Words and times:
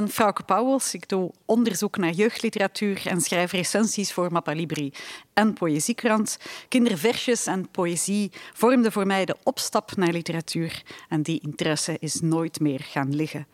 Ben 0.00 0.08
Frauke 0.08 0.42
Pauwels. 0.42 0.94
Ik 0.94 1.08
doe 1.08 1.30
onderzoek 1.44 1.96
naar 1.96 2.10
jeugdliteratuur 2.10 3.06
en 3.06 3.20
schrijf 3.20 3.52
recensies 3.52 4.12
voor 4.12 4.32
Mappa 4.32 4.52
Libri 4.52 4.92
en 5.32 5.52
Poëziekrant. 5.52 6.38
Kinderversjes 6.68 7.46
en 7.46 7.68
poëzie 7.70 8.30
vormden 8.52 8.92
voor 8.92 9.06
mij 9.06 9.24
de 9.24 9.36
opstap 9.42 9.96
naar 9.96 10.12
literatuur 10.12 10.82
en 11.08 11.22
die 11.22 11.40
interesse 11.40 11.96
is 11.98 12.20
nooit 12.20 12.60
meer 12.60 12.80
gaan 12.80 13.14
liggen. 13.14 13.46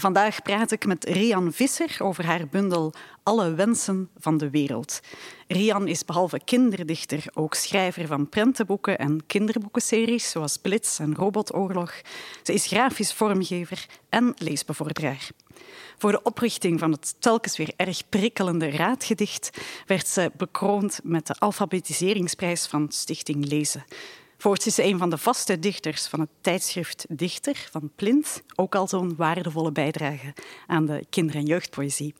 Vandaag 0.00 0.42
praat 0.42 0.70
ik 0.70 0.86
met 0.86 1.04
Rian 1.04 1.52
Visser 1.52 1.96
over 1.98 2.26
haar 2.26 2.48
bundel 2.48 2.92
Alle 3.22 3.54
wensen 3.54 4.08
van 4.18 4.38
de 4.38 4.50
wereld. 4.50 5.00
Rian 5.46 5.88
is 5.88 6.04
behalve 6.04 6.40
kinderdichter 6.44 7.24
ook 7.34 7.54
schrijver 7.54 8.06
van 8.06 8.28
prentenboeken 8.28 8.98
en 8.98 9.26
kinderboekenseries 9.26 10.30
zoals 10.30 10.56
Blitz 10.56 11.00
en 11.00 11.14
Robotoorlog. 11.14 11.92
Ze 12.42 12.52
is 12.52 12.66
grafisch 12.66 13.12
vormgever 13.12 13.86
en 14.08 14.34
leesbevorderaar. 14.36 15.28
Voor 15.96 16.12
de 16.12 16.22
oprichting 16.22 16.78
van 16.78 16.92
het 16.92 17.14
telkens 17.18 17.56
weer 17.56 17.72
erg 17.76 18.08
prikkelende 18.08 18.70
raadgedicht 18.70 19.58
werd 19.86 20.06
ze 20.06 20.32
bekroond 20.36 21.00
met 21.02 21.26
de 21.26 21.34
alfabetiseringsprijs 21.38 22.66
van 22.66 22.86
Stichting 22.90 23.48
Lezen. 23.48 23.84
Voorts 24.40 24.66
is 24.66 24.74
ze 24.74 24.84
een 24.84 24.98
van 24.98 25.10
de 25.10 25.18
vaste 25.18 25.58
dichters 25.58 26.06
van 26.06 26.20
het 26.20 26.28
tijdschrift 26.40 27.06
Dichter 27.08 27.68
van 27.70 27.90
Plint. 27.96 28.42
Ook 28.54 28.74
al 28.74 28.88
zo'n 28.88 29.16
waardevolle 29.16 29.72
bijdrage 29.72 30.34
aan 30.66 30.86
de 30.86 31.06
kinder- 31.10 31.34
en 31.34 31.46
jeugdpoëzie. 31.46 32.14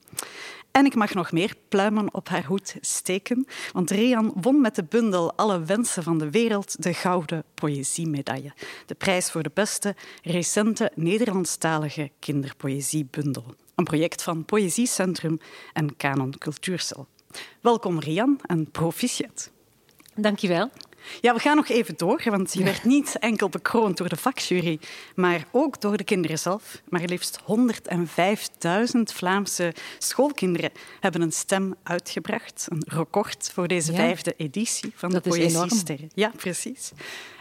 En 0.71 0.85
ik 0.85 0.95
mag 0.95 1.15
nog 1.15 1.33
meer 1.33 1.55
pluimen 1.69 2.15
op 2.15 2.29
haar 2.29 2.45
hoed 2.45 2.77
steken, 2.81 3.47
want 3.73 3.91
Rian 3.91 4.33
won 4.35 4.61
met 4.61 4.75
de 4.75 4.85
bundel 4.85 5.33
Alle 5.33 5.65
wensen 5.65 6.03
van 6.03 6.19
de 6.19 6.31
wereld 6.31 6.83
de 6.83 6.95
Gouden 6.95 7.45
Poëziemedaille. 7.55 8.53
De 8.87 8.95
prijs 8.95 9.31
voor 9.31 9.43
de 9.43 9.51
beste 9.55 9.97
recente 10.23 10.93
Nederlandstalige 10.95 12.11
kinderpoëziebundel. 12.19 13.55
Een 13.75 13.85
project 13.85 14.23
van 14.23 14.45
Poëziecentrum 14.45 15.39
en 15.73 15.97
Canon 15.97 16.39
Cultuurcel. 16.39 17.07
Welkom 17.61 17.99
Rian 17.99 18.41
en 18.47 18.71
proficiat. 18.71 19.51
Dankjewel. 20.15 20.71
Ja, 21.21 21.35
we 21.35 21.41
gaan 21.41 21.57
nog 21.57 21.69
even 21.69 21.95
door, 21.97 22.23
want 22.25 22.53
je 22.53 22.65
werd 22.65 22.85
niet 22.85 23.17
enkel 23.19 23.49
bekroond 23.49 23.97
door 23.97 24.09
de 24.09 24.17
vakjury, 24.17 24.79
maar 25.15 25.47
ook 25.51 25.81
door 25.81 25.97
de 25.97 26.05
kinderen 26.05 26.39
zelf. 26.39 26.83
Maar 26.89 27.03
liefst 27.05 27.41
105.000 27.41 29.01
Vlaamse 29.03 29.75
schoolkinderen 29.99 30.71
hebben 31.01 31.23
een 31.23 31.33
stem 31.33 31.75
uitgebracht. 31.83 32.67
Een 32.69 32.85
record 32.87 33.51
voor 33.55 33.69
deze 33.69 33.93
vijfde 33.93 34.35
editie 34.37 34.93
van 34.95 35.11
dat 35.11 35.25
de 35.25 35.31
Poëziesterren. 35.31 36.11
Ja, 36.15 36.33
precies. 36.37 36.93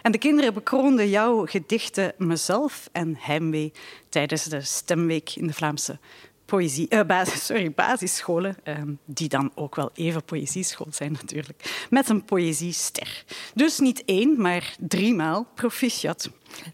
En 0.01 0.11
de 0.11 0.17
kinderen 0.17 0.53
bekroonden 0.53 1.09
jouw 1.09 1.45
gedichten 1.45 2.13
Mezelf 2.17 2.89
en 2.91 3.17
Heimwee 3.19 3.72
tijdens 4.09 4.44
de 4.44 4.61
Stemweek 4.61 5.35
in 5.35 5.47
de 5.47 5.53
Vlaamse 5.53 6.00
poëzie, 6.47 6.85
uh, 6.90 7.02
basis, 7.03 7.46
sorry, 7.50 7.72
basisscholen, 7.72 8.58
uh, 8.63 8.75
die 9.06 9.30
dan 9.30 9.52
ook 9.56 9.75
wel 9.75 9.90
even 9.94 10.24
poëzieschool 10.24 10.88
zijn 10.90 11.12
natuurlijk, 11.12 11.85
met 11.90 12.09
een 12.09 12.25
poëziester. 12.25 13.24
Dus 13.53 13.80
niet 13.80 14.03
één, 14.06 14.41
maar 14.41 14.75
driemaal 14.80 15.47
proficiat. 15.56 16.30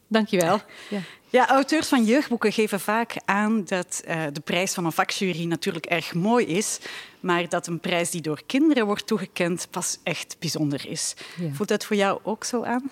Dankjewel. 0.07 0.61
Ja. 0.89 0.99
Ja, 1.29 1.47
auteurs 1.47 1.87
van 1.87 2.03
jeugdboeken 2.03 2.51
geven 2.51 2.79
vaak 2.79 3.15
aan 3.25 3.63
dat 3.65 4.03
uh, 4.07 4.23
de 4.33 4.39
prijs 4.39 4.73
van 4.73 4.85
een 4.85 4.91
vakjury 4.91 5.45
natuurlijk 5.45 5.85
erg 5.85 6.13
mooi 6.13 6.45
is, 6.45 6.79
maar 7.23 7.49
dat 7.49 7.67
een 7.67 7.79
prijs 7.79 8.11
die 8.11 8.21
door 8.21 8.41
kinderen 8.45 8.85
wordt 8.85 9.07
toegekend 9.07 9.67
pas 9.69 9.99
echt 10.03 10.35
bijzonder 10.39 10.89
is. 10.89 11.13
Ja. 11.39 11.51
Voelt 11.51 11.69
dat 11.69 11.85
voor 11.85 11.95
jou 11.95 12.19
ook 12.23 12.43
zo 12.43 12.63
aan? 12.63 12.91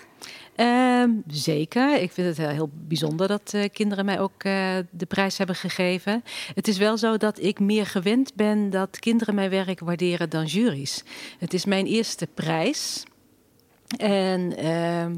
Uh, 0.58 1.03
zeker. 1.28 2.02
Ik 2.02 2.12
vind 2.12 2.38
het 2.38 2.47
heel 2.47 2.70
bijzonder 2.74 3.28
dat 3.28 3.52
uh, 3.56 3.64
kinderen 3.72 4.06
mij 4.06 4.20
ook 4.20 4.44
uh, 4.44 4.78
de 4.90 5.06
prijs 5.08 5.38
hebben 5.38 5.56
gegeven. 5.56 6.24
Het 6.53 6.68
is 6.68 6.78
wel 6.78 6.97
zo 6.97 7.18
dat 7.18 7.40
ik 7.40 7.59
meer 7.59 7.86
gewend 7.86 8.36
ben 8.36 8.70
dat 8.70 9.00
kinderen 9.00 9.36
mijn 9.36 9.50
werk 9.50 9.80
waarderen 9.80 10.30
dan 10.30 10.46
juries. 10.46 11.03
Het 11.40 11.53
is 11.53 11.66
mijn 11.66 11.86
eerste 11.86 12.28
prijs. 12.34 13.03
En 13.97 14.58
ehm, 14.58 15.16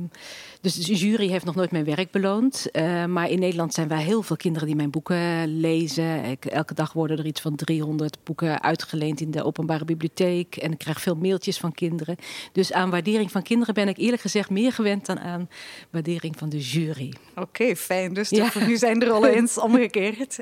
dus 0.64 0.76
de 0.76 0.96
jury 0.96 1.28
heeft 1.28 1.46
nog 1.46 1.56
nooit 1.56 1.72
mijn 1.72 1.84
werk 1.84 2.12
beloond. 2.12 2.68
Uh, 2.72 3.06
maar 3.06 3.30
in 3.30 3.40
Nederland 3.40 3.74
zijn 3.74 3.88
wij 3.88 4.04
heel 4.04 4.22
veel 4.22 4.36
kinderen 4.36 4.68
die 4.68 4.76
mijn 4.76 4.90
boeken 4.90 5.60
lezen. 5.60 6.24
Ik, 6.24 6.46
elke 6.46 6.74
dag 6.74 6.94
worden 6.94 7.18
er 7.18 7.26
iets 7.26 7.42
van 7.42 7.56
300 7.56 8.18
boeken 8.24 8.62
uitgeleend 8.62 9.22
in 9.22 9.32
de 9.32 9.44
openbare 9.44 9.86
bibliotheek. 9.86 10.56
En 10.56 10.72
ik 10.72 10.78
krijg 10.78 11.02
veel 11.02 11.16
mailtjes 11.16 11.58
van 11.58 11.72
kinderen. 11.72 12.16
Dus 12.52 12.74
aan 12.74 12.90
waardering 12.90 13.32
van 13.32 13.42
kinderen 13.42 13.74
ben 13.74 13.88
ik 13.88 13.98
eerlijk 13.98 14.22
gezegd 14.22 14.50
meer 14.50 14.72
gewend 14.72 15.06
dan 15.06 15.20
aan 15.20 15.50
waardering 15.90 16.38
van 16.38 16.50
de 16.50 16.60
jury. 16.60 17.14
Oké, 17.30 17.42
okay, 17.42 17.76
fijn. 17.76 18.14
Dus 18.14 18.30
ja. 18.30 18.52
nu 18.68 18.78
zijn 18.78 19.00
de 19.00 19.06
rollen 19.06 19.34
eens 19.34 19.58
omgekeerd. 19.68 20.40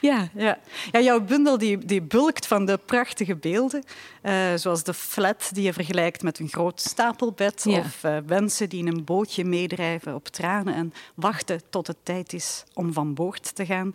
Ja. 0.00 0.28
Ja. 0.34 0.58
ja. 0.92 1.00
jouw 1.00 1.20
bundel 1.20 1.58
die, 1.58 1.78
die 1.78 2.02
bulkt 2.02 2.46
van 2.46 2.64
de 2.64 2.78
prachtige 2.84 3.36
beelden. 3.36 3.84
Uh, 4.22 4.54
zoals 4.54 4.82
de 4.82 4.94
flat 4.94 5.50
die 5.52 5.64
je 5.64 5.72
vergelijkt 5.72 6.22
met 6.22 6.38
een 6.38 6.48
groot 6.48 6.80
stapelbed. 6.80 7.62
Ja. 7.64 7.78
Of 7.78 8.04
uh, 8.04 8.16
wensen 8.26 8.68
die 8.68 8.80
in 8.80 8.86
een 8.86 9.04
bootje 9.04 9.44
mee 9.44 9.63
op 10.14 10.28
tranen 10.28 10.74
en 10.74 10.92
wachten 11.14 11.60
tot 11.70 11.86
het 11.86 11.96
tijd 12.02 12.32
is 12.32 12.64
om 12.74 12.92
van 12.92 13.14
boord 13.14 13.54
te 13.54 13.66
gaan. 13.66 13.94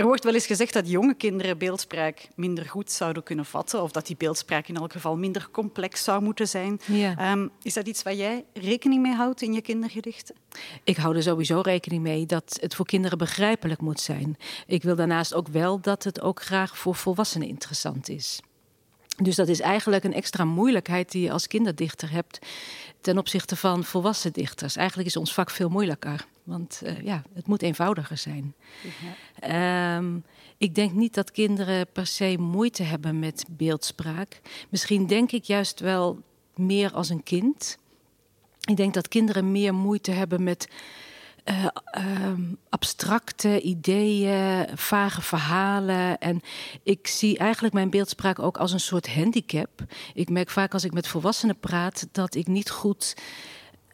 Er 0.00 0.06
wordt 0.06 0.24
wel 0.24 0.34
eens 0.34 0.46
gezegd 0.46 0.72
dat 0.72 0.90
jonge 0.90 1.14
kinderen 1.14 1.58
beeldspraak 1.58 2.28
minder 2.34 2.64
goed 2.64 2.90
zouden 2.90 3.22
kunnen 3.22 3.44
vatten, 3.44 3.82
of 3.82 3.90
dat 3.90 4.06
die 4.06 4.16
beeldspraak 4.16 4.68
in 4.68 4.76
elk 4.76 4.92
geval 4.92 5.16
minder 5.16 5.48
complex 5.50 6.04
zou 6.04 6.22
moeten 6.22 6.48
zijn. 6.48 6.80
Ja. 6.86 7.32
Um, 7.32 7.50
is 7.62 7.74
dat 7.74 7.86
iets 7.86 8.02
waar 8.02 8.14
jij 8.14 8.44
rekening 8.52 9.02
mee 9.02 9.14
houdt 9.14 9.42
in 9.42 9.52
je 9.52 9.60
kindergedichten? 9.60 10.34
Ik 10.84 10.96
hou 10.96 11.16
er 11.16 11.22
sowieso 11.22 11.60
rekening 11.60 12.02
mee 12.02 12.26
dat 12.26 12.58
het 12.60 12.74
voor 12.74 12.86
kinderen 12.86 13.18
begrijpelijk 13.18 13.80
moet 13.80 14.00
zijn. 14.00 14.36
Ik 14.66 14.82
wil 14.82 14.96
daarnaast 14.96 15.34
ook 15.34 15.48
wel 15.48 15.80
dat 15.80 16.04
het 16.04 16.20
ook 16.20 16.42
graag 16.42 16.78
voor 16.78 16.94
volwassenen 16.94 17.48
interessant 17.48 18.08
is. 18.08 18.40
Dus 19.22 19.36
dat 19.36 19.48
is 19.48 19.60
eigenlijk 19.60 20.04
een 20.04 20.14
extra 20.14 20.44
moeilijkheid 20.44 21.10
die 21.10 21.22
je 21.22 21.32
als 21.32 21.46
kinderdichter 21.46 22.10
hebt 22.10 22.38
ten 23.00 23.18
opzichte 23.18 23.56
van 23.56 23.84
volwassen 23.84 24.32
dichters. 24.32 24.76
Eigenlijk 24.76 25.08
is 25.08 25.16
ons 25.16 25.34
vak 25.34 25.50
veel 25.50 25.68
moeilijker, 25.68 26.26
want 26.42 26.80
uh, 26.84 27.00
ja, 27.00 27.22
het 27.34 27.46
moet 27.46 27.62
eenvoudiger 27.62 28.18
zijn. 28.18 28.54
Ja. 29.40 29.96
Um, 29.96 30.24
ik 30.58 30.74
denk 30.74 30.92
niet 30.92 31.14
dat 31.14 31.30
kinderen 31.30 31.86
per 31.92 32.06
se 32.06 32.36
moeite 32.38 32.82
hebben 32.82 33.18
met 33.18 33.44
beeldspraak. 33.48 34.40
Misschien 34.68 35.06
denk 35.06 35.32
ik 35.32 35.44
juist 35.44 35.80
wel 35.80 36.22
meer 36.54 36.92
als 36.92 37.08
een 37.08 37.22
kind. 37.22 37.78
Ik 38.60 38.76
denk 38.76 38.94
dat 38.94 39.08
kinderen 39.08 39.52
meer 39.52 39.74
moeite 39.74 40.10
hebben 40.10 40.42
met 40.42 40.68
uh, 41.44 41.64
uh, 41.98 42.32
abstracte 42.68 43.60
ideeën, 43.60 44.66
vage 44.74 45.22
verhalen. 45.22 46.18
En 46.18 46.40
ik 46.82 47.06
zie 47.06 47.38
eigenlijk 47.38 47.74
mijn 47.74 47.90
beeldspraak 47.90 48.38
ook 48.38 48.56
als 48.56 48.72
een 48.72 48.80
soort 48.80 49.14
handicap. 49.14 49.84
Ik 50.14 50.30
merk 50.30 50.50
vaak 50.50 50.72
als 50.72 50.84
ik 50.84 50.92
met 50.92 51.08
volwassenen 51.08 51.58
praat 51.58 52.08
dat 52.12 52.34
ik 52.34 52.46
niet 52.46 52.70
goed 52.70 53.14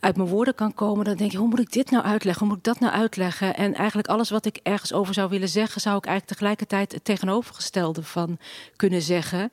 uit 0.01 0.17
mijn 0.17 0.29
woorden 0.29 0.55
kan 0.55 0.75
komen, 0.75 1.05
dan 1.05 1.17
denk 1.17 1.33
je, 1.33 1.39
hoe 1.39 1.49
moet 1.49 1.59
ik 1.59 1.73
dit 1.73 1.91
nou 1.91 2.05
uitleggen? 2.05 2.47
Hoe 2.47 2.49
moet 2.49 2.67
ik 2.67 2.73
dat 2.73 2.81
nou 2.81 2.93
uitleggen? 2.93 3.57
En 3.57 3.75
eigenlijk 3.75 4.09
alles 4.09 4.31
wat 4.31 4.47
ik 4.47 4.61
ergens 4.63 4.93
over 4.93 5.15
zou 5.15 5.29
willen 5.29 5.49
zeggen, 5.49 5.81
zou 5.81 5.97
ik 5.97 6.07
eigenlijk 6.07 6.39
tegelijkertijd 6.39 6.93
het 6.93 7.05
tegenovergestelde 7.05 8.03
van 8.03 8.39
kunnen 8.77 9.03
zeggen. 9.03 9.51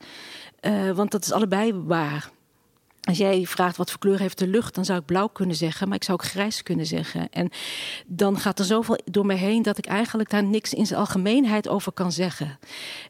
Uh, 0.61 0.91
want 0.91 1.11
dat 1.11 1.23
is 1.23 1.31
allebei 1.31 1.73
waar. 1.73 2.29
Als 3.03 3.17
jij 3.17 3.45
vraagt 3.45 3.77
wat 3.77 3.89
voor 3.89 3.99
kleur 3.99 4.19
heeft 4.19 4.39
de 4.39 4.47
lucht, 4.47 4.75
dan 4.75 4.85
zou 4.85 4.99
ik 4.99 5.05
blauw 5.05 5.27
kunnen 5.27 5.55
zeggen, 5.55 5.87
maar 5.87 5.97
ik 5.97 6.03
zou 6.03 6.19
ook 6.21 6.27
grijs 6.27 6.63
kunnen 6.63 6.85
zeggen. 6.85 7.29
En 7.29 7.49
dan 8.05 8.37
gaat 8.37 8.59
er 8.59 8.65
zoveel 8.65 8.99
door 9.05 9.25
me 9.25 9.33
heen 9.33 9.61
dat 9.61 9.77
ik 9.77 9.85
eigenlijk 9.85 10.29
daar 10.29 10.43
niks 10.43 10.73
in 10.73 10.85
zijn 10.85 10.99
algemeenheid 10.99 11.67
over 11.67 11.91
kan 11.91 12.11
zeggen. 12.11 12.59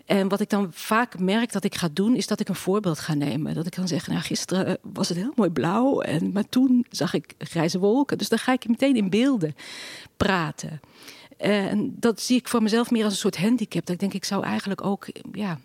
En 0.05 0.27
wat 0.27 0.39
ik 0.39 0.49
dan 0.49 0.67
vaak 0.71 1.19
merk 1.19 1.51
dat 1.51 1.63
ik 1.63 1.75
ga 1.75 1.89
doen, 1.93 2.15
is 2.15 2.27
dat 2.27 2.39
ik 2.39 2.49
een 2.49 2.55
voorbeeld 2.55 2.99
ga 2.99 3.13
nemen. 3.13 3.53
Dat 3.53 3.65
ik 3.65 3.71
kan 3.71 3.87
zeggen, 3.87 4.13
nou, 4.13 4.25
gisteren 4.25 4.77
was 4.81 5.09
het 5.09 5.17
heel 5.17 5.33
mooi 5.35 5.49
blauw, 5.49 6.01
en, 6.01 6.31
maar 6.31 6.49
toen 6.49 6.85
zag 6.89 7.13
ik 7.13 7.33
grijze 7.37 7.79
wolken. 7.79 8.17
Dus 8.17 8.29
dan 8.29 8.39
ga 8.39 8.51
ik 8.51 8.67
meteen 8.67 8.95
in 8.95 9.09
beelden 9.09 9.55
praten. 10.17 10.79
En 11.37 11.95
dat 11.99 12.21
zie 12.21 12.37
ik 12.37 12.47
voor 12.47 12.63
mezelf 12.63 12.91
meer 12.91 13.03
als 13.03 13.13
een 13.13 13.19
soort 13.19 13.37
handicap. 13.37 13.85
Dat 13.85 13.95
ik 13.95 13.99
denk, 13.99 14.13
ik 14.13 14.25
zou 14.25 14.43
eigenlijk 14.43 14.83
ook 14.83 15.07
ja, 15.31 15.59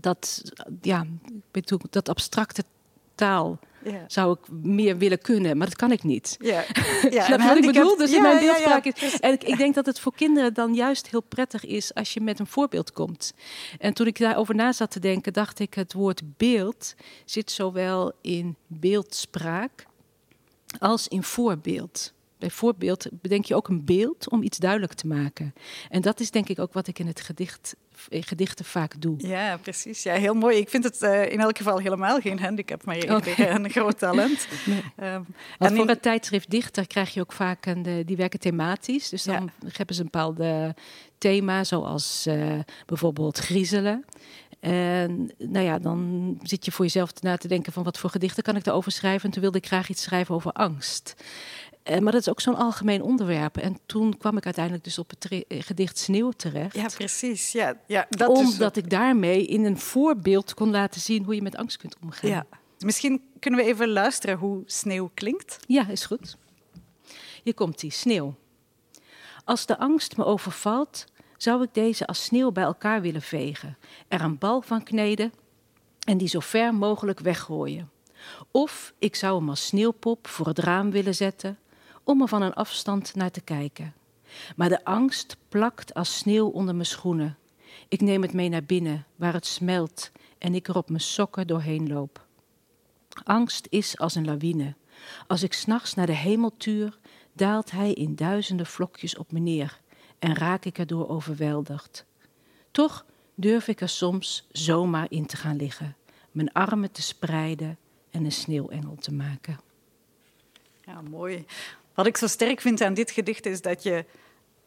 dat, 0.00 0.42
ja, 0.80 1.06
dat 1.90 2.08
abstracte 2.08 2.64
taal 3.24 3.58
zou 4.06 4.38
ik 4.40 4.50
meer 4.62 4.98
willen 4.98 5.20
kunnen, 5.20 5.56
maar 5.56 5.66
dat 5.66 5.76
kan 5.76 5.92
ik 5.92 6.02
niet. 6.02 6.36
Ja, 6.40 6.64
ja 7.10 7.28
dat 7.28 7.42
wat 7.42 7.56
ik 7.56 7.66
bedoel? 7.66 7.96
Dus 7.96 8.12
in 8.12 8.22
mijn 8.22 8.38
beeldspraak 8.38 8.84
is. 8.84 9.20
En 9.20 9.32
ik, 9.32 9.44
ik, 9.44 9.56
denk 9.56 9.74
dat 9.74 9.86
het 9.86 10.00
voor 10.00 10.14
kinderen 10.14 10.54
dan 10.54 10.74
juist 10.74 11.08
heel 11.08 11.22
prettig 11.22 11.64
is 11.64 11.94
als 11.94 12.14
je 12.14 12.20
met 12.20 12.38
een 12.38 12.46
voorbeeld 12.46 12.92
komt. 12.92 13.32
En 13.78 13.94
toen 13.94 14.06
ik 14.06 14.18
daarover 14.18 14.54
na 14.54 14.72
zat 14.72 14.90
te 14.90 15.00
denken, 15.00 15.32
dacht 15.32 15.58
ik: 15.58 15.74
het 15.74 15.92
woord 15.92 16.22
beeld 16.36 16.94
zit 17.24 17.50
zowel 17.50 18.12
in 18.20 18.56
beeldspraak 18.66 19.86
als 20.78 21.08
in 21.08 21.22
voorbeeld. 21.22 22.12
Bij 22.38 22.50
voorbeeld 22.50 23.06
bedenk 23.10 23.44
je 23.44 23.54
ook 23.54 23.68
een 23.68 23.84
beeld 23.84 24.30
om 24.30 24.42
iets 24.42 24.58
duidelijk 24.58 24.92
te 24.92 25.06
maken. 25.06 25.54
En 25.88 26.00
dat 26.00 26.20
is 26.20 26.30
denk 26.30 26.48
ik 26.48 26.58
ook 26.58 26.72
wat 26.72 26.86
ik 26.86 26.98
in 26.98 27.06
het 27.06 27.20
gedicht 27.20 27.76
in 28.08 28.22
gedichten 28.22 28.64
vaak 28.64 29.00
doe. 29.00 29.14
Ja, 29.18 29.56
precies. 29.56 30.02
Ja, 30.02 30.14
heel 30.14 30.34
mooi. 30.34 30.56
Ik 30.56 30.68
vind 30.68 30.84
het 30.84 31.02
uh, 31.02 31.32
in 31.32 31.40
elk 31.40 31.56
geval 31.56 31.78
helemaal 31.78 32.20
geen 32.20 32.38
handicap, 32.38 32.84
maar 32.84 32.96
okay. 32.96 33.34
een 33.56 33.70
groot 33.70 33.98
talent. 33.98 34.46
Nee. 34.64 35.12
Um, 35.12 35.26
en 35.58 35.76
voor 35.76 35.88
het 35.88 36.02
tijdschrift 36.02 36.50
Dichter 36.50 36.86
krijg 36.86 37.14
je 37.14 37.20
ook 37.20 37.32
vaak 37.32 37.66
een, 37.66 37.82
de, 37.82 38.02
die 38.04 38.16
werken 38.16 38.40
thematisch. 38.40 39.08
Dus 39.08 39.22
dan 39.22 39.52
ja. 39.60 39.68
hebben 39.72 39.94
ze 39.94 40.02
een 40.02 40.08
bepaalde 40.10 40.74
thema, 41.18 41.64
zoals 41.64 42.26
uh, 42.28 42.58
bijvoorbeeld 42.86 43.38
griezelen. 43.38 44.04
En 44.60 45.30
nou 45.38 45.64
ja, 45.64 45.78
dan 45.78 46.38
zit 46.42 46.64
je 46.64 46.72
voor 46.72 46.84
jezelf 46.84 47.10
na 47.20 47.36
te 47.36 47.48
denken 47.48 47.72
van 47.72 47.82
wat 47.82 47.98
voor 47.98 48.10
gedichten 48.10 48.42
kan 48.42 48.56
ik 48.56 48.64
daarover 48.64 48.92
schrijven. 48.92 49.24
En 49.24 49.30
toen 49.30 49.42
wilde 49.42 49.58
ik 49.58 49.66
graag 49.66 49.88
iets 49.88 50.02
schrijven 50.02 50.34
over 50.34 50.52
angst. 50.52 51.14
Uh, 51.90 51.98
maar 51.98 52.12
dat 52.12 52.20
is 52.20 52.28
ook 52.28 52.40
zo'n 52.40 52.56
algemeen 52.56 53.02
onderwerp. 53.02 53.56
En 53.56 53.78
toen 53.86 54.18
kwam 54.18 54.36
ik 54.36 54.44
uiteindelijk 54.44 54.84
dus 54.84 54.98
op 54.98 55.10
het 55.10 55.28
eh, 55.28 55.62
gedicht 55.62 55.98
Sneeuw 55.98 56.30
terecht. 56.30 56.74
Ja, 56.74 56.88
precies. 56.94 57.52
Ja, 57.52 57.76
ja, 57.86 58.06
dat 58.08 58.28
Omdat 58.28 58.76
ik 58.76 58.90
daarmee 58.90 59.46
in 59.46 59.64
een 59.64 59.78
voorbeeld 59.78 60.54
kon 60.54 60.70
laten 60.70 61.00
zien 61.00 61.24
hoe 61.24 61.34
je 61.34 61.42
met 61.42 61.56
angst 61.56 61.76
kunt 61.76 61.96
omgaan. 62.02 62.30
Ja. 62.30 62.46
Misschien 62.78 63.22
kunnen 63.38 63.60
we 63.60 63.66
even 63.66 63.88
luisteren 63.88 64.38
hoe 64.38 64.62
sneeuw 64.66 65.10
klinkt. 65.14 65.58
Ja, 65.66 65.88
is 65.88 66.04
goed. 66.04 66.36
Hier 67.42 67.54
komt 67.54 67.80
die 67.80 67.90
sneeuw. 67.90 68.34
Als 69.44 69.66
de 69.66 69.78
angst 69.78 70.16
me 70.16 70.24
overvalt, 70.24 71.04
zou 71.36 71.62
ik 71.62 71.68
deze 71.72 72.06
als 72.06 72.24
sneeuw 72.24 72.50
bij 72.50 72.64
elkaar 72.64 73.00
willen 73.00 73.22
vegen, 73.22 73.78
er 74.08 74.20
een 74.20 74.38
bal 74.38 74.62
van 74.62 74.82
kneden 74.82 75.32
en 76.04 76.18
die 76.18 76.28
zo 76.28 76.40
ver 76.40 76.74
mogelijk 76.74 77.20
weggooien. 77.20 77.90
Of 78.50 78.92
ik 78.98 79.14
zou 79.14 79.38
hem 79.38 79.48
als 79.48 79.66
sneeuwpop 79.66 80.26
voor 80.26 80.46
het 80.46 80.58
raam 80.58 80.90
willen 80.90 81.14
zetten, 81.14 81.58
om 82.04 82.22
er 82.22 82.28
van 82.28 82.42
een 82.42 82.54
afstand 82.54 83.14
naar 83.14 83.30
te 83.30 83.40
kijken. 83.40 83.94
Maar 84.56 84.68
de 84.68 84.84
angst 84.84 85.36
plakt 85.48 85.94
als 85.94 86.18
sneeuw 86.18 86.48
onder 86.48 86.74
mijn 86.74 86.86
schoenen. 86.86 87.36
Ik 87.88 88.00
neem 88.00 88.22
het 88.22 88.32
mee 88.32 88.48
naar 88.48 88.64
binnen, 88.64 89.06
waar 89.16 89.32
het 89.32 89.46
smelt 89.46 90.10
en 90.38 90.54
ik 90.54 90.68
er 90.68 90.76
op 90.76 90.88
mijn 90.88 91.00
sokken 91.00 91.46
doorheen 91.46 91.88
loop. 91.88 92.26
Angst 93.24 93.66
is 93.70 93.98
als 93.98 94.14
een 94.14 94.24
lawine. 94.24 94.74
Als 95.26 95.42
ik 95.42 95.52
s'nachts 95.52 95.94
naar 95.94 96.06
de 96.06 96.16
hemel 96.16 96.56
tuur, 96.56 96.98
daalt 97.32 97.70
hij 97.70 97.92
in 97.92 98.14
duizenden 98.14 98.66
vlokjes 98.66 99.16
op 99.16 99.32
me 99.32 99.38
neer 99.38 99.80
en 100.18 100.34
raak 100.34 100.64
ik 100.64 100.78
erdoor 100.78 101.08
overweldigd. 101.08 102.04
Toch 102.70 103.04
durf 103.34 103.68
ik 103.68 103.80
er 103.80 103.88
soms 103.88 104.46
zomaar 104.52 105.06
in 105.08 105.26
te 105.26 105.36
gaan 105.36 105.56
liggen, 105.56 105.96
mijn 106.30 106.52
armen 106.52 106.92
te 106.92 107.02
spreiden 107.02 107.78
en 108.10 108.24
een 108.24 108.32
sneeuwengel 108.32 108.94
te 108.94 109.12
maken. 109.12 109.60
Ja, 110.84 111.00
mooi. 111.00 111.44
Wat 111.94 112.06
ik 112.06 112.16
zo 112.16 112.26
sterk 112.26 112.60
vind 112.60 112.80
aan 112.80 112.94
dit 112.94 113.10
gedicht 113.10 113.46
is 113.46 113.60
dat 113.60 113.82
je 113.82 114.04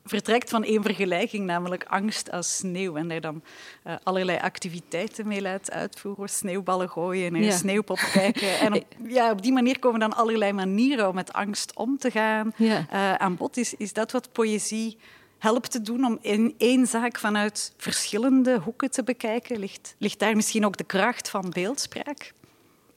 vertrekt 0.05 0.49
van 0.49 0.63
één 0.63 0.83
vergelijking, 0.83 1.45
namelijk 1.45 1.85
angst 1.87 2.31
als 2.31 2.57
sneeuw. 2.57 2.95
En 2.95 3.07
daar 3.07 3.21
dan 3.21 3.43
uh, 3.87 3.93
allerlei 4.03 4.37
activiteiten 4.37 5.27
mee 5.27 5.41
laat 5.41 5.71
uitvoeren. 5.71 6.29
Sneeuwballen 6.29 6.89
gooien, 6.89 7.35
ja. 7.35 7.51
sneeuwpop 7.51 8.09
kijken. 8.13 8.59
En 8.59 8.73
op, 8.73 8.83
ja, 9.07 9.31
op 9.31 9.41
die 9.41 9.53
manier 9.53 9.79
komen 9.79 9.99
dan 9.99 10.15
allerlei 10.15 10.53
manieren 10.53 11.07
om 11.07 11.15
met 11.15 11.33
angst 11.33 11.75
om 11.75 11.97
te 11.97 12.11
gaan 12.11 12.53
ja. 12.55 12.85
uh, 12.93 13.13
aan 13.13 13.35
bod. 13.35 13.57
Is, 13.57 13.73
is 13.73 13.93
dat 13.93 14.11
wat 14.11 14.31
poëzie 14.31 14.97
helpt 15.37 15.71
te 15.71 15.81
doen 15.81 16.05
om 16.05 16.17
in 16.21 16.55
één 16.57 16.87
zaak 16.87 17.19
vanuit 17.19 17.73
verschillende 17.77 18.59
hoeken 18.59 18.91
te 18.91 19.03
bekijken? 19.03 19.59
Ligt, 19.59 19.95
ligt 19.97 20.19
daar 20.19 20.35
misschien 20.35 20.65
ook 20.65 20.77
de 20.77 20.83
kracht 20.83 21.29
van 21.29 21.49
beeldspraak? 21.49 22.33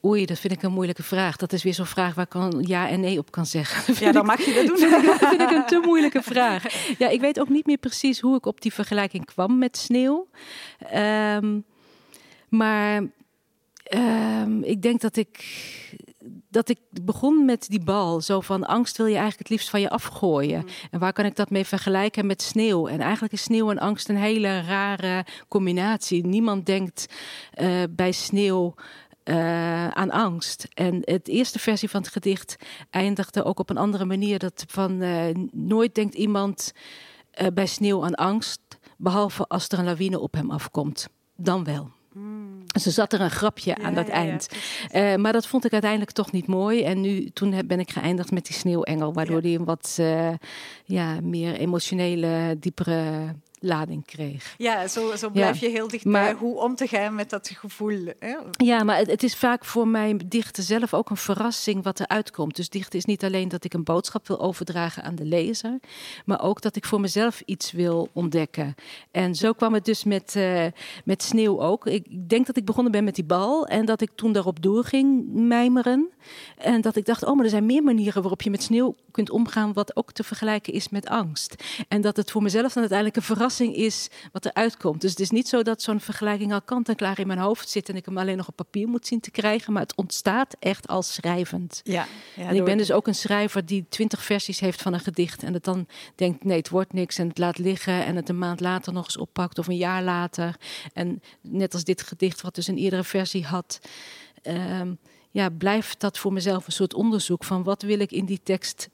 Oei, 0.04 0.26
dat 0.26 0.38
vind 0.38 0.52
ik 0.52 0.62
een 0.62 0.72
moeilijke 0.72 1.02
vraag. 1.02 1.36
Dat 1.36 1.52
is 1.52 1.62
weer 1.62 1.74
zo'n 1.74 1.86
vraag 1.86 2.14
waar 2.14 2.24
ik 2.24 2.30
kan 2.30 2.64
ja 2.66 2.88
en 2.88 3.00
nee 3.00 3.18
op 3.18 3.30
kan 3.30 3.46
zeggen. 3.46 3.94
Ja, 4.04 4.12
dan 4.12 4.26
mag 4.26 4.40
je 4.40 4.54
dat 4.54 4.66
doen. 4.66 4.90
Dat 5.06 5.18
vind 5.28 5.40
ik 5.40 5.50
een 5.50 5.66
te 5.66 5.80
moeilijke 5.84 6.22
vraag. 6.22 6.96
Ja, 6.98 7.08
ik 7.08 7.20
weet 7.20 7.40
ook 7.40 7.48
niet 7.48 7.66
meer 7.66 7.78
precies 7.78 8.20
hoe 8.20 8.36
ik 8.36 8.46
op 8.46 8.60
die 8.60 8.72
vergelijking 8.72 9.24
kwam 9.24 9.58
met 9.58 9.76
sneeuw. 9.76 10.28
Um, 10.94 11.64
maar 12.48 13.02
um, 13.94 14.62
ik 14.62 14.82
denk 14.82 15.00
dat 15.00 15.16
ik, 15.16 15.44
dat 16.50 16.68
ik 16.68 16.78
begon 17.02 17.44
met 17.44 17.66
die 17.68 17.84
bal. 17.84 18.20
Zo 18.20 18.40
van 18.40 18.66
angst 18.66 18.96
wil 18.96 19.06
je 19.06 19.16
eigenlijk 19.16 19.42
het 19.42 19.50
liefst 19.50 19.70
van 19.70 19.80
je 19.80 19.90
afgooien. 19.90 20.60
Mm. 20.60 20.68
En 20.90 20.98
waar 20.98 21.12
kan 21.12 21.24
ik 21.24 21.36
dat 21.36 21.50
mee 21.50 21.64
vergelijken 21.64 22.26
met 22.26 22.42
sneeuw? 22.42 22.88
En 22.88 23.00
eigenlijk 23.00 23.32
is 23.32 23.42
sneeuw 23.42 23.70
en 23.70 23.78
angst 23.78 24.08
een 24.08 24.16
hele 24.16 24.60
rare 24.60 25.24
combinatie. 25.48 26.26
Niemand 26.26 26.66
denkt 26.66 27.06
uh, 27.60 27.82
bij 27.90 28.12
sneeuw 28.12 28.74
uh, 29.28 29.88
aan 29.88 30.10
angst. 30.10 30.68
En 30.74 31.00
het 31.04 31.28
eerste 31.28 31.58
versie 31.58 31.90
van 31.90 32.00
het 32.00 32.10
gedicht 32.10 32.56
eindigde 32.90 33.44
ook 33.44 33.58
op 33.58 33.70
een 33.70 33.76
andere 33.76 34.04
manier. 34.04 34.38
Dat 34.38 34.64
van 34.68 35.02
uh, 35.02 35.24
nooit 35.52 35.94
denkt 35.94 36.14
iemand 36.14 36.72
uh, 37.40 37.46
bij 37.54 37.66
sneeuw 37.66 38.04
aan 38.04 38.14
angst, 38.14 38.60
behalve 38.96 39.46
als 39.46 39.68
er 39.68 39.78
een 39.78 39.84
lawine 39.84 40.18
op 40.18 40.34
hem 40.34 40.50
afkomt. 40.50 41.08
Dan 41.36 41.64
wel. 41.64 41.90
Mm. 42.12 42.64
Dus 42.66 42.86
er 42.86 42.92
zat 42.92 43.12
er 43.12 43.20
een 43.20 43.30
grapje 43.30 43.74
ja, 43.78 43.84
aan 43.84 43.94
dat 43.94 44.06
ja, 44.06 44.12
eind. 44.12 44.48
Ja, 44.88 45.16
maar 45.16 45.32
dat 45.32 45.46
vond 45.46 45.64
ik 45.64 45.72
uiteindelijk 45.72 46.10
toch 46.10 46.32
niet 46.32 46.46
mooi. 46.46 46.82
En 46.82 47.00
nu, 47.00 47.30
toen 47.30 47.66
ben 47.66 47.80
ik 47.80 47.90
geëindigd 47.90 48.30
met 48.30 48.46
die 48.46 48.56
sneeuwengel, 48.56 49.12
waardoor 49.12 49.42
die 49.42 49.58
een 49.58 49.64
wat 49.64 49.98
ja, 50.84 51.20
meer 51.22 51.54
emotionele, 51.54 52.56
diepere 52.58 53.34
lading 53.60 54.04
kreeg. 54.04 54.54
Ja, 54.58 54.88
zo, 54.88 55.16
zo 55.16 55.30
blijf 55.30 55.60
je 55.60 55.68
heel 55.68 55.88
dicht 55.88 56.04
bij 56.04 56.32
hoe 56.32 56.58
om 56.60 56.74
te 56.74 56.86
gaan 56.86 57.14
met 57.14 57.30
dat 57.30 57.50
gevoel. 57.54 58.12
Hè? 58.18 58.36
Ja, 58.50 58.84
maar 58.84 58.96
het, 58.96 59.10
het, 59.10 59.22
is 59.22 59.36
vaak 59.36 59.64
voor 59.64 59.88
mijn 59.88 60.20
dichten 60.28 60.62
zelf 60.62 60.94
ook 60.94 61.10
een 61.10 61.16
verrassing 61.16 61.82
wat 61.82 61.98
er 61.98 62.08
uitkomt. 62.08 62.56
Dus 62.56 62.68
dichten 62.68 62.98
is 62.98 63.04
niet 63.04 63.24
alleen 63.24 63.48
dat 63.48 63.64
ik 63.64 63.74
een 63.74 63.84
boodschap 63.84 64.28
wil 64.28 64.40
overdragen 64.40 65.02
aan 65.02 65.14
de 65.14 65.24
lezer, 65.24 65.78
maar 66.24 66.42
ook 66.42 66.60
dat 66.60 66.76
ik 66.76 66.84
voor 66.84 67.00
mezelf 67.00 67.42
iets 67.44 67.72
wil 67.72 68.08
ontdekken. 68.12 68.74
En 69.10 69.34
zo 69.34 69.52
kwam 69.52 69.74
het 69.74 69.84
dus 69.84 70.04
met, 70.04 70.34
uh, 70.36 70.64
met 71.04 71.22
sneeuw 71.22 71.60
ook. 71.60 71.86
Ik 71.86 72.28
denk 72.28 72.46
dat 72.46 72.56
ik 72.56 72.64
begonnen 72.64 72.92
ben 72.92 73.04
met 73.04 73.14
die 73.14 73.24
bal 73.24 73.66
en 73.66 73.84
dat 73.84 74.00
ik 74.00 74.10
toen 74.14 74.32
daarop 74.32 74.62
doorging 74.62 75.26
mijmeren. 75.32 76.08
En 76.56 76.80
dat 76.80 76.96
ik 76.96 77.04
dacht, 77.04 77.24
oh, 77.24 77.34
maar 77.34 77.44
er 77.44 77.50
zijn 77.50 77.66
meer 77.66 77.82
manieren 77.82 78.22
waarop 78.22 78.42
je 78.42 78.50
met 78.50 78.62
sneeuw 78.62 78.94
kunt 79.10 79.30
omgaan, 79.30 79.72
wat 79.72 79.96
ook 79.96 80.12
te 80.12 80.24
vergelijken 80.24 80.72
is 80.72 80.88
met 80.88 81.08
angst. 81.08 81.64
En 81.88 82.00
dat 82.00 82.16
het 82.16 82.30
voor 82.30 82.42
mezelf 82.42 82.72
dan 82.72 82.80
uiteindelijk 82.80 83.16
een 83.16 83.22
verrassing 83.22 83.46
is 83.56 84.08
wat 84.32 84.44
er 84.44 84.54
uitkomt. 84.54 85.00
Dus 85.00 85.10
het 85.10 85.20
is 85.20 85.30
niet 85.30 85.48
zo 85.48 85.62
dat 85.62 85.82
zo'n 85.82 86.00
vergelijking 86.00 86.52
al 86.52 86.62
kant 86.62 86.88
en 86.88 86.96
klaar 86.96 87.18
in 87.18 87.26
mijn 87.26 87.38
hoofd 87.38 87.68
zit 87.68 87.88
en 87.88 87.96
ik 87.96 88.04
hem 88.04 88.18
alleen 88.18 88.36
nog 88.36 88.48
op 88.48 88.56
papier 88.56 88.88
moet 88.88 89.06
zien 89.06 89.20
te 89.20 89.30
krijgen, 89.30 89.72
maar 89.72 89.82
het 89.82 89.96
ontstaat 89.96 90.56
echt 90.58 90.88
als 90.88 91.14
schrijvend. 91.14 91.80
Ja, 91.84 92.06
ja 92.36 92.48
en 92.48 92.56
ik 92.56 92.64
ben 92.64 92.76
dus 92.76 92.92
ook 92.92 93.06
een 93.06 93.14
schrijver 93.14 93.66
die 93.66 93.86
twintig 93.88 94.22
versies 94.22 94.60
heeft 94.60 94.82
van 94.82 94.92
een 94.92 95.00
gedicht 95.00 95.42
en 95.42 95.52
het 95.54 95.64
dan 95.64 95.86
denkt 96.14 96.44
nee, 96.44 96.56
het 96.56 96.68
wordt 96.68 96.92
niks 96.92 97.18
en 97.18 97.28
het 97.28 97.38
laat 97.38 97.58
liggen 97.58 98.04
en 98.04 98.16
het 98.16 98.28
een 98.28 98.38
maand 98.38 98.60
later 98.60 98.92
nog 98.92 99.04
eens 99.04 99.16
oppakt 99.16 99.58
of 99.58 99.66
een 99.66 99.76
jaar 99.76 100.02
later. 100.02 100.56
En 100.92 101.22
net 101.40 101.74
als 101.74 101.84
dit 101.84 102.02
gedicht 102.02 102.40
wat 102.40 102.54
dus 102.54 102.66
een 102.66 102.78
eerdere 102.78 103.04
versie 103.04 103.44
had. 103.44 103.80
Um, 104.42 104.98
ja, 105.30 105.48
blijft 105.48 106.00
dat 106.00 106.18
voor 106.18 106.32
mezelf 106.32 106.66
een 106.66 106.72
soort 106.72 106.94
onderzoek 106.94 107.44
van 107.44 107.62
wat 107.62 107.82
wil 107.82 108.00
ik 108.00 108.12
in 108.12 108.24
die 108.24 108.40
tekst 108.42 108.88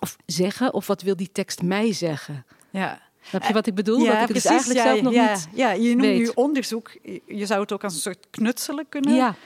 of 0.00 0.16
zeggen 0.26 0.74
of 0.74 0.86
wat 0.86 1.02
wil 1.02 1.16
die 1.16 1.32
tekst 1.32 1.62
mij 1.62 1.92
zeggen. 1.92 2.44
Ja. 2.70 3.10
Snap 3.22 3.42
je 3.42 3.52
wat 3.52 3.66
ik 3.66 3.74
bedoel? 3.74 3.98
Ja, 3.98 4.20
dat 4.20 4.28
ik 4.28 4.34
dus 4.34 4.44
eigenlijk 4.44 4.80
zelf 4.80 5.02
nog 5.02 5.12
ja, 5.12 5.32
niet 5.32 5.48
Ja, 5.52 5.70
je 5.70 5.96
noemt 5.96 6.18
nu 6.18 6.30
onderzoek. 6.34 6.90
Je 7.26 7.46
zou 7.46 7.60
het 7.60 7.72
ook 7.72 7.84
als 7.84 7.94
een 7.94 8.00
soort 8.00 8.26
knutselen 8.30 8.88
kunnen 8.88 9.36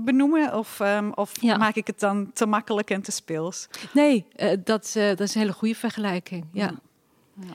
benoemen? 0.00 0.54
Of, 0.54 0.80
um, 0.80 1.12
of 1.14 1.42
maak 1.42 1.74
ik 1.74 1.86
het 1.86 2.00
dan 2.00 2.30
te 2.32 2.46
makkelijk 2.46 2.90
en 2.90 3.02
te 3.02 3.12
speels? 3.12 3.68
Nee, 3.92 4.26
uh, 4.36 4.50
dat, 4.64 4.94
uh, 4.96 5.08
dat 5.08 5.20
is 5.20 5.34
een 5.34 5.40
hele 5.40 5.52
goede 5.52 5.74
vergelijking. 5.74 6.46
Ja. 6.52 6.74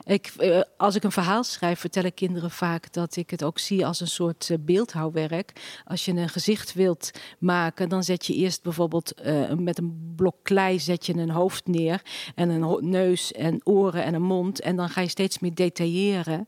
Ik, 0.03 0.33
eh, 0.37 0.61
als 0.77 0.95
ik 0.95 1.03
een 1.03 1.11
verhaal 1.11 1.43
schrijf, 1.43 1.79
vertellen 1.79 2.13
kinderen 2.13 2.51
vaak 2.51 2.93
dat 2.93 3.15
ik 3.15 3.29
het 3.29 3.43
ook 3.43 3.59
zie 3.59 3.85
als 3.85 3.99
een 3.99 4.07
soort 4.07 4.49
uh, 4.49 4.57
beeldhouwwerk. 4.59 5.81
Als 5.85 6.05
je 6.05 6.11
een 6.11 6.29
gezicht 6.29 6.73
wilt 6.73 7.11
maken, 7.39 7.89
dan 7.89 8.03
zet 8.03 8.25
je 8.25 8.33
eerst 8.33 8.63
bijvoorbeeld 8.63 9.13
uh, 9.25 9.51
met 9.51 9.77
een 9.77 10.13
blok 10.15 10.35
klei 10.43 10.79
zet 10.79 11.05
je 11.05 11.13
een 11.13 11.29
hoofd 11.29 11.67
neer 11.67 12.01
en 12.35 12.49
een 12.49 12.89
neus 12.89 13.31
en 13.31 13.61
oren 13.63 14.03
en 14.03 14.13
een 14.13 14.21
mond. 14.21 14.61
En 14.61 14.75
dan 14.75 14.89
ga 14.89 15.01
je 15.01 15.07
steeds 15.07 15.39
meer 15.39 15.55
detailleren. 15.55 16.45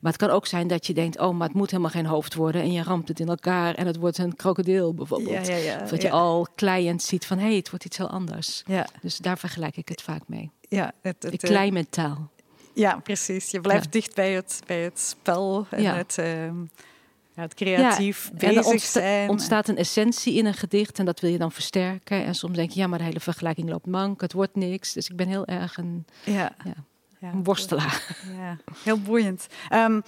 Maar 0.00 0.12
het 0.12 0.20
kan 0.20 0.30
ook 0.30 0.46
zijn 0.46 0.66
dat 0.66 0.86
je 0.86 0.94
denkt, 0.94 1.18
oh, 1.18 1.36
maar 1.36 1.48
het 1.48 1.56
moet 1.56 1.70
helemaal 1.70 1.90
geen 1.90 2.06
hoofd 2.06 2.34
worden. 2.34 2.62
En 2.62 2.72
je 2.72 2.82
ramt 2.82 3.08
het 3.08 3.20
in 3.20 3.28
elkaar 3.28 3.74
en 3.74 3.86
het 3.86 3.96
wordt 3.96 4.18
een 4.18 4.36
krokodil 4.36 4.94
bijvoorbeeld. 4.94 5.46
Ja, 5.46 5.54
ja, 5.54 5.62
ja, 5.62 5.82
of 5.82 5.88
dat 5.88 6.02
je 6.02 6.10
al 6.10 6.46
kleiend 6.54 7.02
ziet 7.02 7.26
van, 7.26 7.38
hé, 7.38 7.46
hey, 7.46 7.56
het 7.56 7.70
wordt 7.70 7.84
iets 7.84 7.96
heel 7.96 8.10
anders. 8.10 8.62
Dus 9.00 9.16
daar 9.16 9.38
vergelijk 9.38 9.76
ik 9.76 9.88
het 9.88 10.02
vaak 10.02 10.22
mee. 10.26 10.50
Ja, 10.68 10.92
het, 11.00 11.22
het, 11.22 11.32
ik 11.32 11.38
klei 11.38 11.72
met 11.72 11.92
taal. 11.92 12.30
Ja, 12.80 13.00
precies. 13.02 13.50
Je 13.50 13.60
blijft 13.60 13.92
dicht 13.92 14.14
bij 14.14 14.32
het, 14.32 14.60
bij 14.66 14.82
het 14.82 14.98
spel 14.98 15.66
en 15.70 15.96
het, 15.96 16.16
uh, 16.20 16.26
het 17.34 17.54
creatief 17.54 18.30
bezig 18.34 18.56
er 18.56 18.64
ontsta 18.64 19.00
zijn. 19.00 19.28
ontstaat 19.28 19.68
een 19.68 19.76
essentie 19.76 20.34
in 20.34 20.46
een 20.46 20.54
gedicht 20.54 20.98
en 20.98 21.04
dat 21.04 21.20
wil 21.20 21.30
je 21.30 21.38
dan 21.38 21.52
versterken. 21.52 22.24
En 22.24 22.34
soms 22.34 22.56
denk 22.56 22.70
je, 22.70 22.80
ja, 22.80 22.86
maar 22.86 22.98
de 22.98 23.04
hele 23.04 23.20
vergelijking 23.20 23.68
loopt 23.70 23.86
mank, 23.86 24.20
het 24.20 24.32
wordt 24.32 24.54
niks. 24.54 24.92
Dus 24.92 25.08
ik 25.08 25.16
ben 25.16 25.28
heel 25.28 25.46
erg 25.46 25.76
een, 25.76 26.06
ja. 26.24 26.54
ja, 26.64 26.74
Ja, 27.18 27.32
een 27.32 27.44
worstelaar. 27.44 28.16
Ja, 28.38 28.56
heel 28.84 29.00
boeiend. 29.00 29.46
Ehm, 29.68 30.00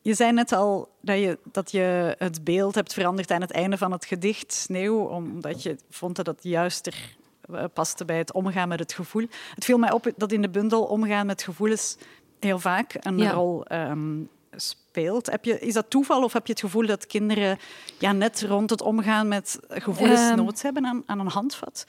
je 0.00 0.14
zei 0.14 0.32
net 0.32 0.52
al 0.52 0.88
dat 1.00 1.18
je, 1.18 1.38
dat 1.52 1.70
je 1.70 2.14
het 2.18 2.44
beeld 2.44 2.74
hebt 2.74 2.92
veranderd 2.92 3.30
aan 3.30 3.40
het 3.40 3.52
einde 3.52 3.78
van 3.78 3.92
het 3.92 4.04
gedicht 4.04 4.52
Sneeuw, 4.52 4.98
omdat 4.98 5.62
je 5.62 5.76
vond 5.90 6.16
dat 6.16 6.26
het 6.26 6.42
juister 6.42 7.16
paste 7.72 8.04
bij 8.04 8.18
het 8.18 8.32
omgaan 8.32 8.68
met 8.68 8.78
het 8.78 8.92
gevoel. 8.92 9.26
Het 9.54 9.64
viel 9.64 9.78
mij 9.78 9.92
op 9.92 10.12
dat 10.16 10.32
in 10.32 10.42
de 10.42 10.48
bundel 10.50 10.82
omgaan 10.84 11.26
met 11.26 11.42
gevoelens 11.42 11.96
heel 12.40 12.58
vaak 12.58 12.94
een 13.00 13.18
Ja. 13.18 13.30
rol 13.30 13.64
ehm, 13.64 14.18
speelt. 14.56 15.30
Heb 15.30 15.44
je, 15.44 15.58
is 15.58 15.74
dat 15.74 15.90
toeval 15.90 16.22
of 16.22 16.32
heb 16.32 16.46
je 16.46 16.52
het 16.52 16.60
gevoel 16.60 16.86
dat 16.86 17.06
kinderen 17.06 17.58
ja, 17.98 18.12
net 18.12 18.42
rond 18.42 18.70
het 18.70 18.82
omgaan 18.82 19.28
met 19.28 19.58
gevoelens 19.68 20.20
Ehm. 20.20 20.36
nood 20.36 20.62
hebben 20.62 20.86
aan, 20.86 21.02
aan 21.06 21.18
een 21.20 21.28
handvat? 21.28 21.86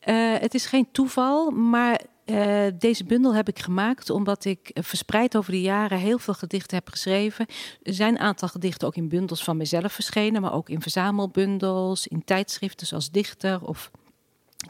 Eh, 0.00 0.34
het 0.38 0.54
is 0.54 0.66
geen 0.66 0.88
toeval, 0.92 1.50
maar 1.50 2.00
eh, 2.24 2.64
deze 2.78 3.04
bundel 3.04 3.34
heb 3.34 3.48
ik 3.48 3.58
gemaakt 3.58 4.10
omdat 4.10 4.44
ik 4.44 4.68
eh, 4.68 4.82
verspreid 4.82 5.36
over 5.36 5.52
de 5.52 5.60
jaren 5.60 5.98
heel 5.98 6.18
veel 6.18 6.34
gedichten 6.34 6.76
heb 6.76 6.88
geschreven. 6.88 7.46
Er 7.82 7.94
zijn 7.94 8.14
een 8.14 8.20
aantal 8.20 8.48
gedichten 8.48 8.86
ook 8.86 8.96
in 8.96 9.08
bundels 9.08 9.44
van 9.44 9.56
mezelf 9.56 9.92
verschenen, 9.92 10.42
maar 10.42 10.52
ook 10.52 10.68
in 10.68 10.82
verzamelbundels, 10.82 12.06
in 12.06 12.24
tijdschriften 12.24 12.86
zoals 12.86 13.10
Dichter 13.10 13.64
of 13.66 13.90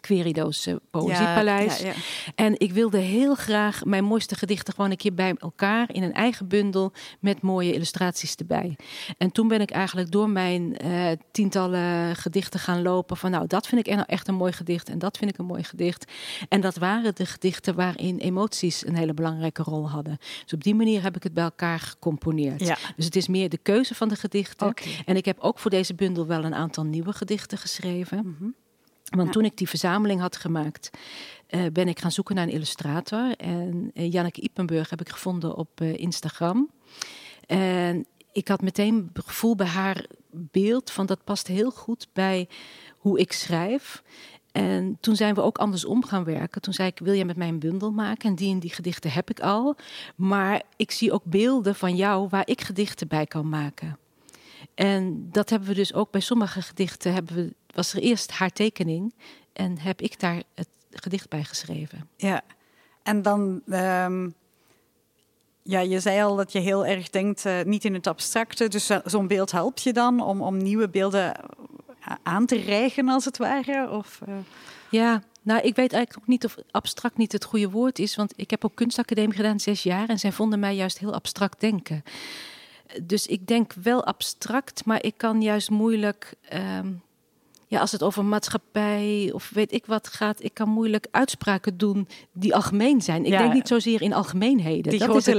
Querido's 0.02 0.66
eh, 0.66 0.74
Poëziepaleis. 0.90 1.78
Ja, 1.78 1.86
ja, 1.86 1.92
ja. 1.92 2.00
En 2.34 2.60
ik 2.60 2.72
wilde 2.72 2.98
heel 2.98 3.34
graag 3.34 3.84
mijn 3.84 4.04
mooiste 4.04 4.34
gedichten 4.34 4.74
gewoon 4.74 4.90
een 4.90 4.96
keer 4.96 5.14
bij 5.14 5.34
elkaar 5.38 5.94
in 5.94 6.02
een 6.02 6.12
eigen 6.12 6.48
bundel 6.48 6.92
met 7.20 7.42
mooie 7.42 7.72
illustraties 7.72 8.34
erbij. 8.34 8.76
En 9.18 9.32
toen 9.32 9.48
ben 9.48 9.60
ik 9.60 9.70
eigenlijk 9.70 10.10
door 10.10 10.30
mijn 10.30 10.76
eh, 10.76 11.10
tientallen 11.30 12.16
gedichten 12.16 12.60
gaan 12.60 12.82
lopen 12.82 13.16
van 13.16 13.30
nou, 13.30 13.46
dat 13.46 13.66
vind 13.66 13.86
ik 13.86 13.94
echt 14.06 14.28
een 14.28 14.34
mooi 14.34 14.52
gedicht 14.52 14.88
en 14.88 14.98
dat 14.98 15.18
vind 15.18 15.30
ik 15.30 15.38
een 15.38 15.44
mooi 15.44 15.64
gedicht. 15.64 16.12
En 16.48 16.60
dat 16.60 16.76
waren 16.76 17.14
de 17.14 17.26
gedichten 17.26 17.74
waarin 17.74 18.18
emoties 18.18 18.86
een 18.86 18.96
hele 18.96 19.14
belangrijke 19.14 19.62
rol 19.62 19.90
hadden. 19.90 20.18
Dus 20.42 20.52
op 20.52 20.62
die 20.62 20.74
manier 20.74 21.02
heb 21.02 21.16
ik 21.16 21.22
het 21.22 21.34
bij 21.34 21.44
elkaar 21.44 21.80
gecomponeerd. 21.80 22.58
Dus 22.96 23.04
het 23.04 23.16
is 23.16 23.28
meer 23.28 23.48
de 23.48 23.58
keuze 23.58 23.94
van 23.94 24.08
de 24.08 24.16
gedichten. 24.16 24.74
En 25.04 25.16
ik 25.16 25.24
heb 25.24 25.38
ook 25.40 25.58
voor 25.58 25.70
deze 25.70 25.94
bundel 25.94 26.26
wel 26.26 26.44
een 26.44 26.54
aantal 26.54 26.84
nieuwe 26.84 27.12
gedichten 27.12 27.58
geschreven. 27.58 28.36
Mhm. 28.38 28.50
Want 29.10 29.26
Ja. 29.26 29.32
toen 29.32 29.44
ik 29.44 29.56
die 29.56 29.68
verzameling 29.68 30.20
had 30.20 30.36
gemaakt, 30.36 30.90
eh, 31.46 31.64
ben 31.72 31.88
ik 31.88 31.98
gaan 31.98 32.12
zoeken 32.12 32.34
naar 32.34 32.44
een 32.44 32.52
illustrator. 32.52 33.36
En 33.36 33.90
eh, 33.94 34.12
Janneke 34.12 34.40
Ippenburg 34.40 34.90
heb 34.90 35.00
ik 35.00 35.08
gevonden 35.08 35.56
op 35.56 35.80
eh, 35.80 35.94
Instagram. 35.98 36.70
En 37.46 38.06
ik 38.32 38.48
had 38.48 38.60
meteen 38.62 39.10
het 39.12 39.24
gevoel 39.24 39.56
bij 39.56 39.66
haar 39.66 40.06
beeld 40.30 40.90
van 40.90 41.06
dat 41.06 41.24
past 41.24 41.46
heel 41.46 41.70
goed 41.70 42.08
bij 42.12 42.48
hoe 42.98 43.18
ik 43.18 43.32
schrijf. 43.32 44.02
En 44.52 44.96
toen 45.00 45.16
zijn 45.16 45.34
we 45.34 45.40
ook 45.40 45.58
andersom 45.58 46.04
gaan 46.04 46.24
werken. 46.24 46.60
Toen 46.60 46.74
zei 46.74 46.88
ik, 46.88 46.98
wil 46.98 47.12
je 47.12 47.24
met 47.24 47.36
mij 47.36 47.48
een 47.48 47.58
bundel 47.58 47.90
maken? 47.90 48.28
En 48.28 48.34
die 48.34 48.52
en 48.52 48.58
die 48.58 48.72
gedichten 48.72 49.12
heb 49.12 49.30
ik 49.30 49.40
al. 49.40 49.76
Maar 50.16 50.62
ik 50.76 50.90
zie 50.90 51.12
ook 51.12 51.24
beelden 51.24 51.74
van 51.74 51.96
jou 51.96 52.28
waar 52.28 52.48
ik 52.48 52.60
gedichten 52.60 53.08
bij 53.08 53.26
kan 53.26 53.48
maken. 53.48 53.98
En 54.74 55.28
dat 55.30 55.50
hebben 55.50 55.68
we 55.68 55.74
dus 55.74 55.94
ook 55.94 56.10
bij 56.10 56.20
sommige 56.20 56.62
gedichten. 56.62 57.12
Hebben 57.12 57.34
we, 57.36 57.54
was 57.74 57.92
er 57.94 58.00
eerst 58.02 58.30
haar 58.30 58.50
tekening 58.50 59.14
en 59.52 59.78
heb 59.78 60.00
ik 60.00 60.20
daar 60.20 60.42
het 60.54 60.68
gedicht 60.90 61.28
bij 61.28 61.44
geschreven. 61.44 62.08
Ja, 62.16 62.42
en 63.02 63.22
dan, 63.22 63.62
ehm, 63.68 64.28
ja, 65.62 65.80
je 65.80 66.00
zei 66.00 66.22
al 66.22 66.36
dat 66.36 66.52
je 66.52 66.58
heel 66.58 66.86
erg 66.86 67.10
denkt 67.10 67.44
eh, 67.46 67.60
niet 67.64 67.84
in 67.84 67.94
het 67.94 68.06
abstracte. 68.06 68.68
Dus 68.68 68.86
zo- 68.86 69.00
zo'n 69.04 69.26
beeld 69.26 69.50
helpt 69.52 69.82
je 69.82 69.92
dan 69.92 70.20
om, 70.20 70.40
om 70.42 70.56
nieuwe 70.56 70.88
beelden 70.88 71.34
eh, 71.36 72.14
aan 72.22 72.46
te 72.46 72.56
rijgen, 72.56 73.08
als 73.08 73.24
het 73.24 73.38
ware? 73.38 73.90
Of, 73.90 74.20
eh, 74.26 74.34
Ja, 74.90 75.22
nou, 75.42 75.60
ik 75.60 75.76
weet 75.76 75.92
eigenlijk 75.92 76.22
ook 76.22 76.28
niet 76.28 76.44
of 76.44 76.56
abstract 76.70 77.16
niet 77.16 77.32
het 77.32 77.44
goede 77.44 77.70
woord 77.70 77.98
is. 77.98 78.16
Want 78.16 78.32
ik 78.36 78.50
heb 78.50 78.64
ook 78.64 78.74
kunstacademie 78.74 79.36
gedaan, 79.36 79.60
zes 79.60 79.82
jaar. 79.82 80.08
En 80.08 80.18
zij 80.18 80.32
vonden 80.32 80.60
mij 80.60 80.74
juist 80.74 80.98
heel 80.98 81.14
abstract 81.14 81.60
denken. 81.60 82.02
Dus 83.02 83.26
ik 83.26 83.46
denk 83.46 83.72
wel 83.82 84.04
abstract, 84.04 84.84
maar 84.84 85.02
ik 85.04 85.14
kan 85.16 85.42
juist 85.42 85.70
moeilijk. 85.70 86.34
ehm, 86.48 86.92
ja, 87.66 87.80
als 87.80 87.92
het 87.92 88.02
over 88.02 88.24
maatschappij 88.24 89.30
of 89.34 89.50
weet 89.54 89.72
ik 89.72 89.86
wat 89.86 90.08
gaat, 90.08 90.42
ik 90.42 90.54
kan 90.54 90.68
moeilijk 90.68 91.06
uitspraken 91.10 91.76
doen 91.78 92.08
die 92.32 92.54
algemeen 92.54 93.00
zijn. 93.02 93.24
Ik 93.24 93.32
Ja. 93.32 93.38
denk 93.38 93.52
niet 93.52 93.68
zozeer 93.68 94.02
in 94.02 94.12
algemeenheden. 94.12 94.82
die 94.82 94.98
dat 94.98 95.16
is 95.16 95.24
grote 95.24 95.38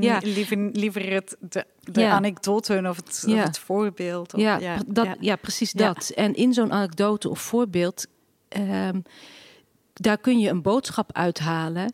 Ja. 0.00 0.18
liever, 0.22 0.56
liever 0.72 1.12
het, 1.12 1.36
de, 1.40 1.64
de 1.80 2.00
Ja. 2.00 2.10
anekdote 2.10 2.82
of 2.88 2.96
het, 2.96 3.22
of 3.26 3.32
Ja. 3.34 3.42
het 3.44 3.58
voorbeeld. 3.58 4.34
Of, 4.34 4.40
Ja, 4.40 4.78
dat, 4.86 5.08
ja. 5.20 5.36
precies 5.36 5.72
dat. 5.72 6.08
En 6.14 6.34
in 6.34 6.52
zo'n 6.52 6.72
anekdote 6.72 7.28
of 7.28 7.40
voorbeeld, 7.40 8.06
ehm, 8.48 9.00
daar 9.92 10.18
kun 10.18 10.38
je 10.38 10.48
een 10.50 10.62
boodschap 10.62 11.12
uithalen. 11.12 11.92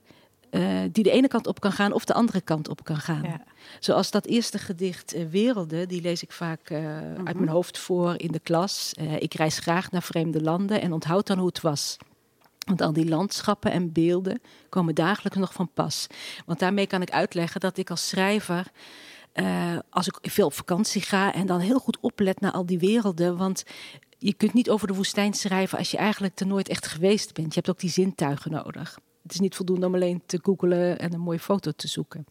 Eh, 0.55 0.81
die 0.93 1.03
de 1.05 1.11
ene 1.11 1.29
kant 1.29 1.47
op 1.47 1.61
kan 1.61 1.73
gaan 1.73 1.93
of 1.93 2.05
de 2.05 2.15
andere 2.15 2.41
kant 2.41 2.69
op 2.69 2.85
kan 2.85 2.97
gaan. 2.97 3.23
Ja. 3.23 3.41
Zoals 3.81 4.11
dat 4.11 4.27
eerste 4.27 4.59
gedicht 4.59 5.13
eh, 5.13 5.25
Werelden, 5.31 5.89
die 5.89 6.01
lees 6.01 6.23
ik 6.23 6.33
vaak 6.33 6.71
eh, 6.71 6.79
Mhm. 6.79 7.27
uit 7.27 7.37
mijn 7.37 7.49
hoofd 7.49 7.79
voor 7.79 8.15
in 8.17 8.33
de 8.33 8.39
klas. 8.39 8.93
Ik 9.19 9.35
reis 9.35 9.59
graag 9.59 9.91
naar 9.91 10.03
vreemde 10.03 10.43
landen 10.43 10.81
en 10.81 10.93
onthoud 10.93 11.27
dan 11.27 11.39
hoe 11.39 11.47
het 11.47 11.61
was. 11.61 11.97
Want 12.67 12.81
al 12.81 12.93
die 12.93 13.09
landschappen 13.09 13.71
en 13.73 13.93
beelden 13.93 14.41
komen 14.69 14.95
dagelijks 14.95 15.39
nog 15.39 15.53
van 15.53 15.71
pas. 15.75 16.07
Want 16.47 16.59
daarmee 16.59 16.87
kan 16.87 17.03
ik 17.03 17.11
uitleggen 17.11 17.61
dat 17.61 17.77
ik 17.77 17.91
als 17.91 18.09
schrijver, 18.09 18.67
als 19.91 20.07
ik 20.07 20.19
veel 20.23 20.47
op 20.47 20.55
vakantie 20.55 21.03
ga 21.03 21.33
en 21.33 21.47
dan 21.47 21.61
heel 21.61 21.79
goed 21.79 21.99
oplet 22.01 22.41
naar 22.41 22.53
al 22.53 22.67
die 22.67 22.79
werelden. 22.79 23.37
Want 23.37 23.65
je 24.19 24.35
kunt 24.35 24.53
niet 24.53 24.71
over 24.71 24.87
de 24.87 24.95
woestijn 24.95 25.35
schrijven 25.35 25.79
als 25.79 25.91
je 25.91 25.97
eigenlijk 25.97 26.41
er 26.41 26.47
nooit 26.47 26.69
echt 26.69 26.87
geweest 26.87 27.35
bent. 27.35 27.49
Je 27.49 27.55
hebt 27.55 27.71
ook 27.71 27.81
die 27.81 27.91
zintuigen 27.91 28.51
nodig. 28.51 28.99
Het 29.25 29.33
is 29.33 29.41
niet 29.41 29.55
voldoende 29.55 29.87
om 29.87 29.95
alleen 29.95 30.23
te 30.27 30.39
googelen 30.43 30.99
en 30.99 31.13
een 31.13 31.21
mooie 31.21 31.39
foto 31.39 31.71
te 31.71 31.89
zoeken. 31.89 32.27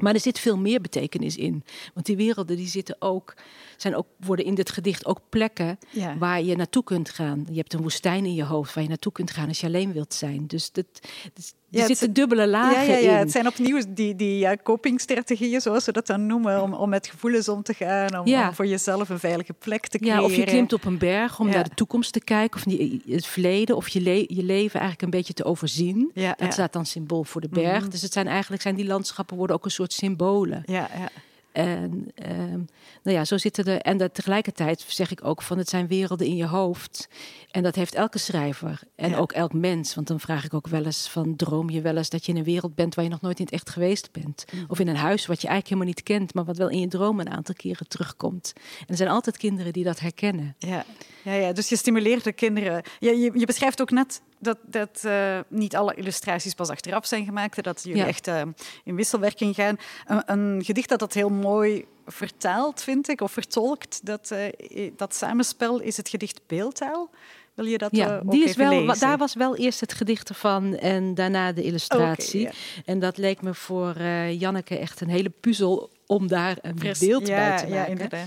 Maar 0.00 0.14
er 0.14 0.20
zit 0.20 0.38
veel 0.38 0.56
meer 0.56 0.80
betekenis 0.80 1.36
in. 1.36 1.64
Want 1.94 2.06
die 2.06 2.16
werelden 2.16 2.56
die 2.56 2.68
zitten 2.68 2.96
ook, 2.98 3.34
zijn 3.76 3.96
ook, 3.96 4.06
worden 4.16 4.44
in 4.44 4.54
dit 4.54 4.70
gedicht 4.70 5.06
ook 5.06 5.20
plekken 5.28 5.78
Ja. 5.90 6.18
waar 6.18 6.42
je 6.42 6.56
naartoe 6.56 6.84
kunt 6.84 7.10
gaan. 7.10 7.46
Je 7.50 7.56
hebt 7.56 7.72
een 7.72 7.82
woestijn 7.82 8.24
in 8.24 8.34
je 8.34 8.44
hoofd 8.44 8.74
waar 8.74 8.82
je 8.82 8.88
naartoe 8.88 9.12
kunt 9.12 9.30
gaan 9.30 9.48
als 9.48 9.60
je 9.60 9.66
alleen 9.66 9.92
wilt 9.92 10.14
zijn. 10.14 10.46
Dus 10.46 10.72
dat, 10.72 10.86
dus, 11.34 11.52
er 11.80 11.88
het 11.88 11.98
zitten 11.98 12.12
dubbele 12.12 12.46
lagen 12.48 12.86
Ja, 12.86 12.92
ja, 12.92 12.96
ja, 12.98 13.12
in. 13.12 13.18
het 13.18 13.30
zijn 13.30 13.46
opnieuw 13.46 13.82
die, 13.88 14.16
die 14.16 14.38
ja, 14.38 14.56
copingstrategieën, 14.62 15.60
zoals 15.60 15.84
ze 15.84 15.92
dat 15.92 16.06
dan 16.06 16.26
noemen, 16.26 16.62
om, 16.62 16.74
om 16.74 16.88
met 16.88 17.06
gevoelens 17.06 17.48
om 17.48 17.62
te 17.62 17.74
gaan, 17.74 18.18
om, 18.18 18.26
Ja. 18.26 18.48
om 18.48 18.54
voor 18.54 18.66
jezelf 18.66 19.08
een 19.08 19.18
veilige 19.18 19.52
plek 19.52 19.86
te 19.86 19.98
creëren. 19.98 20.18
Ja, 20.20 20.24
of 20.26 20.34
je 20.36 20.44
klimt 20.44 20.72
op 20.72 20.84
een 20.84 20.98
berg 20.98 21.40
om 21.40 21.48
naar 21.48 21.64
de 21.64 21.74
toekomst 21.74 22.12
te 22.12 22.20
kijken, 22.20 22.56
of 22.60 22.64
die- 22.64 23.02
het 23.08 23.26
verleden, 23.26 23.76
of 23.76 23.88
je, 23.88 24.00
le- 24.00 24.24
je 24.26 24.42
leven 24.42 24.80
eigenlijk 24.80 25.02
een 25.02 25.10
beetje 25.18 25.32
te 25.34 25.44
overzien. 25.44 26.10
Ja, 26.14 26.34
Dat 26.38 26.52
staat 26.52 26.72
dan 26.72 26.86
symbool 26.86 27.24
voor 27.24 27.40
de 27.40 27.48
berg. 27.48 27.80
Mhm. 27.82 27.90
Dus 27.90 28.02
het 28.02 28.12
zijn 28.12 28.26
eigenlijk 28.26 28.62
zijn 28.62 28.74
die 28.74 28.86
landschappen 28.86 29.36
worden 29.36 29.56
ook 29.56 29.64
een 29.64 29.70
soort 29.70 29.92
symbolen. 29.92 30.62
Ja, 30.66 30.88
ja. 30.98 31.08
En 31.52 32.10
ehm, 32.14 32.60
nou 33.02 33.16
ja, 33.16 33.24
zo 33.24 33.38
zitten 33.38 33.64
er. 33.64 33.80
En 33.80 33.96
dat 33.96 34.14
tegelijkertijd 34.14 34.84
zeg 34.88 35.10
ik 35.10 35.24
ook 35.24 35.42
van 35.42 35.58
het 35.58 35.68
zijn 35.68 35.86
werelden 35.86 36.26
in 36.26 36.36
je 36.36 36.46
hoofd. 36.46 37.08
En 37.50 37.62
dat 37.62 37.74
heeft 37.74 37.94
elke 37.94 38.18
schrijver. 38.18 38.80
En 38.96 39.10
Ja. 39.10 39.16
ook 39.16 39.32
elk 39.32 39.52
mens. 39.52 39.94
Want 39.94 40.06
dan 40.06 40.20
vraag 40.20 40.44
ik 40.44 40.54
ook 40.54 40.66
wel 40.68 40.84
eens 40.84 41.08
van 41.08 41.36
droom 41.36 41.70
je 41.70 41.80
wel 41.80 41.96
eens 41.96 42.10
dat 42.10 42.26
je 42.26 42.32
in 42.32 42.38
een 42.38 42.44
wereld 42.44 42.74
bent 42.74 42.94
waar 42.94 43.04
je 43.04 43.10
nog 43.10 43.20
nooit 43.20 43.38
in 43.38 43.44
het 43.44 43.54
echt 43.54 43.70
geweest 43.70 44.12
bent. 44.12 44.44
Mhm. 44.52 44.64
Of 44.68 44.78
in 44.78 44.88
een 44.88 44.96
huis 44.96 45.26
wat 45.26 45.40
je 45.40 45.48
eigenlijk 45.48 45.66
helemaal 45.68 45.86
niet 45.86 46.02
kent, 46.02 46.34
maar 46.34 46.44
wat 46.44 46.56
wel 46.56 46.68
in 46.68 46.80
je 46.80 46.88
droom 46.88 47.20
een 47.20 47.30
aantal 47.30 47.54
keren 47.54 47.88
terugkomt. 47.88 48.52
En 48.80 48.86
er 48.86 48.96
zijn 48.96 49.08
altijd 49.08 49.36
kinderen 49.36 49.72
die 49.72 49.84
dat 49.84 50.00
herkennen. 50.00 50.54
Ja, 50.58 50.84
ja, 51.22 51.32
ja, 51.32 51.52
dus 51.52 51.68
je 51.68 51.76
stimuleert 51.76 52.24
de 52.24 52.32
kinderen. 52.32 52.82
Je 52.98 53.42
beschrijft 53.46 53.80
ook 53.80 53.90
net 53.90 54.20
dat, 54.42 54.58
dat 54.66 55.00
eh, 55.04 55.38
niet 55.48 55.76
alle 55.76 55.94
illustraties 55.94 56.54
pas 56.54 56.68
achteraf 56.68 57.06
zijn 57.06 57.24
gemaakt, 57.24 57.62
dat 57.64 57.82
jullie 57.84 58.00
Ja. 58.02 58.06
echt 58.06 58.26
eh, 58.26 58.42
in 58.84 58.96
wisselwerking 58.96 59.54
gaan. 59.54 59.76
Een, 60.06 60.22
een 60.26 60.64
gedicht 60.64 60.88
dat 60.88 60.98
dat 60.98 61.12
heel 61.12 61.30
mooi 61.30 61.84
vertaalt, 62.06 62.82
vind 62.82 63.08
ik, 63.08 63.20
of 63.20 63.32
vertolkt, 63.32 64.06
dat, 64.06 64.30
eh, 64.30 64.90
dat 64.96 65.14
samenspel 65.14 65.80
is 65.80 65.96
het 65.96 66.08
gedicht 66.08 66.40
Beeldtaal. 66.46 67.10
Wil 67.54 67.64
je 67.66 67.78
dat 67.78 67.96
Ja, 67.96 68.16
ook 68.24 68.30
die 68.30 68.42
is 68.44 68.48
even 68.50 68.68
wel, 68.68 68.84
lezen? 68.84 69.00
daar 69.00 69.18
was 69.18 69.34
wel 69.34 69.56
eerst 69.56 69.80
het 69.80 69.92
gedicht 69.92 70.28
ervan 70.28 70.76
en 70.76 71.14
daarna 71.14 71.52
de 71.52 71.62
illustratie. 71.62 72.40
Ja. 72.40 72.50
En 72.84 72.98
dat 72.98 73.16
leek 73.18 73.42
me 73.42 73.54
voor 73.54 73.94
eh, 73.96 74.40
Janneke 74.40 74.78
echt 74.78 75.00
een 75.00 75.08
hele 75.08 75.30
puzzel 75.40 75.90
om 76.06 76.26
daar 76.28 76.58
een 76.62 76.74
Pres- 76.74 76.98
beeld 76.98 77.26
ja, 77.26 77.36
bij 77.36 77.56
te 77.56 77.62
maken. 77.62 77.74
Ja, 77.74 77.86
inderdaad. 77.86 78.26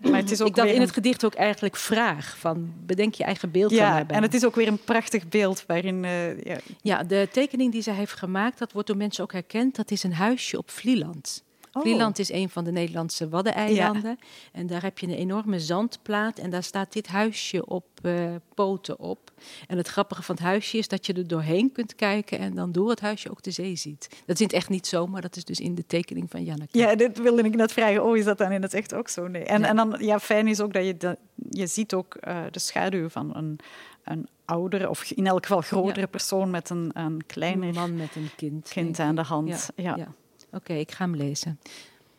Maar 0.00 0.20
het 0.20 0.30
is 0.30 0.40
ook 0.40 0.48
ik 0.48 0.54
dat 0.54 0.64
weer 0.64 0.74
in 0.74 0.80
het 0.80 0.90
gedicht 0.90 1.24
ook 1.24 1.34
eigenlijk 1.34 1.76
vraag 1.76 2.36
van 2.38 2.72
bedenk 2.86 3.14
je 3.14 3.24
eigen 3.24 3.50
beeld 3.50 3.70
Ja, 3.70 3.90
daarbij. 3.90 4.16
en 4.16 4.22
het 4.22 4.34
is 4.34 4.44
ook 4.44 4.54
weer 4.54 4.68
een 4.68 4.84
prachtig 4.84 5.28
beeld 5.28 5.64
waarin... 5.66 6.04
eh, 6.04 6.42
ja. 6.42 6.58
Ja, 6.82 7.02
de 7.02 7.28
tekening 7.32 7.72
die 7.72 7.82
zij 7.82 7.94
heeft 7.94 8.12
gemaakt, 8.12 8.58
dat 8.58 8.72
wordt 8.72 8.88
door 8.88 8.96
mensen 8.96 9.22
ook 9.24 9.32
herkend. 9.32 9.76
Dat 9.76 9.90
is 9.90 10.02
een 10.02 10.14
huisje 10.14 10.58
op 10.58 10.70
Vlieland. 10.70 11.44
Oh. 11.72 11.82
Vlieland 11.82 12.18
is 12.18 12.32
een 12.32 12.48
van 12.50 12.64
de 12.64 12.72
Nederlandse 12.72 13.28
Waddeneilanden. 13.28 14.18
En 14.52 14.66
daar 14.66 14.82
heb 14.82 14.98
je 14.98 15.06
een 15.06 15.12
enorme 15.14 15.60
zandplaat 15.60 16.38
en 16.38 16.50
daar 16.50 16.62
staat 16.62 16.92
dit 16.92 17.06
huisje 17.06 17.66
op 17.66 17.86
uh, 18.02 18.34
poten 18.54 18.98
op. 18.98 19.29
En 19.66 19.76
het 19.76 19.88
grappige 19.88 20.22
van 20.22 20.34
het 20.34 20.44
huisje 20.44 20.78
is 20.78 20.88
dat 20.88 21.06
je 21.06 21.12
er 21.12 21.26
doorheen 21.26 21.72
kunt 21.72 21.94
kijken 21.94 22.38
en 22.38 22.54
dan 22.54 22.72
door 22.72 22.90
het 22.90 23.00
huisje 23.00 23.30
ook 23.30 23.42
de 23.42 23.50
zee 23.50 23.76
ziet. 23.76 24.22
Dat 24.26 24.38
het 24.38 24.52
echt 24.52 24.68
niet 24.68 24.86
zo, 24.86 25.06
maar 25.06 25.22
dat 25.22 25.36
is 25.36 25.44
dus 25.44 25.60
in 25.60 25.74
de 25.74 25.86
tekening 25.86 26.30
van 26.30 26.44
Janneke. 26.44 26.78
Ja, 26.78 26.94
dit 26.94 27.18
wilde 27.18 27.42
ik 27.42 27.54
net 27.54 27.72
vragen. 27.72 28.04
Oh, 28.04 28.16
is 28.16 28.24
dat 28.24 28.38
dan 28.38 28.52
in 28.52 28.62
het 28.62 28.74
echt 28.74 28.94
ook 28.94 29.08
zo? 29.08 29.28
Nee. 29.28 29.44
En, 29.44 29.64
en 29.64 29.76
dan, 29.76 29.96
ja, 29.98 30.18
fijn 30.20 30.48
is 30.48 30.60
ook 30.60 30.72
dat 30.72 30.84
je, 30.84 31.16
je 31.50 31.66
ziet 31.66 31.94
ook 31.94 32.16
uh, 32.28 32.42
de 32.50 32.58
schaduw 32.58 33.08
van 33.08 33.36
een, 33.36 33.58
een 34.04 34.28
oudere, 34.44 34.88
of 34.88 35.10
in 35.10 35.26
elk 35.26 35.46
geval 35.46 35.60
grotere 35.60 36.06
persoon 36.06 36.50
met 36.50 36.70
een, 36.70 36.90
een 36.94 37.26
kleiner 37.26 37.74
man 37.74 37.96
met 37.96 38.16
een 38.16 38.30
kind, 38.36 38.68
kind 38.68 38.98
aan 38.98 39.14
de 39.14 39.22
hand. 39.22 39.70
Ja. 39.76 39.96
ja. 39.96 40.14
Oké, 40.52 40.72
ik 40.72 40.90
ga 40.90 41.04
hem 41.04 41.16
lezen. 41.16 41.60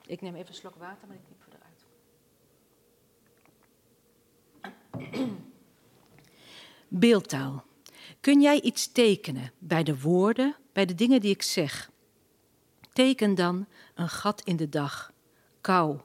Ik 0.06 0.22
neem 0.22 0.36
even 0.36 0.48
een 0.48 0.54
slok 0.54 0.76
water, 0.76 1.08
maar 1.08 1.16
ik 1.16 1.22
knip 1.26 1.42
voor 1.42 1.54
eruit. 5.12 5.30
Beeldtaal. 6.94 7.66
Kun 8.20 8.42
jij 8.42 8.62
iets 8.62 8.92
tekenen 8.92 9.52
bij 9.60 9.84
de 9.84 10.00
woorden, 10.00 10.56
bij 10.74 10.86
de 10.86 10.96
dingen 10.96 11.22
die 11.22 11.32
ik 11.32 11.42
zeg? 11.42 11.92
Teken 12.94 13.36
dan 13.36 13.68
een 13.96 14.10
gat 14.10 14.42
in 14.42 14.56
de 14.56 14.70
dag, 14.70 15.12
kou, 15.62 16.00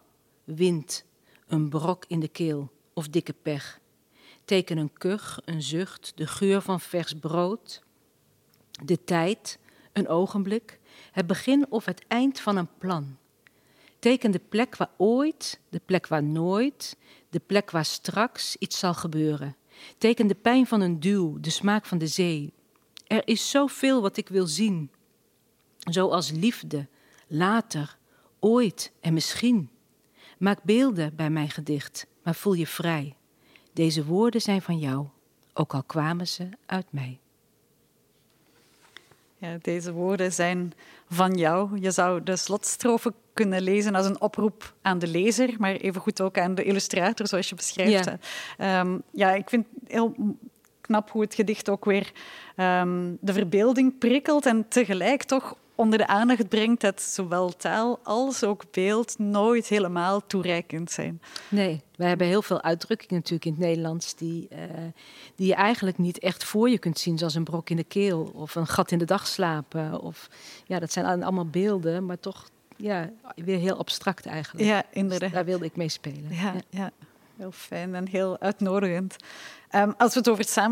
wind, 0.45 1.05
een 1.47 1.69
brok 1.69 2.05
in 2.09 2.21
de 2.21 2.29
keel 2.29 2.71
of 2.95 3.09
dikke 3.09 3.33
pech. 3.33 3.81
Teken 4.45 4.79
een 4.79 4.93
kuch, 4.93 5.41
een 5.45 5.63
zucht, 5.63 6.13
de 6.15 6.27
geur 6.27 6.61
van 6.61 6.81
vers 6.81 7.15
brood, 7.15 7.83
de 8.85 9.05
tijd, 9.05 9.59
een 9.93 10.09
ogenblik, 10.09 10.79
het 11.13 11.27
begin 11.27 11.67
of 11.69 11.85
het 11.85 12.05
eind 12.09 12.41
van 12.41 12.57
een 12.57 12.79
plan. 12.79 13.17
Teken 13.99 14.31
de 14.31 14.41
plek 14.49 14.77
waar 14.77 14.91
ooit, 14.97 15.61
de 15.69 15.81
plek 15.85 16.07
waar 16.07 16.23
nooit, 16.23 16.97
de 17.31 17.41
plek 17.41 17.71
waar 17.71 17.85
straks 17.85 18.57
iets 18.57 18.79
zal 18.79 18.95
gebeuren. 18.95 19.57
Teken 19.99 20.27
de 20.27 20.35
pijn 20.35 20.67
van 20.67 20.81
een 20.81 21.01
duw, 21.01 21.41
de 21.41 21.51
smaak 21.51 21.87
van 21.87 21.99
de 21.99 22.07
zee. 22.07 22.53
Er 23.07 23.29
is 23.29 23.51
zoveel 23.51 24.03
wat 24.03 24.17
ik 24.17 24.29
wil 24.29 24.47
zien, 24.47 24.91
zoals 25.79 26.31
liefde, 26.31 26.87
later, 27.27 27.99
ooit 28.41 28.93
en 29.01 29.15
misschien. 29.15 29.71
Maak 30.39 30.63
beelden 30.63 31.17
bij 31.17 31.31
mijn 31.31 31.51
gedicht, 31.51 32.07
maar 32.23 32.35
voel 32.35 32.53
je 32.53 32.67
vrij. 32.67 33.17
Deze 33.73 34.05
woorden 34.05 34.41
zijn 34.41 34.63
van 34.63 34.79
jou, 34.79 35.07
ook 35.53 35.75
al 35.75 35.83
kwamen 35.83 36.29
ze 36.29 36.49
uit 36.67 36.87
mij. 36.91 37.21
Ja, 39.39 39.59
deze 39.63 39.93
woorden 39.93 40.33
zijn 40.33 40.73
van 41.09 41.35
jou. 41.35 41.81
Je 41.81 41.91
zou 41.91 42.23
de 42.23 42.37
slotstrofe 42.37 43.15
kunnen 43.37 43.63
lezen 43.63 43.95
als 43.95 44.07
een 44.07 44.21
oproep 44.21 44.75
aan 44.83 44.99
de 44.99 45.07
lezer, 45.07 45.55
maar 45.59 45.75
evengoed 45.75 46.21
ook 46.21 46.39
aan 46.39 46.55
de 46.55 46.65
illustrator, 46.65 47.27
zoals 47.27 47.49
je 47.49 47.55
beschrijft. 47.55 48.05
Ja, 48.05 48.19
ehm, 48.59 48.99
ja 49.11 49.35
ik 49.35 49.49
vind 49.49 49.67
het 49.75 49.93
heel 49.93 50.15
knap 50.81 51.11
hoe 51.11 51.23
het 51.23 51.35
gedicht 51.35 51.69
ook 51.69 51.85
weer 51.85 52.13
ehm, 52.57 53.15
de 53.21 53.33
verbeelding 53.33 53.99
prikkelt 53.99 54.47
en 54.47 54.69
tegelijk 54.69 55.23
toch 55.23 55.57
onder 55.77 55.99
de 55.99 56.07
aandacht 56.07 56.49
brengt 56.49 56.81
dat 56.81 57.03
zowel 57.03 57.57
taal 57.57 57.99
als 58.03 58.45
ook 58.45 58.63
beeld 58.71 59.19
nooit 59.19 59.67
helemaal 59.67 60.27
toereikend 60.27 60.91
zijn. 60.91 61.21
Nee, 61.49 61.81
we 61.97 62.05
hebben 62.05 62.27
heel 62.27 62.43
veel 62.43 62.63
uitdrukkingen 62.63 63.15
natuurlijk 63.15 63.45
in 63.45 63.53
het 63.53 63.61
Nederlands 63.61 64.15
die, 64.15 64.49
uh, 64.53 64.59
die 65.35 65.47
je 65.47 65.55
eigenlijk 65.55 65.99
niet 65.99 66.19
echt 66.19 66.45
voor 66.45 66.71
je 66.71 66.79
kunt 66.79 66.99
zien, 66.99 67.19
zoals 67.19 67.35
een 67.35 67.45
brok 67.45 67.71
in 67.71 67.77
de 67.77 67.85
keel 67.85 68.31
of 68.35 68.55
een 68.55 68.67
gat 68.67 68.91
in 68.91 68.99
de 68.99 69.05
dag 69.05 69.27
slapen. 69.27 70.01
Of, 70.01 70.29
ja, 70.65 70.79
dat 70.79 70.93
zijn 70.93 71.23
allemaal 71.23 71.49
beelden, 71.49 72.07
maar 72.07 72.21
toch 72.21 72.49
ja, 72.77 73.11
weer 73.35 73.59
heel 73.59 73.77
abstract 73.77 74.27
eigenlijk. 74.27 74.67
Ja, 74.67 74.85
inderdaad. 74.91 75.21
Dus 75.21 75.33
daar 75.33 75.45
wilde 75.45 75.65
ik 75.65 75.77
mee 75.77 75.89
spelen. 75.89 76.27
ja. 76.31 76.55
ja. 76.71 76.91
Heel 77.37 77.53
fijn 77.53 77.95
en 77.95 78.09
heel 78.09 78.41
uitnodigend. 78.41 79.17
Um, 79.75 79.95
als 79.99 80.13
we 80.13 80.19
het 80.19 80.29
over 80.29 80.45
het, 80.45 80.69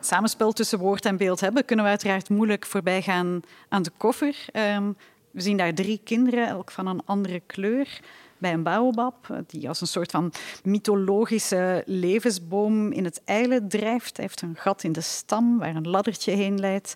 samenspel 0.00 0.52
tussen 0.52 0.78
woord 0.78 1.04
en 1.04 1.16
beeld 1.16 1.40
hebben, 1.40 1.64
kunnen 1.64 1.84
we 1.84 1.90
uiteraard 1.90 2.28
moeilijk 2.28 2.66
voorbij 2.66 3.02
gaan 3.02 3.40
aan 3.68 3.82
de 3.82 3.92
koffer. 3.96 4.46
Um, 4.52 4.96
we 5.30 5.40
zien 5.40 5.56
daar 5.56 5.74
drie 5.74 6.00
kinderen, 6.04 6.48
elk 6.48 6.70
van 6.70 6.86
een 6.86 7.02
andere 7.04 7.40
kleur, 7.46 8.00
bij 8.38 8.52
een 8.52 8.62
baobab, 8.62 9.42
die 9.46 9.68
als 9.68 9.80
een 9.80 9.86
soort 9.86 10.10
van 10.10 10.32
mythologische 10.62 11.82
levensboom 11.86 12.92
in 12.92 13.04
het 13.04 13.20
eilen 13.24 13.68
drijft. 13.68 14.16
Hij 14.16 14.26
heeft 14.26 14.42
een 14.42 14.56
gat 14.56 14.82
in 14.82 14.92
de 14.92 15.00
stam 15.00 15.58
waar 15.58 15.76
een 15.76 15.88
laddertje 15.88 16.32
heen 16.32 16.60
leidt. 16.60 16.94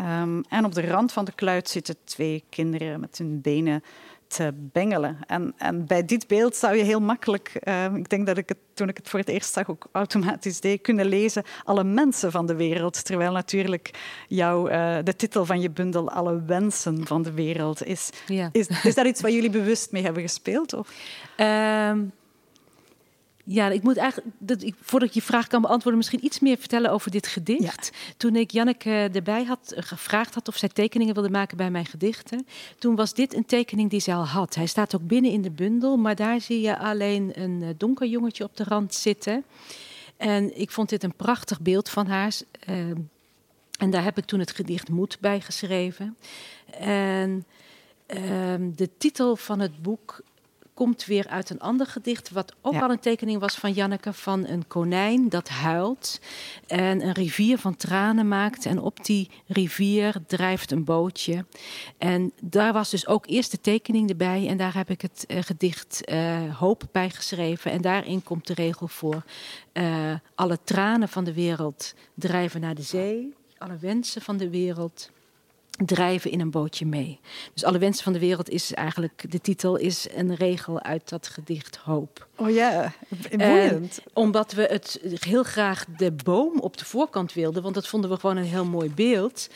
Um, 0.00 0.44
en 0.48 0.64
op 0.64 0.74
de 0.74 0.86
rand 0.86 1.12
van 1.12 1.24
de 1.24 1.32
kluit 1.32 1.68
zitten 1.68 1.96
twee 2.04 2.44
kinderen 2.48 3.00
met 3.00 3.18
hun 3.18 3.40
benen 3.40 3.82
te 4.26 4.52
bengelen. 4.54 5.18
En, 5.26 5.54
en 5.56 5.86
bij 5.86 6.04
dit 6.04 6.26
beeld 6.26 6.56
zou 6.56 6.76
je 6.76 6.82
heel 6.82 7.00
makkelijk, 7.00 7.60
uh, 7.64 7.94
ik 7.94 8.08
denk 8.08 8.26
dat 8.26 8.36
ik 8.36 8.48
het 8.48 8.58
toen 8.74 8.88
ik 8.88 8.96
het 8.96 9.08
voor 9.08 9.18
het 9.18 9.28
eerst 9.28 9.52
zag 9.52 9.70
ook 9.70 9.86
automatisch 9.92 10.60
deed, 10.60 10.80
kunnen 10.80 11.06
lezen 11.06 11.42
alle 11.64 11.84
mensen 11.84 12.30
van 12.30 12.46
de 12.46 12.54
wereld. 12.54 13.04
Terwijl 13.04 13.32
natuurlijk 13.32 13.90
jouw, 14.28 14.70
uh, 14.70 14.96
de 15.04 15.16
titel 15.16 15.44
van 15.44 15.60
je 15.60 15.70
bundel 15.70 16.10
alle 16.10 16.42
wensen 16.46 17.06
van 17.06 17.22
de 17.22 17.32
wereld 17.32 17.84
is. 17.84 18.10
Ja. 18.26 18.48
Is, 18.52 18.68
is 18.82 18.94
dat 18.94 19.06
iets 19.06 19.20
waar 19.20 19.30
jullie 19.30 19.50
bewust 19.50 19.92
mee 19.92 20.02
hebben 20.02 20.22
gespeeld? 20.22 20.72
Of? 20.72 20.92
Um 21.36 22.12
ja, 23.46 23.68
ik 23.68 23.82
moet 23.82 23.96
eigenlijk, 23.96 24.36
dat 24.38 24.62
ik, 24.62 24.74
voordat 24.80 25.08
ik 25.08 25.14
je 25.14 25.22
vraag 25.22 25.46
kan 25.46 25.60
beantwoorden, 25.60 25.96
misschien 25.96 26.24
iets 26.24 26.40
meer 26.40 26.56
vertellen 26.56 26.90
over 26.90 27.10
dit 27.10 27.26
gedicht. 27.26 27.90
Toen 28.16 28.36
ik 28.36 28.50
Janneke 28.50 29.10
erbij 29.12 29.44
had 29.44 29.72
eh, 29.72 29.82
gevraagd 29.82 30.34
had 30.34 30.48
of 30.48 30.56
zij 30.56 30.68
tekeningen 30.68 31.14
wilde 31.14 31.30
maken 31.30 31.56
bij 31.56 31.70
mijn 31.70 31.86
gedichten, 31.86 32.46
toen 32.78 32.94
was 32.94 33.14
dit 33.14 33.34
een 33.34 33.46
tekening 33.46 33.90
die 33.90 34.00
zij 34.00 34.14
al 34.14 34.26
had. 34.26 34.54
Hij 34.54 34.66
staat 34.66 34.94
ook 34.94 35.06
binnen 35.06 35.30
in 35.30 35.42
de 35.42 35.50
bundel, 35.50 35.96
maar 35.96 36.14
daar 36.14 36.40
zie 36.40 36.60
je 36.60 36.78
alleen 36.78 37.32
een 37.34 37.62
eh, 37.62 37.68
donker 37.76 38.06
jongetje 38.06 38.44
op 38.44 38.56
de 38.56 38.64
rand 38.64 38.94
zitten. 38.94 39.44
En 40.16 40.60
ik 40.60 40.70
vond 40.70 40.88
dit 40.88 41.02
een 41.02 41.16
prachtig 41.16 41.60
beeld 41.60 41.88
van 41.88 42.06
haar. 42.06 42.34
Ehm, 42.60 42.96
en 43.78 43.90
daar 43.90 44.04
heb 44.04 44.18
ik 44.18 44.24
toen 44.24 44.40
het 44.40 44.52
gedicht 44.52 44.88
Moed 44.88 45.18
bij 45.20 45.40
geschreven. 45.40 46.16
En 46.80 47.44
ehm, 48.06 48.70
de 48.74 48.90
titel 48.98 49.36
van 49.36 49.60
het 49.60 49.82
boek 49.82 50.22
komt 50.74 51.04
weer 51.04 51.28
uit 51.28 51.50
een 51.50 51.60
ander 51.60 51.86
gedicht, 51.86 52.30
wat 52.30 52.54
ook 52.60 52.82
al 52.82 52.90
een 52.90 53.00
tekening 53.00 53.40
was 53.40 53.54
van 53.54 53.72
Janneke, 53.72 54.12
van 54.12 54.46
een 54.46 54.66
konijn 54.66 55.28
dat 55.28 55.48
huilt 55.48 56.20
en 56.66 57.06
een 57.06 57.12
rivier 57.12 57.58
van 57.58 57.76
tranen 57.76 58.28
maakt. 58.28 58.66
En 58.66 58.80
op 58.80 59.04
die 59.04 59.30
rivier 59.46 60.14
drijft 60.26 60.70
een 60.70 60.84
bootje. 60.84 61.44
En 61.98 62.32
daar 62.40 62.72
was 62.72 62.90
dus 62.90 63.06
ook 63.06 63.26
eerst 63.26 63.50
de 63.50 63.60
tekening 63.60 64.08
erbij 64.10 64.48
en 64.48 64.56
daar 64.56 64.74
heb 64.74 64.90
ik 64.90 65.00
het 65.00 65.24
uh, 65.28 65.42
gedicht 65.42 66.02
uh, 66.12 66.58
Hoop 66.58 66.82
bij 66.92 67.10
geschreven. 67.10 67.70
En 67.70 67.80
daarin 67.80 68.22
komt 68.22 68.46
de 68.46 68.54
regel 68.54 68.88
voor, 68.88 69.24
uh, 69.72 70.12
alle 70.34 70.58
tranen 70.64 71.08
van 71.08 71.24
de 71.24 71.32
wereld 71.32 71.94
drijven 72.14 72.60
naar 72.60 72.74
de 72.74 72.82
zee, 72.82 73.34
alle 73.58 73.76
wensen 73.76 74.22
van 74.22 74.36
de 74.36 74.50
wereld 74.50 75.10
drijven 75.76 76.30
in 76.30 76.40
een 76.40 76.50
bootje 76.50 76.86
mee. 76.86 77.20
Dus 77.52 77.64
alle 77.64 77.78
wensen 77.78 78.04
van 78.04 78.12
de 78.12 78.18
wereld 78.18 78.48
is 78.48 78.72
eigenlijk, 78.72 79.24
de 79.28 79.40
titel 79.40 79.76
is 79.76 80.06
een 80.14 80.34
regel 80.34 80.82
uit 80.82 81.08
dat 81.08 81.28
gedicht 81.28 81.76
Hoop. 81.76 82.26
Oh 82.36 82.50
ja, 82.50 82.92
boeiend. 83.36 84.00
omdat 84.12 84.52
we 84.52 84.62
het 84.62 85.00
heel 85.24 85.42
graag 85.42 85.84
de 85.96 86.12
boom 86.12 86.60
op 86.60 86.76
de 86.76 86.84
voorkant 86.84 87.32
wilden, 87.32 87.62
want 87.62 87.74
dat 87.74 87.88
vonden 87.88 88.10
we 88.10 88.16
gewoon 88.16 88.36
een 88.36 88.44
heel 88.44 88.64
mooi 88.64 88.90
beeld, 88.90 89.48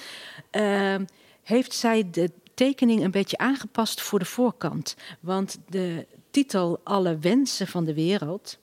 uh, 0.52 0.94
heeft 1.42 1.74
zij 1.74 2.08
de 2.10 2.30
tekening 2.54 3.04
een 3.04 3.10
beetje 3.10 3.38
aangepast 3.38 4.00
voor 4.00 4.18
de 4.18 4.24
voorkant. 4.24 4.96
Want 5.20 5.58
de 5.68 6.06
titel 6.30 6.80
Alle 6.84 7.18
wensen 7.18 7.66
van 7.66 7.84
de 7.84 7.94
wereld 7.94 8.58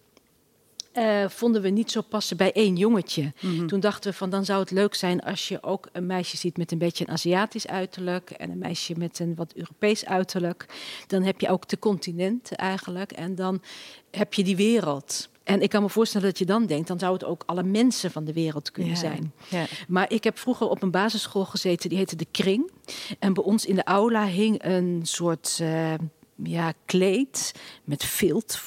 uh, 0.98 1.30
vonden 1.30 1.62
we 1.62 1.70
niet 1.70 1.92
zo 1.92 2.02
passen 2.02 2.38
bij 2.38 2.52
één 2.52 2.76
jongetje. 2.76 3.34
Mhm. 3.42 3.68
Toen 3.68 3.80
dachten 3.80 4.12
we 4.12 4.18
van 4.18 4.30
dan 4.30 4.46
zou 4.46 4.60
het 4.60 4.72
leuk 4.72 4.96
zijn 4.96 5.22
als 5.22 5.48
je 5.48 5.64
ook 5.64 5.90
een 5.92 6.06
meisje 6.06 6.38
ziet 6.38 6.58
met 6.58 6.72
een 6.72 6.78
beetje 6.78 7.08
een 7.08 7.14
Aziatisch 7.14 7.68
uiterlijk 7.68 8.30
en 8.30 8.52
een 8.52 8.58
meisje 8.58 8.94
met 8.98 9.20
een 9.20 9.36
wat 9.36 9.54
Europees 9.56 10.06
uiterlijk. 10.06 10.66
Dan 11.08 11.24
heb 11.24 11.42
je 11.42 11.50
ook 11.50 11.68
de 11.68 11.80
continenten 11.80 12.58
eigenlijk 12.58 13.12
en 13.12 13.36
dan 13.36 13.62
heb 14.12 14.34
je 14.34 14.44
die 14.44 14.56
wereld. 14.56 15.30
En 15.46 15.62
ik 15.62 15.70
kan 15.70 15.82
me 15.82 15.90
voorstellen 15.90 16.28
dat 16.28 16.38
je 16.38 16.46
dan 16.46 16.66
denkt, 16.66 16.88
dan 16.88 17.00
zou 17.00 17.14
het 17.14 17.24
ook 17.24 17.44
alle 17.46 17.64
mensen 17.64 18.12
van 18.12 18.24
de 18.24 18.34
wereld 18.34 18.72
kunnen 18.72 18.98
zijn. 18.98 19.34
Ja. 19.50 19.66
Maar 19.88 20.12
ik 20.12 20.24
heb 20.24 20.38
vroeger 20.38 20.70
op 20.70 20.82
een 20.82 20.92
basisschool 20.92 21.46
gezeten, 21.46 21.90
die 21.90 21.98
heette 21.98 22.16
De 22.16 22.28
Kring. 22.32 22.72
En 23.20 23.34
bij 23.34 23.44
ons 23.44 23.66
in 23.66 23.76
de 23.76 23.84
aula 23.84 24.26
hing 24.26 24.64
een 24.64 25.00
soort 25.04 25.60
uh, 25.62 25.94
ja, 26.44 26.74
kleed 26.86 27.54
met 27.84 28.04
vilt, 28.04 28.62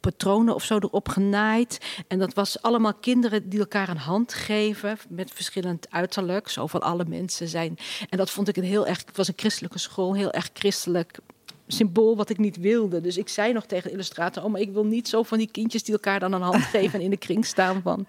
patronen 0.00 0.54
of 0.54 0.64
zo 0.64 0.78
erop 0.78 1.08
genaaid. 1.08 1.78
En 2.08 2.18
dat 2.18 2.34
was 2.34 2.62
allemaal 2.62 2.94
kinderen 2.94 3.48
die 3.48 3.58
elkaar 3.58 3.88
een 3.88 3.96
hand 3.96 4.34
geven 4.34 4.98
met 5.08 5.30
verschillend 5.30 5.90
uiterlijk. 5.90 6.48
Zo 6.48 6.66
van 6.66 6.80
alle 6.80 7.04
mensen 7.08 7.48
zijn. 7.48 7.78
En 8.08 8.18
dat 8.18 8.30
vond 8.30 8.48
ik 8.48 8.56
een 8.56 8.64
heel 8.64 8.86
erg, 8.86 9.02
het 9.06 9.16
was 9.16 9.28
een 9.28 9.34
christelijke 9.36 9.78
school, 9.78 10.14
heel 10.14 10.32
erg 10.32 10.50
christelijk 10.52 11.18
symbool 11.66 12.16
wat 12.16 12.30
ik 12.30 12.38
niet 12.38 12.56
wilde. 12.56 13.00
Dus 13.00 13.16
ik 13.16 13.28
zei 13.28 13.52
nog 13.52 13.66
tegen 13.66 13.88
de 13.88 13.94
illustrator: 13.94 14.44
Oh, 14.44 14.50
maar 14.50 14.60
ik 14.60 14.72
wil 14.72 14.84
niet 14.84 15.08
zo 15.08 15.22
van 15.22 15.38
die 15.38 15.50
kindjes 15.50 15.82
die 15.82 15.94
elkaar 15.94 16.20
dan 16.20 16.32
een 16.32 16.42
hand 16.42 16.62
geven 16.76 16.98
en 16.98 17.04
in 17.04 17.10
de 17.10 17.16
kring 17.16 17.46
staan 17.46 17.82
van. 17.82 18.06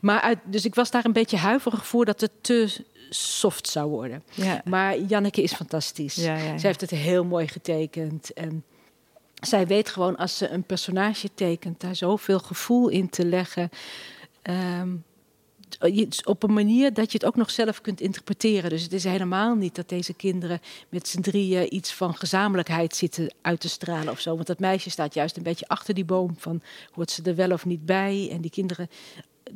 Maar 0.00 0.20
uit, 0.20 0.38
dus 0.44 0.64
ik 0.64 0.74
was 0.74 0.90
daar 0.90 1.04
een 1.04 1.12
beetje 1.12 1.36
huiverig 1.36 1.86
voor 1.86 2.04
dat 2.04 2.20
het 2.20 2.30
te 2.40 2.84
soft 3.10 3.68
zou 3.68 3.90
worden. 3.90 4.22
Ja. 4.34 4.60
Maar 4.64 4.98
Janneke 4.98 5.42
is 5.42 5.52
fantastisch. 5.52 6.14
Ja, 6.14 6.36
ja, 6.36 6.44
ja. 6.44 6.58
Zij 6.58 6.68
heeft 6.68 6.80
het 6.80 6.90
heel 6.90 7.24
mooi 7.24 7.48
getekend. 7.48 8.32
En 8.32 8.64
zij 9.34 9.66
weet 9.66 9.88
gewoon 9.88 10.16
als 10.16 10.36
ze 10.36 10.48
een 10.48 10.62
personage 10.62 11.30
tekent, 11.34 11.80
daar 11.80 11.96
zoveel 11.96 12.38
gevoel 12.38 12.88
in 12.88 13.08
te 13.08 13.26
leggen. 13.26 13.70
Ehm, 14.42 14.88
op 16.24 16.42
een 16.42 16.52
manier 16.52 16.92
dat 16.94 17.12
je 17.12 17.18
het 17.18 17.26
ook 17.26 17.36
nog 17.36 17.50
zelf 17.50 17.80
kunt 17.80 18.00
interpreteren. 18.00 18.70
Dus 18.70 18.82
het 18.82 18.92
is 18.92 19.04
helemaal 19.04 19.54
niet 19.54 19.74
dat 19.74 19.88
deze 19.88 20.14
kinderen 20.14 20.60
met 20.88 21.08
z'n 21.08 21.20
drieën 21.20 21.74
iets 21.74 21.94
van 21.94 22.14
gezamenlijkheid 22.14 22.96
zitten 22.96 23.34
uit 23.42 23.60
te 23.60 23.68
stralen 23.68 24.12
of 24.12 24.20
zo. 24.20 24.34
Want 24.34 24.46
dat 24.46 24.58
meisje 24.58 24.90
staat 24.90 25.14
juist 25.14 25.36
een 25.36 25.42
beetje 25.42 25.68
achter 25.68 25.94
die 25.94 26.04
boom 26.04 26.34
van 26.38 26.62
hoort 26.92 27.10
ze 27.10 27.22
er 27.22 27.34
wel 27.34 27.50
of 27.50 27.64
niet 27.64 27.86
bij. 27.86 28.28
En 28.30 28.40
die 28.40 28.50
kinderen 28.50 28.88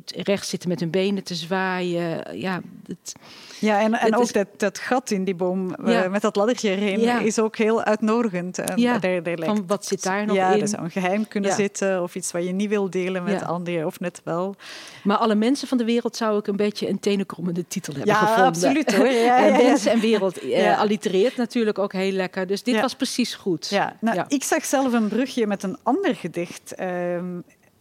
rechts 0.05 0.49
zitten 0.49 0.69
met 0.69 0.79
hun 0.79 0.89
benen 0.89 1.23
te 1.23 1.35
zwaaien. 1.35 2.37
Ja, 2.39 2.61
het, 2.87 3.13
Ja, 3.59 3.81
en, 3.81 3.93
en 3.93 4.15
ook 4.15 4.23
is- 4.23 4.31
dat, 4.31 4.47
dat 4.57 4.77
gat 4.79 5.11
in 5.11 5.23
die 5.23 5.35
boom 5.35 5.75
eh, 5.75 5.93
Ja. 5.93 6.09
met 6.09 6.21
dat 6.21 6.35
laddertje 6.35 6.99
Ja. 7.01 7.19
is 7.19 7.39
ook 7.39 7.57
heel 7.57 7.83
uitnodigend. 7.83 8.59
En 8.59 8.77
Ja, 8.77 8.97
daar, 8.99 9.21
van 9.39 9.63
wat 9.67 9.85
zit 9.85 10.03
daar 10.03 10.25
nog 10.25 10.35
ja, 10.35 10.51
in? 10.53 10.61
er 10.61 10.67
zou 10.67 10.83
een 10.83 10.91
geheim 10.91 11.27
kunnen 11.27 11.49
Ja. 11.49 11.55
zitten 11.55 12.01
of 12.01 12.15
iets 12.15 12.31
wat 12.31 12.43
je 12.43 12.51
niet 12.51 12.69
wil 12.69 12.89
delen 12.89 13.23
met 13.23 13.39
Ja. 13.39 13.45
anderen 13.45 13.85
of 13.85 13.99
net 13.99 14.21
wel. 14.23 14.55
Maar 15.03 15.17
alle 15.17 15.35
mensen 15.35 15.67
van 15.67 15.77
de 15.77 15.83
wereld 15.85 16.15
zou 16.15 16.37
ik 16.37 16.47
een 16.47 16.55
beetje 16.55 16.89
een 16.89 16.99
tenenkrommende 16.99 17.67
titel 17.67 17.93
hebben 17.93 18.13
Ja, 18.13 18.19
gevonden. 18.19 18.45
absoluut, 18.45 18.95
hoor. 18.95 19.07
Ja, 19.07 19.37
en 19.45 19.45
ja, 19.53 19.57
ja. 19.59 19.63
mensen 19.67 19.91
en 19.91 19.99
wereld 19.99 20.39
eh, 20.39 20.61
Ja. 20.63 20.75
allitereert 20.75 21.37
natuurlijk 21.37 21.79
ook 21.79 21.93
heel 21.93 22.11
lekker. 22.11 22.47
Dus 22.47 22.63
dit 22.63 22.75
Ja. 22.75 22.81
was 22.81 22.95
precies 22.95 23.35
goed. 23.35 23.67
Ja, 23.69 23.95
nou, 23.99 24.15
Ja. 24.15 24.25
ik 24.27 24.43
zag 24.43 24.65
zelf 24.65 24.93
een 24.93 25.07
brugje 25.07 25.47
met 25.47 25.63
een 25.63 25.77
ander 25.83 26.15
gedicht. 26.15 26.73
Ehm, 26.75 27.25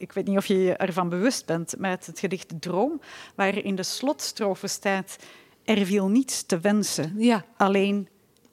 ik 0.01 0.13
weet 0.13 0.27
niet 0.27 0.37
of 0.37 0.47
je 0.47 0.59
je 0.59 0.77
ervan 0.77 1.09
bewust 1.09 1.47
bent, 1.47 1.75
met 1.79 2.07
het 2.07 2.19
gedicht 2.19 2.53
Droom, 2.61 3.01
waar 3.35 3.57
in 3.57 3.75
de 3.75 3.83
slotstrofe 3.83 4.67
staat: 4.67 5.17
Er 5.65 5.87
viel 5.87 6.09
niets 6.09 6.43
te 6.43 6.59
wensen, 6.61 7.15
Ja, 7.19 7.45
alleen 7.57 8.09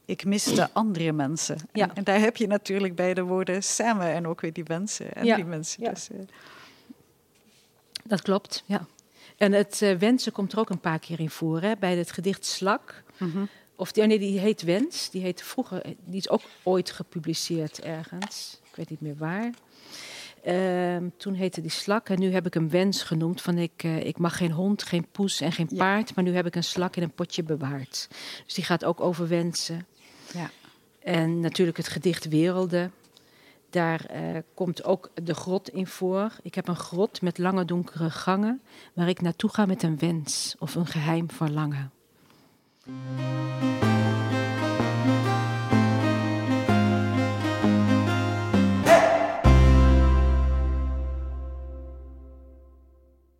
ik 0.06 0.26
miste 0.26 0.70
andere 0.74 1.12
mensen. 1.12 1.58
Ja. 1.74 1.90
En, 1.90 1.96
en 1.96 2.04
daar 2.04 2.20
heb 2.20 2.38
je 2.38 2.48
natuurlijk 2.48 2.96
bij 2.96 3.14
de 3.14 3.22
woorden 3.24 3.64
samen 3.64 4.08
en 4.14 4.28
ook 4.28 4.42
weer 4.42 4.54
die 4.54 4.64
wensen 4.64 5.14
en 5.14 5.26
Ja. 5.26 5.36
die 5.36 5.46
mensen. 5.46 5.84
Ja. 5.84 5.90
Dus, 5.90 6.10
eh, 6.10 6.18
dat 8.04 8.22
klopt. 8.22 8.64
Ja. 8.66 8.86
En 9.38 9.52
het 9.52 9.82
eh, 9.82 9.96
wensen 9.98 10.32
komt 10.32 10.54
er 10.54 10.60
ook 10.60 10.70
een 10.70 10.80
paar 10.80 11.00
keer 11.00 11.20
in 11.20 11.30
voor. 11.30 11.62
Hè? 11.62 11.74
Bij 11.80 11.96
het 11.98 12.12
gedicht 12.12 12.46
Slak. 12.46 13.04
mhm. 13.18 13.46
Of 13.76 13.92
die, 13.92 14.04
oh 14.04 14.10
nee, 14.10 14.20
die 14.20 14.40
heet 14.40 14.62
Wens. 14.62 15.10
Die 15.10 15.22
heette 15.22 15.44
vroeger, 15.44 15.82
die 16.06 16.20
is 16.20 16.30
ook 16.30 16.42
ooit 16.64 16.92
gepubliceerd 16.92 17.82
ergens. 17.82 18.60
Ik 18.70 18.76
weet 18.76 18.90
niet 18.90 19.02
meer 19.02 19.16
waar. 19.18 19.54
Ehm, 20.44 21.10
toen 21.18 21.34
heette 21.34 21.62
die 21.62 21.72
slak 21.72 22.10
en 22.10 22.20
nu 22.20 22.32
heb 22.32 22.46
ik 22.46 22.54
hem 22.54 22.70
wens 22.70 23.04
genoemd. 23.04 23.42
Van 23.42 23.58
ik, 23.58 23.84
eh, 23.84 24.06
ik 24.06 24.18
mag 24.18 24.38
geen 24.38 24.52
hond, 24.52 24.84
geen 24.84 25.08
poes 25.12 25.42
en 25.42 25.52
geen 25.52 25.68
Ja. 25.70 25.78
paard. 25.78 26.16
Maar 26.16 26.24
nu 26.24 26.36
heb 26.36 26.46
ik 26.46 26.56
een 26.56 26.64
slak 26.64 26.96
in 26.96 27.04
een 27.04 27.12
potje 27.14 27.44
bewaard. 27.44 28.08
Dus 28.46 28.54
die 28.54 28.64
gaat 28.64 28.86
ook 28.86 29.02
over 29.02 29.28
wensen. 29.28 29.86
Ja. 30.34 30.50
En 31.00 31.40
natuurlijk 31.40 31.78
het 31.78 31.88
gedicht 31.88 32.28
Werelden. 32.28 32.92
Daar 33.70 34.06
eh, 34.06 34.22
komt 34.54 34.84
ook 34.84 35.10
de 35.24 35.34
grot 35.34 35.70
in 35.70 35.88
voor. 35.88 36.32
Ik 36.42 36.56
heb 36.56 36.68
een 36.68 36.76
grot 36.76 37.22
met 37.22 37.38
lange 37.38 37.66
donkere 37.66 38.10
gangen. 38.10 38.62
Waar 38.94 39.10
ik 39.10 39.22
naartoe 39.22 39.50
ga 39.50 39.66
met 39.66 39.84
een 39.84 39.98
wens 39.98 40.56
of 40.60 40.76
een 40.76 40.86
geheim 40.86 41.32
verlangen. 41.32 41.92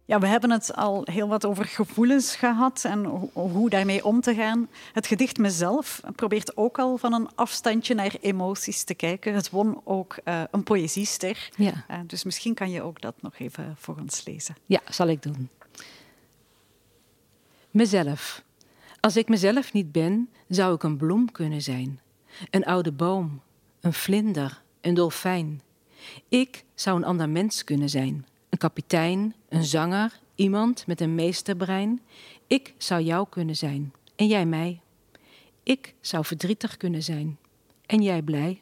Ja, 0.08 0.20
we 0.20 0.28
hebben 0.28 0.52
het 0.52 0.76
al 0.76 1.02
heel 1.12 1.28
wat 1.28 1.46
over 1.46 1.66
gevoelens 1.66 2.36
gehad 2.36 2.84
en 2.86 3.06
ho- 3.06 3.30
hoe 3.34 3.70
daarmee 3.70 4.06
om 4.06 4.22
te 4.22 4.36
gaan. 4.36 4.70
Het 4.94 5.08
gedicht 5.08 5.38
Mezelf 5.38 6.02
probeert 6.16 6.58
ook 6.58 6.80
al 6.80 6.98
van 6.98 7.14
een 7.14 7.30
afstandje 7.36 7.94
naar 7.94 8.16
emoties 8.22 8.84
te 8.84 8.94
kijken. 8.94 9.34
Het 9.34 9.50
won 9.50 9.82
ook 9.84 10.18
eh, 10.24 10.42
een 10.52 10.64
poëziester. 10.64 11.50
Ja. 11.56 11.86
Eh, 11.88 12.00
dus 12.06 12.24
misschien 12.24 12.54
kan 12.54 12.72
je 12.72 12.82
ook 12.82 13.02
dat 13.02 13.22
nog 13.22 13.38
even 13.40 13.76
voor 13.78 13.96
ons 14.00 14.26
lezen. 14.26 14.56
Ja, 14.66 14.80
zal 14.90 15.08
ik 15.08 15.22
doen. 15.22 15.50
Mezelf. 17.72 18.44
Als 19.00 19.18
ik 19.18 19.30
mezelf 19.30 19.74
niet 19.74 19.92
ben, 19.92 20.30
zou 20.48 20.76
ik 20.76 20.84
een 20.84 20.98
bloem 20.98 21.32
kunnen 21.32 21.62
zijn. 21.62 22.00
Een 22.50 22.66
oude 22.66 22.92
boom, 22.92 23.42
een 23.82 23.94
vlinder, 23.94 24.62
een 24.82 24.94
dolfijn. 24.94 25.62
Ik 26.30 26.64
zou 26.76 26.98
een 26.98 27.06
ander 27.06 27.30
mens 27.30 27.64
kunnen 27.64 27.90
zijn. 27.90 28.26
Een 28.58 28.70
kapitein, 28.70 29.36
een 29.50 29.64
zanger, 29.64 30.20
iemand 30.36 30.88
met 30.88 31.02
een 31.02 31.16
meesterbrein. 31.16 32.02
Ik 32.48 32.74
zou 32.78 33.02
jou 33.02 33.28
kunnen 33.30 33.56
zijn 33.56 33.94
en 34.16 34.28
jij 34.28 34.46
mij. 34.46 34.82
Ik 35.64 35.94
zou 36.02 36.26
verdrietig 36.26 36.78
kunnen 36.78 37.04
zijn 37.04 37.38
en 37.86 38.02
jij 38.02 38.22
blij. 38.22 38.62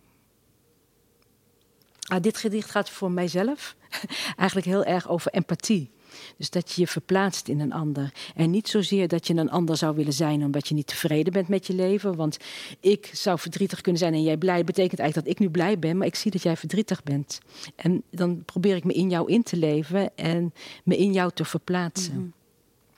Ah, 2.08 2.21
dit 2.21 2.38
gedicht 2.38 2.69
gaat 2.71 2.89
voor 2.89 3.12
mijzelf 3.12 3.75
eigenlijk 4.38 4.67
heel 4.67 4.84
erg 4.84 5.08
over 5.08 5.31
empathie. 5.31 5.91
Dus 6.38 6.49
dat 6.49 6.71
je 6.71 6.82
je 6.82 6.88
verplaatst 6.88 7.47
in 7.47 7.60
een 7.60 7.73
ander. 7.73 8.13
En 8.36 8.51
niet 8.51 8.67
zozeer 8.67 9.08
dat 9.08 9.28
je 9.28 9.36
een 9.36 9.49
ander 9.49 9.78
zou 9.78 9.95
willen 9.95 10.13
zijn 10.13 10.43
omdat 10.43 10.67
je 10.67 10.73
niet 10.73 10.88
tevreden 10.88 11.34
bent 11.34 11.47
met 11.47 11.67
je 11.67 11.73
leven. 11.73 12.15
Want 12.15 12.38
ik 12.80 13.10
zou 13.13 13.39
verdrietig 13.39 13.82
kunnen 13.82 14.01
zijn 14.01 14.13
en 14.13 14.23
jij 14.23 14.38
blij. 14.38 14.63
betekent 14.63 14.99
eigenlijk 14.99 15.28
dat 15.28 15.38
ik 15.38 15.45
nu 15.45 15.54
blij 15.54 15.80
ben, 15.80 15.97
maar 15.97 16.08
ik 16.08 16.15
zie 16.15 16.32
dat 16.32 16.43
jij 16.43 16.58
verdrietig 16.58 17.04
bent. 17.04 17.39
En 17.75 18.04
dan 18.12 18.43
probeer 18.45 18.75
ik 18.75 18.84
me 18.84 18.93
in 18.93 19.10
jou 19.10 19.32
in 19.32 19.43
te 19.43 19.58
leven 19.58 20.17
en 20.17 20.54
me 20.84 20.97
in 20.97 21.13
jou 21.13 21.32
te 21.34 21.45
verplaatsen. 21.45 22.34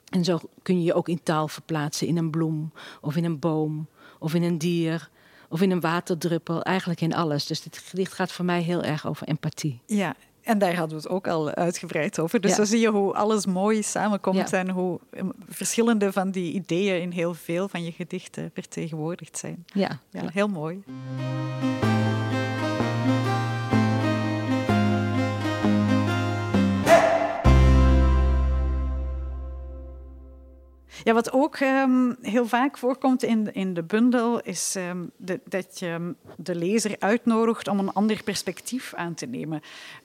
En 0.10 0.23
zo 0.23 0.39
kun 0.62 0.77
je 0.77 0.84
je 0.84 0.93
ook 0.93 1.10
in 1.10 1.23
taal 1.23 1.47
verplaatsen, 1.47 2.08
in 2.08 2.17
een 2.17 2.30
bloem 2.30 2.71
of 3.01 3.15
in 3.15 3.23
een 3.23 3.39
boom 3.39 3.88
of 4.19 4.34
in 4.34 4.43
een 4.43 4.58
dier 4.58 5.10
of 5.49 5.62
in 5.62 5.71
een 5.71 5.80
waterdruppel. 5.80 6.63
Eigenlijk 6.63 7.01
in 7.01 7.13
alles. 7.13 7.45
Dus 7.45 7.62
dit 7.62 7.77
gedicht 7.77 8.13
gaat 8.13 8.32
voor 8.32 8.45
mij 8.45 8.62
heel 8.62 8.84
erg 8.84 9.08
over 9.08 9.27
empathie. 9.27 9.82
Ja, 9.86 10.15
en 10.47 10.57
daar 10.57 10.75
hadden 10.75 10.97
we 10.97 11.03
het 11.03 11.12
ook 11.12 11.27
al 11.27 11.49
uitgebreid 11.49 12.19
over. 12.19 12.41
Dus 12.41 12.49
Ja. 12.51 12.55
zo 12.57 12.63
zie 12.63 12.79
je 12.79 12.89
hoe 12.89 13.13
alles 13.13 13.45
mooi 13.45 13.83
samenkomt 13.83 14.49
Ja. 14.49 14.57
en 14.57 14.69
hoe 14.69 14.99
eh, 15.10 15.23
verschillende 15.49 16.12
van 16.12 16.31
die 16.31 16.53
ideeën 16.53 17.01
in 17.01 17.12
heel 17.12 17.33
veel 17.33 17.67
van 17.67 17.83
je 17.83 17.91
gedichten 17.91 18.51
vertegenwoordigd 18.53 19.38
zijn. 19.38 19.65
Ja, 19.73 19.99
Ja, 20.12 20.21
heel 20.33 20.47
mooi. 20.47 20.83
Ja, 31.03 31.13
wat 31.13 31.31
ook 31.31 31.55
ehm, 31.55 32.13
heel 32.21 32.47
vaak 32.47 32.77
voorkomt 32.77 33.23
in, 33.23 33.53
in 33.53 33.73
de 33.73 33.83
bundel 33.83 34.39
is 34.41 34.75
ehm, 34.75 34.97
de- 35.17 35.39
dat 35.45 35.79
je 35.79 36.15
de 36.38 36.55
lezer 36.55 36.95
uitnodigt 36.99 37.67
om 37.67 37.79
een 37.79 37.93
ander 37.93 38.23
perspectief 38.23 38.93
aan 38.93 39.13
te 39.13 39.25
nemen. 39.25 39.62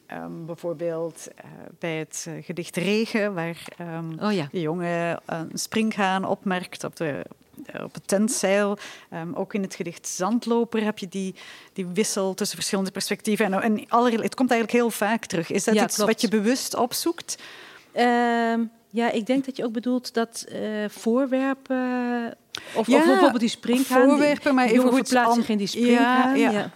Ehm, 0.06 0.44
bijvoorbeeld 0.46 1.28
eh, 1.36 1.44
bij 1.78 1.96
het 1.98 2.26
eh, 2.28 2.44
gedicht 2.44 2.76
Regen, 2.76 3.34
waar 3.34 3.64
Oh 4.20 4.32
ja. 4.32 4.48
de 4.52 4.60
jongen 4.60 5.20
een 5.26 5.50
springhaan 5.54 6.24
opmerkt 6.24 6.84
op, 6.84 6.96
de, 6.96 7.22
eh, 7.66 7.84
op 7.84 7.94
het 7.94 8.08
tentzeil. 8.08 8.78
Ook 9.34 9.54
in 9.54 9.62
het 9.62 9.74
gedicht 9.74 10.06
Zandloper 10.08 10.84
heb 10.84 10.98
je 10.98 11.08
die, 11.08 11.34
die 11.72 11.86
wissel 11.86 12.34
tussen 12.34 12.56
verschillende 12.56 12.90
perspectieven. 12.90 13.44
En, 13.52 13.62
en 13.62 13.72
het 14.22 14.34
komt 14.34 14.50
eigenlijk 14.50 14.70
heel 14.72 14.90
vaak 14.90 15.24
terug. 15.26 15.50
Is 15.50 15.64
dat 15.64 15.74
Ja, 15.74 15.84
iets 15.84 15.94
klopt. 15.94 16.10
wat 16.12 16.20
je 16.20 16.28
bewust 16.28 16.74
opzoekt? 16.76 17.42
Ja, 18.94 19.10
ik 19.10 19.26
denk 19.26 19.44
dat 19.44 19.56
je 19.56 19.64
ook 19.64 19.72
bedoelt 19.72 20.14
dat 20.14 20.44
eh, 20.48 20.58
voorwerpen. 20.88 21.76
Of, 22.74 22.86
Ja, 22.86 22.98
of 22.98 23.04
bijvoorbeeld 23.04 23.40
die 23.40 23.48
springhaan. 23.48 24.08
voorwerpen, 24.08 24.54
maar 24.54 24.68
verplaatst 25.04 25.30
an- 25.30 25.40
zich 25.40 25.48
in 25.48 25.58
die 25.58 25.66
springhaan. 25.66 26.38
Ja, 26.38 26.50
Ja, 26.50 26.58
ja. 26.58 26.70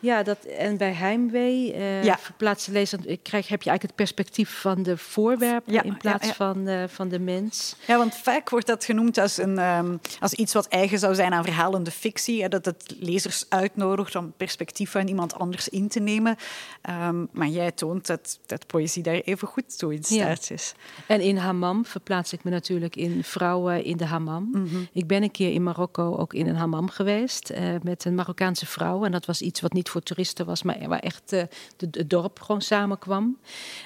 Ja. 0.00 0.22
dat, 0.22 0.38
en 0.44 0.76
bij 0.76 0.92
Heimwee 0.92 1.72
eh 1.72 2.04
Ja. 2.04 2.18
verplaatst 2.18 2.66
de 2.66 2.72
lezer, 2.72 2.98
krijg, 3.22 3.48
heb 3.48 3.62
je 3.62 3.70
eigenlijk 3.70 3.82
het 3.82 3.94
perspectief 3.94 4.60
van 4.60 4.82
de 4.82 4.96
voorwerpen 4.96 5.72
Ja, 5.72 5.82
in 5.82 5.96
plaats 5.96 6.26
ja. 6.26 6.32
Van, 6.32 6.68
van 6.88 7.08
de 7.08 7.18
mens. 7.18 7.76
Ja, 7.86 7.96
want 7.96 8.14
vaak 8.14 8.50
wordt 8.50 8.66
dat 8.66 8.84
genoemd 8.84 9.18
als, 9.18 9.38
een, 9.38 9.58
ehm, 9.58 9.96
als 10.20 10.32
iets 10.32 10.52
wat 10.52 10.68
eigen 10.68 10.98
zou 10.98 11.14
zijn 11.14 11.32
aan 11.32 11.44
verhalende 11.44 11.90
fictie. 11.90 12.42
Hè, 12.42 12.48
dat 12.48 12.64
het 12.64 12.94
lezers 12.98 13.44
uitnodigt 13.48 14.16
om 14.16 14.32
perspectief 14.36 14.90
van 14.90 15.08
iemand 15.08 15.34
anders 15.34 15.68
in 15.68 15.88
te 15.88 16.00
nemen. 16.00 16.36
Ehm, 16.82 17.24
maar 17.32 17.46
jij 17.46 17.72
toont 17.72 18.06
dat, 18.06 18.38
dat 18.46 18.66
poëzie 18.66 19.02
daar 19.02 19.14
even 19.14 19.48
goed 19.48 19.78
toe 19.78 19.94
in 19.94 20.04
staat 20.04 20.50
is. 20.50 20.74
En 21.06 21.20
in 21.20 21.36
hammam 21.36 21.84
verplaats 21.84 22.32
ik 22.32 22.44
me 22.44 22.50
natuurlijk 22.50 22.96
in 22.96 23.24
vrouwen 23.24 23.84
in 23.84 23.96
de 23.96 24.06
hammam. 24.06 24.48
Mhm. 24.52 24.76
Ik 24.92 25.06
ben 25.06 25.22
een 25.22 25.30
keer 25.30 25.52
in 25.52 25.62
Marokko 25.62 26.16
ook 26.16 26.34
in 26.34 26.46
een 26.46 26.56
hammam 26.56 26.88
geweest 26.88 27.50
eh, 27.50 27.62
met 27.82 28.04
een 28.04 28.14
Marokkaanse 28.14 28.66
vrouw. 28.66 29.04
En 29.04 29.12
dat 29.12 29.26
was 29.26 29.40
iets 29.40 29.60
wat 29.60 29.72
niet 29.72 29.87
voor 29.88 30.02
toeristen 30.02 30.46
was, 30.46 30.62
maar 30.62 30.88
waar 30.88 30.98
echt 30.98 31.32
uh, 31.32 31.42
het 31.76 32.10
dorp 32.10 32.40
gewoon 32.40 32.60
samenkwam. 32.60 33.38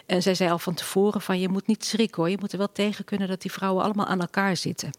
En 0.06 0.22
zij 0.22 0.34
zei 0.34 0.50
al 0.50 0.58
van 0.58 0.74
tevoren 0.74 1.20
van 1.20 1.40
je 1.40 1.48
moet 1.48 1.66
niet 1.66 1.84
schrikken 1.84 2.22
hoor. 2.22 2.30
Je 2.30 2.36
moet 2.40 2.52
er 2.52 2.58
wel 2.58 2.72
tegen 2.72 3.04
kunnen 3.04 3.28
dat 3.28 3.42
die 3.42 3.52
vrouwen 3.52 3.84
allemaal 3.84 4.06
aan 4.06 4.20
elkaar 4.20 4.56
zitten. 4.56 4.90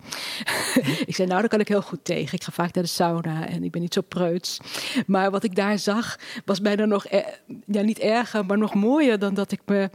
ik 1.05 1.15
zei 1.15 1.27
nou, 1.27 1.39
daar 1.39 1.49
kan 1.49 1.59
ik 1.59 1.67
heel 1.67 1.81
goed 1.81 2.05
tegen. 2.05 2.33
Ik 2.33 2.43
ga 2.43 2.51
vaak 2.51 2.73
naar 2.73 2.83
de 2.83 2.89
sauna 2.89 3.47
en 3.47 3.63
ik 3.63 3.71
ben 3.71 3.81
niet 3.81 3.93
zo 3.93 4.01
preuts. 4.01 4.59
Maar 5.07 5.31
wat 5.31 5.43
ik 5.43 5.55
daar 5.55 5.79
zag 5.79 6.19
was 6.45 6.61
bijna 6.61 6.85
nog, 6.85 7.05
ja 7.65 7.81
niet 7.81 7.99
erger, 7.99 8.45
maar 8.45 8.57
nog 8.57 8.73
mooier 8.73 9.19
dan 9.19 9.33
dat 9.33 9.51
ik 9.51 9.61
me 9.65 9.89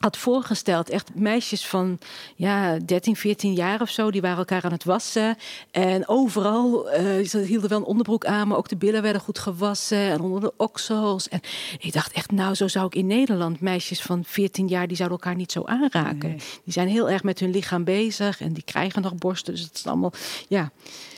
had 0.00 0.16
voorgesteld. 0.16 0.90
Echt 0.90 1.14
meisjes 1.14 1.66
van 1.66 1.98
ja, 2.36 2.78
13, 2.78 3.16
14 3.16 3.52
jaar 3.52 3.80
of 3.80 3.90
zo, 3.90 4.10
die 4.10 4.20
waren 4.20 4.38
elkaar 4.38 4.64
aan 4.64 4.72
het 4.72 4.84
wassen. 4.84 5.36
En 5.70 6.08
overal, 6.08 6.94
uh, 6.94 7.26
ze 7.26 7.38
hielden 7.38 7.68
wel 7.68 7.78
een 7.78 7.84
onderbroek 7.84 8.24
aan, 8.24 8.48
maar 8.48 8.56
ook 8.56 8.68
de 8.68 8.76
billen 8.76 9.02
werden 9.02 9.20
goed 9.20 9.38
gewassen 9.38 9.98
en 9.98 10.20
onder 10.20 10.40
de 10.40 10.52
oksels. 10.56 11.28
En 11.28 11.40
ik 11.78 11.92
dacht 11.92 12.12
echt, 12.12 12.30
nou, 12.30 12.54
zo 12.54 12.68
zou 12.68 12.86
ik 12.86 12.94
in 12.94 13.06
Nederland 13.06 13.60
meisjes 13.60 14.02
van 14.02 14.24
14 14.24 14.68
jaar, 14.68 14.86
die 14.86 14.96
zouden 14.96 15.18
elkaar 15.18 15.36
niet 15.36 15.52
zo 15.52 15.64
aanraken. 15.64 16.30
Die 16.64 16.72
zijn 16.72 16.88
heel 16.88 17.10
erg 17.10 17.22
met 17.22 17.38
hun 17.38 17.50
lichaam 17.50 17.84
bezig 17.84 18.40
en 18.40 18.52
die 18.52 18.64
krijgen 18.64 19.02
nog 19.02 19.14
borsten. 19.14 19.54
Dus 19.54 19.62
het 19.62 19.74
is 19.74 19.86
allemaal, 19.86 20.12
ja, 20.48 20.70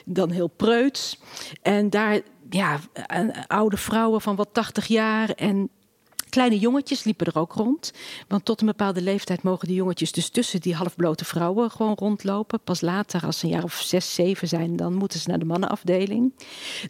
dan 0.05 0.31
heel 0.31 0.49
preuts. 0.57 1.19
En 1.63 1.91
daar, 1.91 2.21
ja, 2.51 2.81
oude 3.47 3.77
vrouwen 3.77 4.21
van 4.21 4.37
wat 4.37 4.49
80 4.53 4.87
jaar 4.87 5.31
en 5.31 5.71
Kleine 6.33 6.59
jongetjes 6.59 7.05
liepen 7.05 7.27
er 7.27 7.39
ook 7.39 7.53
rond. 7.53 7.93
Want 8.29 8.45
tot 8.45 8.61
een 8.61 8.67
bepaalde 8.67 9.03
leeftijd 9.03 9.43
mogen 9.43 9.69
die 9.69 9.77
jongetjes 9.77 10.13
dus 10.13 10.29
tussen 10.29 10.61
die 10.61 10.75
halfblote 10.75 11.25
vrouwen 11.25 11.71
gewoon 11.71 11.95
rondlopen. 11.95 12.61
Pas 12.61 12.81
later, 12.81 13.25
als 13.25 13.39
ze 13.39 13.45
een 13.45 13.53
jaar 13.53 13.65
of 13.65 13.75
zes, 13.75 14.15
zeven 14.15 14.49
zijn, 14.49 14.77
dan 14.77 14.95
moeten 14.95 15.21
ze 15.21 15.29
naar 15.29 15.39
de 15.39 15.45
mannenafdeling. 15.45 16.33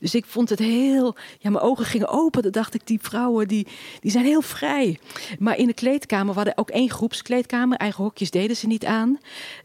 Dus 0.00 0.14
ik 0.14 0.24
vond 0.26 0.48
het 0.48 0.58
heel. 0.58 1.16
Ja, 1.38 1.50
mijn 1.50 1.64
ogen 1.64 1.84
gingen 1.84 2.08
open. 2.08 2.42
Dan 2.42 2.50
dacht 2.50 2.74
ik, 2.74 2.86
die 2.86 2.98
vrouwen 3.00 3.48
die, 3.48 3.66
die 4.00 4.10
zijn 4.10 4.24
heel 4.24 4.42
vrij. 4.42 4.98
Maar 5.38 5.56
in 5.56 5.66
de 5.66 5.74
kleedkamer, 5.74 6.28
we 6.28 6.36
hadden 6.36 6.58
ook 6.58 6.70
één 6.70 6.90
groepskleedkamer. 6.90 7.78
Eigen 7.78 8.04
hokjes 8.04 8.30
deden 8.30 8.56
ze 8.56 8.66
niet 8.66 8.84
aan. 8.84 9.18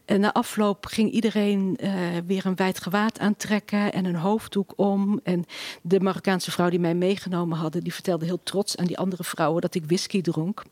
En 0.04 0.20
na 0.20 0.32
afloop 0.32 0.86
ging 0.86 1.10
iedereen 1.10 1.78
uh, 1.82 1.90
weer 2.26 2.46
een 2.46 2.56
wijd 2.56 2.80
gewaad 2.80 3.18
aantrekken 3.18 3.92
en 3.92 4.04
een 4.04 4.16
hoofddoek 4.16 4.72
om. 4.76 5.20
En 5.22 5.44
de 5.82 6.00
Marokkaanse 6.00 6.50
vrouw 6.50 6.70
die 6.70 6.80
mij 6.80 6.94
meegenomen 6.94 7.58
hadden, 7.58 7.82
die 7.82 7.94
vertelde 7.94 8.24
heel 8.24 8.40
trots 8.42 8.76
aan 8.76 8.86
die 8.86 8.98
andere 8.98 9.24
vrouwen 9.24 9.66
dat 9.72 9.82
ik 9.82 9.88
whisky 9.88 10.20
dronk. 10.20 10.62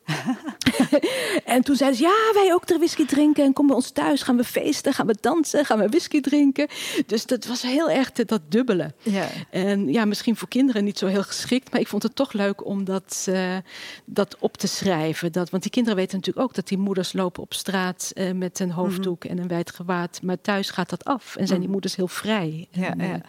en 1.45 1.63
toen 1.63 1.77
zeiden 1.77 1.99
ze, 1.99 2.05
ja, 2.05 2.43
wij 2.43 2.53
ook 2.53 2.65
ter 2.65 2.79
whisky 2.79 3.05
drinken. 3.05 3.45
En 3.45 3.53
kom 3.53 3.67
bij 3.67 3.77
ons 3.77 3.91
thuis, 3.91 4.23
gaan 4.23 4.37
we 4.37 4.45
feesten, 4.45 4.93
gaan 4.93 5.07
we 5.07 5.17
dansen, 5.21 5.65
gaan 5.65 5.79
we 5.79 5.89
whisky 5.89 6.21
drinken. 6.21 6.69
Dus 7.07 7.27
dat 7.27 7.47
was 7.47 7.63
heel 7.63 7.91
erg 7.91 8.13
dat 8.13 8.41
dubbele. 8.49 8.95
Ja. 9.03 9.29
En 9.51 9.93
ja, 9.93 10.05
misschien 10.05 10.37
voor 10.37 10.49
kinderen 10.49 10.85
niet 10.85 10.99
zo 10.99 11.07
heel 11.07 11.23
geschikt. 11.23 11.73
Maar 11.73 11.81
ik 11.81 11.89
vond 11.89 12.03
het 12.03 12.15
toch 12.15 12.33
leuk 12.33 12.67
om 12.67 12.85
dat, 12.85 13.27
uh, 13.29 13.57
dat 14.05 14.37
op 14.39 14.57
te 14.57 14.67
schrijven. 14.67 15.33
Dat, 15.33 15.51
want 15.51 15.63
die 15.63 15.73
kinderen 15.73 15.99
weten 15.99 16.17
natuurlijk 16.17 16.47
ook 16.47 16.55
dat 16.55 16.69
die 16.69 16.79
moeders 16.79 17.13
lopen 17.13 17.43
op 17.43 17.55
straat 17.55 18.13
uh, 18.15 18.33
met 18.33 18.61
een 18.61 18.71
hoofddoek 18.71 19.25
mhm. 19.25 19.33
en 19.33 19.39
een 19.39 19.49
wijd 19.49 19.71
gewaad. 19.71 20.23
Maar 20.23 20.41
thuis 20.41 20.71
gaat 20.71 20.91
dat 20.91 21.05
af 21.05 21.37
en 21.37 21.47
zijn 21.47 21.49
die 21.49 21.59
mhm. 21.59 21.71
moeders 21.71 21.97
heel 21.97 22.09
vrij. 22.09 22.69
En, 22.71 22.81
ja, 22.81 22.95
ja. 22.97 23.15
Uh, 23.15 23.21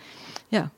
ja. 0.48 0.72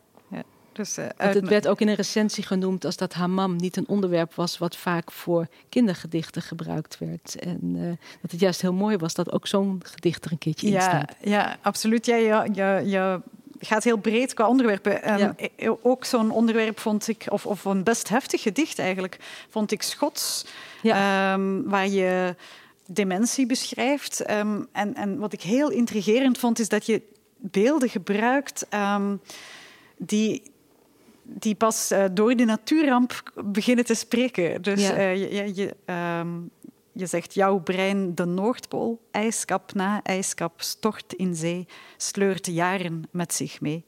Dus, 0.79 0.97
uh, 0.97 1.05
het 1.17 1.47
werd 1.47 1.67
ook 1.67 1.81
in 1.81 1.87
een 1.87 1.95
recensie 1.95 2.43
genoemd 2.43 2.85
als 2.85 2.97
dat 2.97 3.13
hamam 3.13 3.55
niet 3.55 3.77
een 3.77 3.87
onderwerp 3.87 4.33
was 4.33 4.57
wat 4.57 4.75
vaak 4.75 5.11
voor 5.11 5.47
kindergedichten 5.69 6.41
gebruikt 6.41 6.97
werd. 6.97 7.35
En 7.39 7.59
uh, 7.63 7.87
dat 8.21 8.31
het 8.31 8.39
juist 8.39 8.61
heel 8.61 8.73
mooi 8.73 8.97
was 8.97 9.13
dat 9.13 9.31
ook 9.31 9.47
zo'n 9.47 9.81
gedicht 9.83 10.25
er 10.25 10.31
een 10.31 10.37
keertje 10.37 10.67
in 10.67 10.81
staat. 10.81 11.15
Ja, 11.21 11.57
absoluut. 11.61 12.05
Ja, 12.05 12.15
je, 12.15 12.49
je, 12.53 12.89
je 12.89 13.21
gaat 13.59 13.83
heel 13.83 13.97
breed 13.97 14.33
qua 14.33 14.47
onderwerpen. 14.47 15.21
Um, 15.21 15.33
ja. 15.57 15.75
Ook 15.81 16.05
zo'n 16.05 16.31
onderwerp 16.31 16.79
vond 16.79 17.07
ik, 17.07 17.25
of, 17.29 17.45
of 17.45 17.65
een 17.65 17.83
best 17.83 18.09
heftig 18.09 18.41
gedicht 18.41 18.79
eigenlijk, 18.79 19.17
vond 19.49 19.71
ik 19.71 19.81
Schots. 19.81 20.45
Ja. 20.81 21.33
Um, 21.33 21.69
waar 21.69 21.87
je 21.87 22.35
dementie 22.85 23.45
beschrijft. 23.45 24.31
Um, 24.31 24.67
en, 24.71 24.95
en 24.95 25.17
wat 25.17 25.33
ik 25.33 25.41
heel 25.41 25.69
intrigerend 25.69 26.37
vond, 26.37 26.59
is 26.59 26.69
dat 26.69 26.85
je 26.85 27.01
beelden 27.37 27.89
gebruikt 27.89 28.65
die 29.97 30.48
die 31.29 31.55
pas 31.55 31.91
uh, 31.91 32.03
door 32.11 32.35
de 32.35 32.45
natuurramp 32.45 33.23
beginnen 33.45 33.85
te 33.85 33.93
spreken. 33.93 34.61
Dus 34.61 34.81
ja. 34.81 34.97
uh, 34.97 35.15
je, 35.15 35.55
je, 35.55 35.75
um, 36.19 36.49
je, 36.91 37.05
zegt 37.05 37.33
jouw 37.33 37.59
brein 37.59 38.15
de 38.15 38.25
Noordpool, 38.25 39.01
ijskap 39.11 39.73
na 39.73 40.03
ijskap, 40.03 40.61
stort 40.61 41.13
in 41.13 41.35
zee, 41.35 41.67
sleurt 41.97 42.45
jaren 42.45 43.03
met 43.11 43.33
zich 43.33 43.61
mee. 43.61 43.85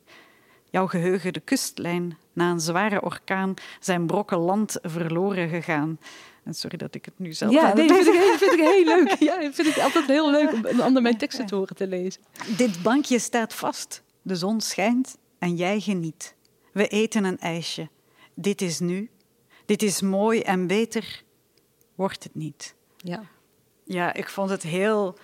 Jouw 0.69 0.87
geheugen 0.87 1.33
de 1.33 1.39
kustlijn, 1.39 2.17
na 2.33 2.51
een 2.51 2.59
zware 2.59 3.01
orkaan, 3.01 3.53
zijn 3.79 4.05
brokken 4.05 4.37
land 4.37 4.77
verloren 4.81 5.49
gegaan. 5.49 5.99
En 6.43 6.53
sorry 6.53 6.77
dat 6.77 6.95
ik 6.95 7.05
het 7.05 7.19
nu 7.19 7.33
zelf 7.33 7.51
Ja, 7.51 7.73
nee, 7.73 7.87
vind, 7.87 8.07
ik, 8.07 8.35
vind 8.43 8.53
ik 8.53 8.59
heel 8.59 8.85
leuk. 8.85 9.15
Ja, 9.29 9.51
vind 9.51 9.67
ik 9.67 9.77
altijd 9.77 10.05
heel 10.05 10.31
leuk 10.31 10.53
om 10.53 10.65
een 10.65 10.81
ander 10.81 11.01
mijn 11.01 11.17
teksten 11.17 11.45
te 11.45 11.55
horen 11.55 11.75
te 11.75 11.87
lezen. 11.87 12.21
Dit 12.57 12.81
bankje 12.83 13.19
staat 13.19 13.53
vast. 13.53 14.03
De 14.21 14.35
zon 14.35 14.61
schijnt 14.61 15.17
en 15.39 15.55
jij 15.55 15.79
geniet. 15.79 16.35
We 16.71 16.87
eten 16.87 17.23
een 17.23 17.39
ijsje. 17.39 17.89
Dit 18.33 18.61
is 18.61 18.79
nu. 18.79 19.09
Dit 19.65 19.83
is 19.83 20.01
mooi 20.01 20.39
en 20.41 20.67
beter 20.67 21.23
wordt 21.95 22.23
het 22.23 22.35
niet. 22.35 22.75
Ja. 22.97 23.23
Ja, 23.83 24.13
ik 24.13 24.29
vond 24.29 24.49
het 24.49 24.63
heel, 24.63 25.17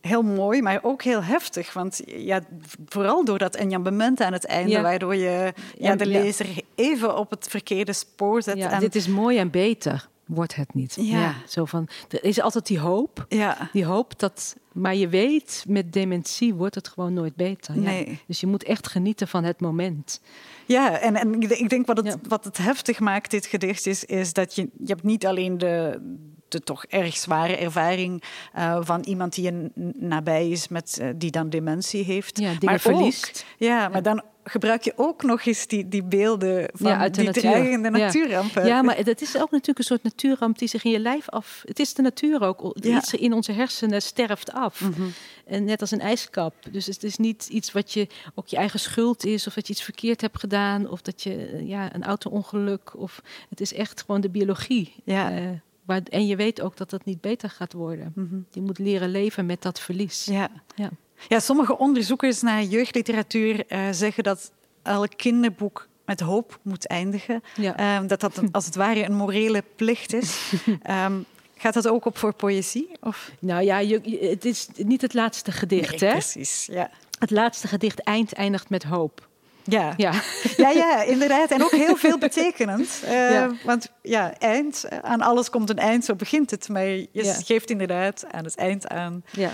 heel 0.00 0.22
mooi, 0.22 0.62
maar 0.62 0.80
ook 0.82 1.02
heel 1.02 1.22
heftig. 1.22 1.72
Want 1.72 2.02
ja, 2.06 2.40
vooral 2.86 3.24
door 3.24 3.38
dat 3.38 3.54
enjambement 3.54 4.20
aan 4.20 4.32
het 4.32 4.44
einde, 4.44 4.80
waardoor 4.80 5.14
je 5.14 5.52
ja, 5.78 5.96
de 5.96 6.06
lezer 6.06 6.46
even 6.74 7.18
op 7.18 7.30
het 7.30 7.46
verkeerde 7.48 7.92
spoor 7.92 8.42
zet. 8.42 8.56
Ja, 8.56 8.78
dit 8.78 8.94
is 8.94 9.08
mooi 9.08 9.38
en 9.38 9.50
beter 9.50 10.08
wordt 10.26 10.54
het 10.54 10.74
niet. 10.74 10.96
Ja. 11.00 11.34
zo 11.48 11.64
van, 11.64 11.88
er 12.08 12.24
is 12.24 12.40
altijd 12.40 12.66
die 12.66 12.78
hoop. 12.78 13.26
Ja. 13.28 13.70
Die 13.72 13.84
hoop 13.84 14.18
dat, 14.18 14.56
maar 14.72 14.94
je 14.94 15.08
weet, 15.08 15.64
met 15.68 15.92
dementie 15.92 16.54
wordt 16.54 16.74
het 16.74 16.88
gewoon 16.88 17.12
nooit 17.12 17.36
beter. 17.36 17.78
Nee. 17.78 18.20
Dus 18.26 18.40
je 18.40 18.46
moet 18.46 18.64
echt 18.64 18.88
genieten 18.88 19.28
van 19.28 19.44
het 19.44 19.60
moment. 19.60 20.20
Ja, 20.66 20.98
en, 20.98 21.16
en 21.16 21.40
ik 21.40 21.68
denk 21.68 21.86
wat 21.86 21.96
het, 21.96 22.18
wat 22.28 22.44
het 22.44 22.56
heftig 22.56 23.00
maakt, 23.00 23.30
dit 23.30 23.46
gedicht, 23.46 23.86
is, 23.86 24.04
is 24.04 24.32
dat 24.32 24.54
je, 24.54 24.62
je 24.78 24.86
hebt 24.86 25.02
niet 25.02 25.26
alleen 25.26 25.58
de, 25.58 26.00
de 26.54 26.60
toch 26.60 26.84
erg 26.84 27.16
zware 27.16 27.56
ervaring 27.56 28.22
uh, 28.56 28.78
van 28.80 29.02
iemand 29.02 29.34
die 29.34 29.48
een 29.48 29.72
nabij 29.98 30.48
is, 30.48 30.68
met, 30.68 30.98
uh, 31.00 31.08
die 31.16 31.30
dan 31.30 31.50
dementie 31.50 32.04
heeft. 32.04 32.38
Ja, 32.38 32.52
maar 32.60 32.80
verliest. 32.80 33.44
Ook, 33.48 33.68
ja, 33.68 33.88
maar 33.88 34.02
dan 34.02 34.22
gebruik 34.44 34.82
je 34.82 34.92
ook 34.96 35.22
nog 35.22 35.44
eens 35.44 35.66
die, 35.66 35.88
die 35.88 36.02
beelden 36.02 36.68
van 36.72 36.90
ja, 36.90 36.98
uit 36.98 37.14
de 37.14 37.20
die 37.20 37.26
natuur. 37.26 37.50
dreigende 37.50 37.90
natuurrampen. 37.90 38.66
Ja. 38.66 38.82
maar 38.82 39.04
dat 39.04 39.20
is 39.20 39.36
ook 39.36 39.50
natuurlijk 39.50 39.78
een 39.78 39.84
soort 39.84 40.02
natuurramp 40.02 40.58
die 40.58 40.68
zich 40.68 40.84
in 40.84 40.90
je 40.90 40.98
lijf 40.98 41.28
af... 41.28 41.62
Het 41.64 41.78
is 41.78 41.94
de 41.94 42.02
natuur 42.02 42.42
ook. 42.42 42.76
Iets 42.82 43.14
in 43.14 43.32
onze 43.32 43.52
hersenen 43.52 44.02
sterft 44.02 44.52
af. 44.52 44.80
Mm 44.80 44.92
-hmm. 44.92 45.12
En 45.46 45.64
net 45.64 45.80
als 45.80 45.90
een 45.90 46.00
ijskap. 46.00 46.54
Dus 46.70 46.86
het 46.86 47.02
is 47.02 47.16
niet 47.16 47.48
iets 47.48 47.72
wat 47.72 47.92
je 47.92 48.06
ook 48.34 48.46
je 48.46 48.56
eigen 48.56 48.80
schuld 48.80 49.24
is... 49.24 49.46
of 49.46 49.54
dat 49.54 49.66
je 49.66 49.72
iets 49.72 49.82
verkeerd 49.82 50.20
hebt 50.20 50.38
gedaan... 50.38 50.90
of 50.90 51.02
dat 51.02 51.22
je 51.22 51.62
ja, 51.66 51.94
een 51.94 52.04
auto-ongeluk... 52.04 52.92
of 52.96 53.22
het 53.48 53.60
is 53.60 53.74
echt 53.74 54.00
gewoon 54.06 54.20
de 54.20 54.30
biologie. 54.30 54.94
Ja. 55.04 55.40
Uh, 55.40 55.48
waar, 55.84 56.02
en 56.02 56.26
je 56.26 56.36
weet 56.36 56.60
ook 56.60 56.76
dat 56.76 56.90
dat 56.90 57.04
niet 57.04 57.20
beter 57.20 57.50
gaat 57.50 57.72
worden. 57.72 58.12
Mm 58.14 58.28
-hmm. 58.30 58.46
Je 58.50 58.60
moet 58.60 58.78
leren 58.78 59.10
leven 59.10 59.46
met 59.46 59.62
dat 59.62 59.80
verlies. 59.80 60.24
Ja. 60.24 60.50
ja. 60.74 60.90
Ja, 61.28 61.40
sommige 61.40 61.78
onderzoekers 61.78 62.42
naar 62.42 62.62
jeugdliteratuur 62.62 63.64
uh, 63.68 63.88
zeggen 63.90 64.24
dat 64.24 64.52
elk 64.82 65.16
kinderboek 65.16 65.88
met 66.04 66.20
hoop 66.20 66.58
moet 66.62 66.86
eindigen. 66.86 67.42
Ja. 67.54 67.98
Um, 67.98 68.06
dat 68.06 68.20
dat 68.20 68.36
een, 68.36 68.48
als 68.52 68.64
het 68.64 68.74
ware 68.74 69.04
een 69.04 69.14
morele 69.14 69.64
plicht 69.76 70.12
is. 70.12 70.52
um, 70.90 71.24
gaat 71.56 71.74
dat 71.74 71.88
ook 71.88 72.04
op 72.04 72.18
voor 72.18 72.34
poëzie? 72.34 72.88
Of? 73.00 73.32
Nou 73.38 73.62
ja, 73.62 73.78
je, 73.78 74.18
het 74.30 74.44
is 74.44 74.68
niet 74.76 75.00
het 75.00 75.14
laatste 75.14 75.52
gedicht, 75.52 76.00
nee, 76.00 76.10
hè? 76.10 76.16
Precies, 76.16 76.66
ja. 76.66 76.90
Het 77.18 77.30
laatste 77.30 77.68
gedicht 77.68 78.00
eind 78.00 78.32
eindigt 78.32 78.68
met 78.68 78.82
hoop. 78.82 79.28
Ja. 79.64 79.94
Ja. 79.96 80.12
ja, 80.56 80.70
ja, 80.70 81.02
inderdaad. 81.02 81.50
En 81.50 81.62
ook 81.62 81.70
heel 81.70 81.96
veel 81.96 82.18
betekenend. 82.18 83.00
Uh, 83.04 83.10
ja. 83.34 83.50
Want 83.64 83.90
ja, 84.02 84.38
eind, 84.38 84.84
aan 85.02 85.20
alles 85.20 85.50
komt 85.50 85.70
een 85.70 85.78
eind, 85.78 86.04
zo 86.04 86.14
begint 86.14 86.50
het. 86.50 86.68
Maar 86.68 86.86
je 86.86 87.08
ja. 87.12 87.34
geeft 87.34 87.70
inderdaad 87.70 88.24
aan 88.30 88.44
het 88.44 88.56
eind 88.56 88.88
aan. 88.88 89.24
Ja 89.30 89.50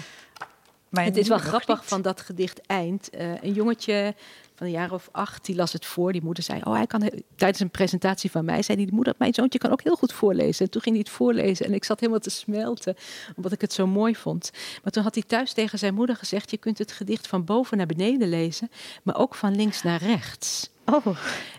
het 0.91 1.17
is 1.17 1.29
wel 1.29 1.39
grappig 1.39 1.87
van 1.87 2.03
dat 2.03 2.21
gedicht 2.21 2.61
Eind. 2.67 3.09
Uh, 3.15 3.43
een 3.43 3.53
jongetje 3.53 4.15
van 4.61 4.69
een 4.69 4.75
jaar 4.75 4.93
of 4.93 5.09
acht, 5.13 5.45
die 5.45 5.57
las 5.57 5.73
het 5.73 5.87
voor. 5.87 6.13
Die 6.13 6.23
moeder 6.23 6.43
zei, 6.45 6.61
oh, 6.65 6.75
hij 6.75 6.87
kan 6.87 7.11
tijdens 7.37 7.61
een 7.61 7.71
presentatie 7.71 8.31
van 8.31 8.45
mij, 8.45 8.63
zei 8.63 8.79
die 8.79 8.93
moeder, 8.93 9.15
mijn 9.19 9.35
zoontje 9.35 9.59
kan 9.59 9.71
ook 9.71 9.83
heel 9.83 9.97
goed 9.97 10.13
voorlezen. 10.13 10.65
En 10.65 10.71
toen 10.71 10.83
ging 10.83 10.95
hij 10.95 11.05
het 11.05 11.15
voorlezen 11.15 11.67
en 11.67 11.75
ik 11.75 11.85
zat 11.85 12.01
helemaal 12.01 12.21
te 12.21 12.31
smelten, 12.31 12.97
omdat 13.37 13.53
ik 13.53 13.61
het 13.61 13.73
zo 13.73 13.87
mooi 13.87 14.17
vond. 14.17 14.51
Maar 14.83 14.93
toen 14.93 15.03
had 15.03 15.15
hij 15.15 15.25
thuis 15.27 15.53
tegen 15.53 15.79
zijn 15.79 15.95
moeder 15.95 16.17
gezegd, 16.17 16.51
je 16.51 16.57
kunt 16.57 16.79
het 16.79 16.93
gedicht 16.93 17.27
van 17.27 17.45
boven 17.45 17.77
naar 17.77 17.87
beneden 17.87 18.29
lezen, 18.29 18.71
maar 19.03 19.19
ook 19.19 19.35
van 19.35 19.57
links 19.57 19.83
naar 19.83 20.03
rechts. 20.03 20.71
Oh. 20.91 21.07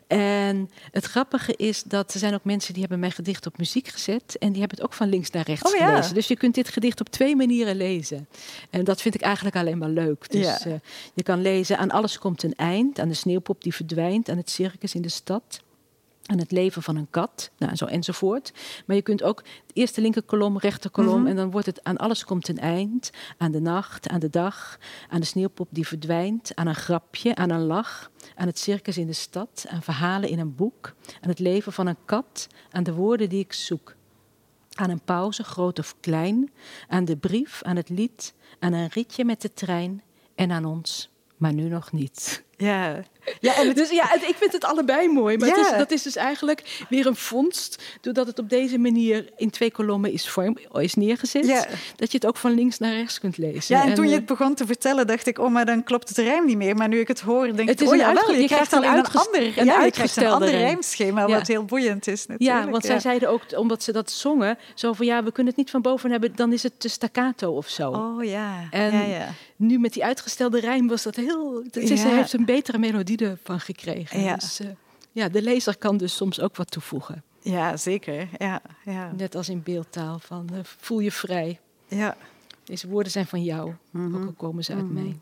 En 0.08 0.70
het 0.92 1.06
grappige 1.06 1.56
is 1.56 1.84
dat 1.84 2.14
er 2.14 2.20
zijn 2.20 2.34
ook 2.34 2.44
mensen 2.44 2.72
die 2.72 2.82
hebben 2.82 3.00
mijn 3.00 3.12
gedicht 3.12 3.46
op 3.46 3.58
muziek 3.58 3.88
gezet. 3.88 4.38
En 4.40 4.52
die 4.52 4.60
hebben 4.60 4.78
het 4.78 4.86
ook 4.88 4.94
van 4.94 5.10
links 5.10 5.30
naar 5.30 5.46
rechts 5.46 5.74
oh, 5.74 5.88
gelezen. 5.88 6.14
Dus 6.14 6.28
je 6.28 6.38
kunt 6.38 6.56
dit 6.56 6.70
gedicht 6.70 7.00
op 7.00 7.10
twee 7.10 7.36
manieren 7.36 7.76
lezen. 7.76 8.28
En 8.70 8.84
dat 8.84 9.02
vind 9.02 9.16
ik 9.16 9.22
eigenlijk 9.22 9.56
alleen 9.56 9.78
maar 9.78 9.90
leuk. 9.90 10.32
Dus 10.32 10.64
ja. 10.64 10.68
uh, 10.68 10.74
je 11.14 11.24
kan 11.24 11.42
lezen 11.42 11.78
aan 11.78 11.92
alles 11.92 12.18
komt 12.18 12.44
een 12.44 12.56
eind. 12.56 13.00
Aan 13.00 13.08
de 13.08 13.14
sneeuwpop 13.14 13.64
die 13.64 13.74
verdwijnt. 13.76 14.30
Aan 14.30 14.38
het 14.38 14.50
circus 14.50 14.96
in 14.96 15.02
de 15.02 15.10
stad. 15.10 15.62
Aan 16.32 16.38
het 16.40 16.52
leven 16.52 16.84
van 16.84 16.96
een 16.96 17.08
kat, 17.10 17.52
nou, 17.58 17.76
zo 17.76 17.86
enzovoort. 17.86 18.52
Maar 18.86 18.96
je 18.96 19.02
kunt 19.02 19.24
ook 19.24 19.44
de 19.44 19.74
eerste 19.74 20.02
linkerkolom, 20.02 20.58
rechterkolom, 20.58 21.20
Mhm. 21.20 21.28
en 21.28 21.36
dan 21.36 21.52
wordt 21.52 21.66
het 21.66 21.84
aan 21.84 21.98
alles 21.98 22.24
komt 22.24 22.48
een 22.48 22.58
eind. 22.60 23.10
Aan 23.38 23.52
de 23.52 23.60
nacht, 23.62 24.08
aan 24.08 24.20
de 24.20 24.30
dag, 24.30 24.78
aan 25.10 25.20
de 25.20 25.26
sneeuwpop 25.26 25.68
die 25.72 25.88
verdwijnt, 25.88 26.56
aan 26.56 26.68
een 26.68 26.76
grapje, 26.76 27.36
aan 27.36 27.50
een 27.50 27.66
lach, 27.66 28.12
aan 28.36 28.48
het 28.48 28.60
circus 28.60 28.98
in 28.98 29.08
de 29.08 29.14
stad, 29.14 29.66
aan 29.68 29.82
verhalen 29.82 30.30
in 30.30 30.40
een 30.40 30.56
boek, 30.56 30.94
aan 31.22 31.30
het 31.30 31.40
leven 31.40 31.74
van 31.74 31.88
een 31.88 31.98
kat, 32.06 32.48
aan 32.72 32.84
de 32.84 32.94
woorden 32.94 33.30
die 33.30 33.40
ik 33.40 33.54
zoek. 33.54 33.96
Aan 34.72 34.90
een 34.90 35.02
pauze, 35.02 35.44
groot 35.44 35.80
of 35.80 35.96
klein, 36.00 36.52
aan 36.88 37.06
de 37.06 37.18
brief, 37.18 37.64
aan 37.64 37.76
het 37.76 37.90
lied, 37.90 38.34
aan 38.60 38.74
een 38.74 38.88
ritje 38.94 39.26
met 39.26 39.42
de 39.42 39.54
trein 39.54 40.02
en 40.36 40.52
aan 40.52 40.66
ons, 40.66 41.10
maar 41.38 41.54
nu 41.54 41.68
nog 41.68 41.92
niet. 41.92 42.44
Ja, 42.62 43.04
ja 43.40 43.56
en 43.56 43.68
het, 43.68 43.76
Dus 43.76 43.90
ja, 43.90 44.06
het- 44.08 44.22
ik 44.30 44.36
vind 44.36 44.52
het 44.52 44.64
allebei 44.66 45.08
mooi. 45.08 45.38
Maar 45.38 45.48
het 45.50 45.58
is, 45.58 45.78
dat 45.78 45.92
is 45.92 46.02
dus 46.02 46.16
eigenlijk 46.16 46.86
weer 46.90 47.06
een 47.06 47.16
vondst. 47.16 47.84
Doordat 48.02 48.28
het 48.28 48.40
op 48.40 48.50
deze 48.50 48.78
manier 48.78 49.30
in 49.38 49.50
twee 49.50 49.72
kolommen 49.72 50.12
is, 50.12 50.30
vorm, 50.30 50.58
is 50.74 50.94
neergezet. 50.94 51.46
Ja. 51.46 51.66
Dat 51.96 52.12
je 52.12 52.18
het 52.18 52.28
ook 52.28 52.38
van 52.38 52.52
links 52.54 52.78
naar 52.78 52.94
rechts 52.94 53.20
kunt 53.20 53.38
lezen. 53.38 53.76
ja, 53.76 53.84
en 53.86 53.94
toen 53.94 54.04
je 54.06 54.12
eh, 54.12 54.18
het 54.18 54.26
begon 54.26 54.54
te 54.56 54.66
vertellen, 54.66 55.08
dacht 55.08 55.28
ik, 55.28 55.40
oh, 55.40 55.52
maar 55.52 55.66
dan 55.66 55.84
klopt 55.84 56.10
het 56.10 56.18
rijm 56.18 56.46
niet 56.46 56.58
meer. 56.58 56.76
Maar 56.76 56.88
nu 56.88 57.00
ik 57.00 57.08
het 57.08 57.20
hoor, 57.20 57.46
denk 57.56 57.70
Het 57.70 57.82
ik, 57.82 57.88
is 57.88 57.94
oh 57.94 57.96
ja, 57.96 58.14
wel, 58.14 58.32
je, 58.32 58.42
je 58.42 58.48
krijgt 58.48 58.72
dan 58.72 58.84
een 58.84 58.98
een 58.98 59.06
ander, 59.06 59.58
een 59.58 59.66
ja, 59.66 59.84
je 59.84 59.92
krijgt 59.92 60.16
een 60.18 60.26
ander 60.28 60.50
rijmschema, 60.50 61.28
wat 61.28 61.48
heel 61.48 61.66
boeiend 61.66 62.08
is 62.08 62.26
natuurlijk. 62.28 62.64
Ja, 62.66 62.70
want 62.72 62.86
zij 62.86 63.00
zeiden 63.00 63.30
ook, 63.30 63.42
omdat 63.56 63.84
ze 63.84 63.92
dat 63.92 64.12
zongen, 64.12 64.58
zo 64.76 64.94
van 64.94 65.06
ja, 65.06 65.24
we 65.24 65.32
kunnen 65.32 65.54
het 65.54 65.62
niet 65.62 65.70
van 65.72 65.82
boven 65.82 66.12
hebben, 66.12 66.36
dan 66.36 66.54
is 66.54 66.64
het 66.64 66.80
te 66.80 66.88
staccato 66.90 67.52
of 67.56 67.68
zo. 67.68 67.90
Oh 67.92 68.24
ja, 68.24 68.54
En 68.72 68.94
ja, 68.94 69.02
ja. 69.06 69.28
Nu 69.56 69.80
met 69.80 69.94
die 69.94 70.04
uitgestelde 70.06 70.60
rijm 70.60 70.88
was 70.88 71.04
dat 71.04 71.16
heel. 71.16 71.64
Ze 71.72 71.96
Ja. 71.96 72.08
heeft 72.08 72.34
een 72.34 72.46
betere 72.54 72.78
melodie 72.78 73.18
ervan 73.18 73.60
gekregen. 73.60 74.22
Ja. 74.22 74.36
Dus 74.36 74.60
eh, 74.60 74.68
ja, 75.12 75.30
de 75.30 75.42
lezer 75.42 75.78
kan 75.78 75.98
dus 75.98 76.16
soms 76.16 76.40
ook 76.40 76.56
wat 76.56 76.72
toevoegen. 76.72 77.24
Ja, 77.42 77.78
zeker. 77.78 78.28
Ja, 78.38 78.62
ja, 78.86 79.12
Net 79.18 79.36
als 79.36 79.50
in 79.50 79.64
beeldtaal 79.64 80.20
van 80.20 80.50
eh, 80.54 80.60
voel 80.64 81.00
je 81.00 81.12
vrij. 81.12 81.60
ja. 81.88 82.18
Deze 82.64 82.88
woorden 82.88 83.12
zijn 83.12 83.26
van 83.26 83.44
jou, 83.44 83.74
Mhm. 83.92 84.16
ook 84.16 84.26
al 84.26 84.34
komen 84.38 84.64
ze 84.64 84.74
uit 84.74 84.92
mij. 84.92 85.20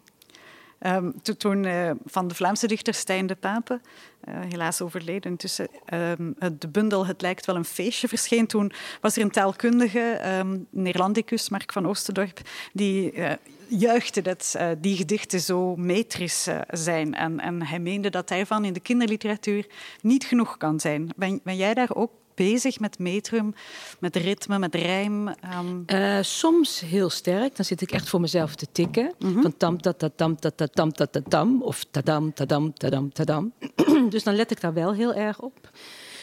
Ehm, 0.79 1.11
to- 1.21 1.33
toen 1.33 1.65
eh, 1.65 1.91
van 2.05 2.27
de 2.27 2.35
Vlaamse 2.35 2.67
dichter 2.67 2.93
Stijn 2.93 3.27
de 3.27 3.35
Pape, 3.35 3.79
eh, 4.21 4.33
helaas 4.49 4.81
overleden 4.81 5.31
intussen, 5.31 5.67
ehm, 5.85 6.31
het- 6.39 6.61
de 6.61 6.67
bundel 6.67 7.05
Het 7.05 7.21
lijkt 7.21 7.45
wel 7.45 7.55
een 7.55 7.65
feestje 7.65 8.07
verscheen. 8.07 8.47
Toen 8.47 8.71
was 9.01 9.15
er 9.15 9.21
een 9.23 9.31
taalkundige, 9.31 9.99
ehm 9.99 10.57
Neerlandicus, 10.69 11.49
Mark 11.49 11.71
van 11.73 11.87
Oostendorp, 11.87 12.39
die 12.73 13.11
eh, 13.11 13.31
juichte 13.67 14.21
dat 14.21 14.55
die 14.79 14.95
gedichten 14.97 15.39
zo 15.39 15.75
metrisch 15.75 16.47
zijn. 16.67 17.13
En, 17.15 17.39
en 17.39 17.61
hij 17.63 17.79
meende 17.79 18.09
dat 18.09 18.27
daarvan 18.27 18.65
in 18.65 18.73
de 18.73 18.79
kinderliteratuur 18.79 19.65
niet 20.01 20.23
genoeg 20.23 20.57
kan 20.57 20.79
zijn. 20.79 21.09
Ben 21.43 21.55
jij 21.57 21.73
daar 21.73 21.95
ook 21.95 22.11
bezig 22.47 22.79
met 22.79 22.99
metrum, 22.99 23.53
met 23.99 24.15
ritme, 24.15 24.59
met 24.59 24.75
rijm? 24.75 25.27
Ehm, 25.27 25.81
Eh, 25.85 26.17
soms 26.21 26.79
heel 26.79 27.09
sterk, 27.09 27.55
dan 27.55 27.65
zit 27.65 27.81
ik 27.81 27.91
echt 27.91 28.09
voor 28.09 28.21
mezelf 28.21 28.55
te 28.55 28.67
tikken. 28.71 29.13
Mhm. 29.19 29.41
Van 29.41 29.57
tam, 29.57 29.81
ta, 29.81 29.93
ta, 29.93 30.09
tam, 30.15 30.35
ta, 30.39 30.49
ta, 30.55 30.67
tam, 30.67 30.91
ta, 30.91 31.05
ta, 31.05 31.19
tam. 31.27 31.61
Of 31.61 31.83
tadam, 31.91 32.33
tadam, 32.33 32.73
tadam, 32.73 33.11
tadam. 33.13 33.53
dus 34.13 34.23
dan 34.23 34.35
let 34.35 34.51
ik 34.51 34.61
daar 34.61 34.73
wel 34.73 34.93
heel 34.93 35.13
erg 35.13 35.39
op. 35.41 35.69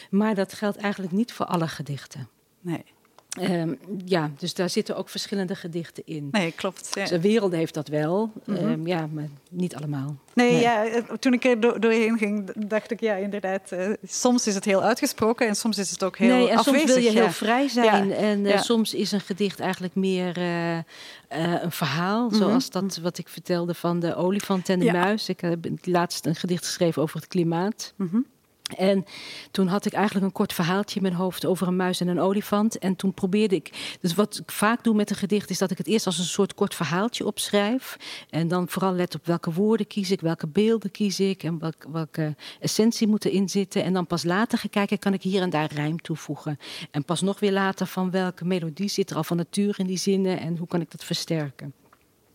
Maar 0.09 0.35
dat 0.35 0.53
geldt 0.53 0.77
eigenlijk 0.77 1.13
niet 1.13 1.33
voor 1.33 1.45
alle 1.45 1.67
gedichten. 1.67 2.29
nee. 2.61 2.83
Ehm, 3.39 3.73
ja, 4.05 4.31
dus 4.37 4.53
daar 4.53 4.69
zitten 4.69 4.95
ook 4.97 5.09
verschillende 5.09 5.55
gedichten 5.55 6.03
in. 6.05 6.27
nee, 6.31 6.51
klopt. 6.51 6.89
Ja. 6.93 7.01
Dus 7.01 7.09
de 7.09 7.21
wereld 7.21 7.51
heeft 7.51 7.73
dat 7.73 7.87
wel, 7.87 8.31
Mhm. 8.45 8.57
Ehm, 8.57 8.87
ja, 8.87 9.07
maar 9.13 9.27
niet 9.49 9.75
allemaal. 9.75 10.15
Nee, 10.33 10.51
Nee. 10.51 10.61
Ja, 10.61 10.85
eh, 10.85 11.03
toen 11.19 11.33
ik 11.33 11.43
er 11.45 11.59
do- 11.59 11.79
doorheen 11.79 12.17
ging, 12.17 12.51
dacht 12.67 12.91
ik, 12.91 12.99
ja, 12.99 13.15
inderdaad. 13.15 13.71
eh, 13.71 13.89
soms 14.03 14.47
is 14.47 14.55
het 14.55 14.65
heel 14.65 14.81
uitgesproken 14.83 15.47
en 15.47 15.55
soms 15.55 15.77
is 15.77 15.91
het 15.91 16.03
ook 16.03 16.17
heel 16.17 16.35
nee, 16.35 16.49
en 16.49 16.57
afwezig. 16.57 16.79
soms 16.89 16.93
wil 16.93 17.03
je 17.03 17.19
heel 17.19 17.31
vrij 17.31 17.67
zijn. 17.67 18.07
Ja, 18.07 18.15
En 18.15 18.45
eh, 18.45 18.61
soms 18.61 18.93
is 18.93 19.11
een 19.11 19.21
gedicht 19.21 19.59
eigenlijk 19.59 19.95
meer 19.95 20.37
een 21.29 21.71
verhaal. 21.71 22.25
Mhm. 22.27 22.35
Zoals 22.35 22.69
dat 22.69 22.97
wat 23.01 23.17
ik 23.17 23.27
vertelde 23.29 23.73
van 23.73 23.99
de 23.99 24.15
olifant 24.15 24.69
en 24.69 24.79
de 24.79 24.91
muis. 24.91 25.29
Ik 25.29 25.41
heb 25.41 25.65
laatst 25.81 26.25
een 26.25 26.35
gedicht 26.35 26.65
geschreven 26.65 27.01
over 27.01 27.15
het 27.15 27.27
klimaat. 27.27 27.93
Mhm. 27.95 28.17
En 28.75 29.05
toen 29.51 29.67
had 29.67 29.85
ik 29.85 29.93
eigenlijk 29.93 30.25
een 30.25 30.31
kort 30.31 30.53
verhaaltje 30.53 30.95
in 30.95 31.01
mijn 31.01 31.13
hoofd 31.13 31.45
over 31.45 31.67
een 31.67 31.75
muis 31.75 31.99
en 31.99 32.07
een 32.07 32.19
olifant. 32.19 32.77
En 32.77 32.95
toen 32.95 33.13
probeerde 33.13 33.55
ik. 33.55 33.97
Dus 34.01 34.15
wat 34.15 34.37
ik 34.37 34.51
vaak 34.51 34.83
doe 34.83 34.95
met 34.95 35.09
een 35.09 35.15
gedicht, 35.15 35.49
is 35.49 35.57
dat 35.57 35.71
ik 35.71 35.77
het 35.77 35.87
eerst 35.87 36.05
als 36.05 36.17
een 36.17 36.25
soort 36.25 36.53
kort 36.53 36.75
verhaaltje 36.75 37.25
opschrijf. 37.25 37.97
En 38.29 38.47
dan 38.47 38.69
vooral 38.69 38.93
let 38.93 39.15
op 39.15 39.25
welke 39.25 39.53
woorden 39.53 39.87
kies 39.87 40.11
ik, 40.11 40.21
welke 40.21 40.47
beelden 40.47 40.91
kies 40.91 41.19
ik 41.19 41.43
en 41.43 41.59
welk, 41.59 41.85
welke 41.91 42.35
essentie 42.59 43.07
moet 43.07 43.25
erin 43.25 43.49
zitten. 43.49 43.83
En 43.83 43.93
dan 43.93 44.07
pas 44.07 44.23
later 44.23 44.57
ga 44.57 44.67
kijken, 44.71 44.99
kan 44.99 45.13
ik 45.13 45.21
hier 45.21 45.41
en 45.41 45.49
daar 45.49 45.73
rijm 45.73 46.01
toevoegen. 46.01 46.59
En 46.91 47.03
pas 47.03 47.21
nog 47.21 47.39
weer 47.39 47.51
later 47.51 47.85
van 47.85 48.11
welke 48.11 48.45
melodie 48.45 48.89
zit 48.89 49.09
er 49.09 49.15
al 49.15 49.23
van 49.23 49.37
nature 49.37 49.77
in 49.77 49.87
die 49.87 49.97
zinnen 49.97 50.39
en 50.39 50.57
hoe 50.57 50.67
kan 50.67 50.81
ik 50.81 50.91
dat 50.91 51.03
versterken. 51.03 51.73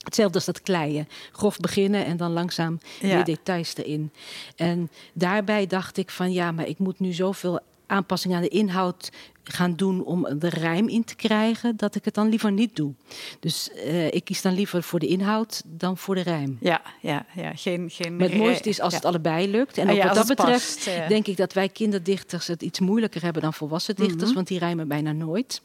Hetzelfde 0.03 0.35
als 0.35 0.45
dat 0.45 0.62
kleien. 0.62 1.09
Grof 1.33 1.57
beginnen 1.59 2.05
en 2.05 2.17
dan 2.17 2.33
langzaam 2.33 2.79
Ja. 3.01 3.09
weer 3.15 3.25
details 3.25 3.77
erin. 3.77 4.11
En 4.57 4.91
daarbij 5.12 5.67
dacht 5.67 5.97
ik 5.97 6.11
van 6.11 6.33
ja, 6.33 6.53
maar 6.53 6.67
ik 6.67 6.79
moet 6.79 7.01
nu 7.01 7.12
zoveel 7.12 7.61
aanpassingen 7.87 8.37
aan 8.37 8.43
de 8.43 8.49
inhoud 8.49 9.11
gaan 9.45 9.75
doen 9.77 10.05
om 10.05 10.27
de 10.38 10.49
rijm 10.49 10.88
in 10.88 11.05
te 11.05 11.15
krijgen, 11.15 11.77
dat 11.77 11.95
ik 11.95 12.05
het 12.05 12.15
dan 12.15 12.29
liever 12.29 12.53
niet 12.53 12.77
doe. 12.77 12.93
Dus 13.41 13.71
eh, 13.73 14.07
ik 14.07 14.25
kies 14.25 14.43
dan 14.43 14.55
liever 14.55 14.83
voor 14.83 14.99
de 14.99 15.07
inhoud 15.07 15.62
dan 15.67 15.99
voor 15.99 16.15
de 16.15 16.21
rijm. 16.21 16.57
Ja, 16.61 16.83
ja, 17.01 17.27
ja. 17.35 17.53
Geen, 17.55 17.91
geen 17.91 18.12
Maar 18.17 18.21
het 18.27 18.31
rij- 18.31 18.41
mooiste 18.41 18.69
is 18.69 18.81
als 18.81 18.91
ja. 18.93 18.97
het 18.99 19.07
allebei 19.07 19.51
lukt. 19.51 19.79
En 19.79 19.85
Ah 19.87 19.91
ook 19.93 19.97
ja, 19.99 20.07
wat 20.07 20.15
dat 20.15 20.27
betreft 20.27 20.85
past, 20.85 21.09
denk 21.09 21.27
ik 21.27 21.37
dat 21.37 21.53
wij 21.53 21.69
kinderdichters 21.69 22.47
het 22.47 22.62
iets 22.62 22.81
moeilijker 22.81 23.23
hebben 23.23 23.43
dan 23.43 23.55
volwassen 23.55 23.95
dichters, 23.97 24.25
Mhm. 24.25 24.35
want 24.35 24.47
die 24.49 24.59
rijmen 24.59 24.88
bijna 24.88 25.12
nooit. 25.12 25.62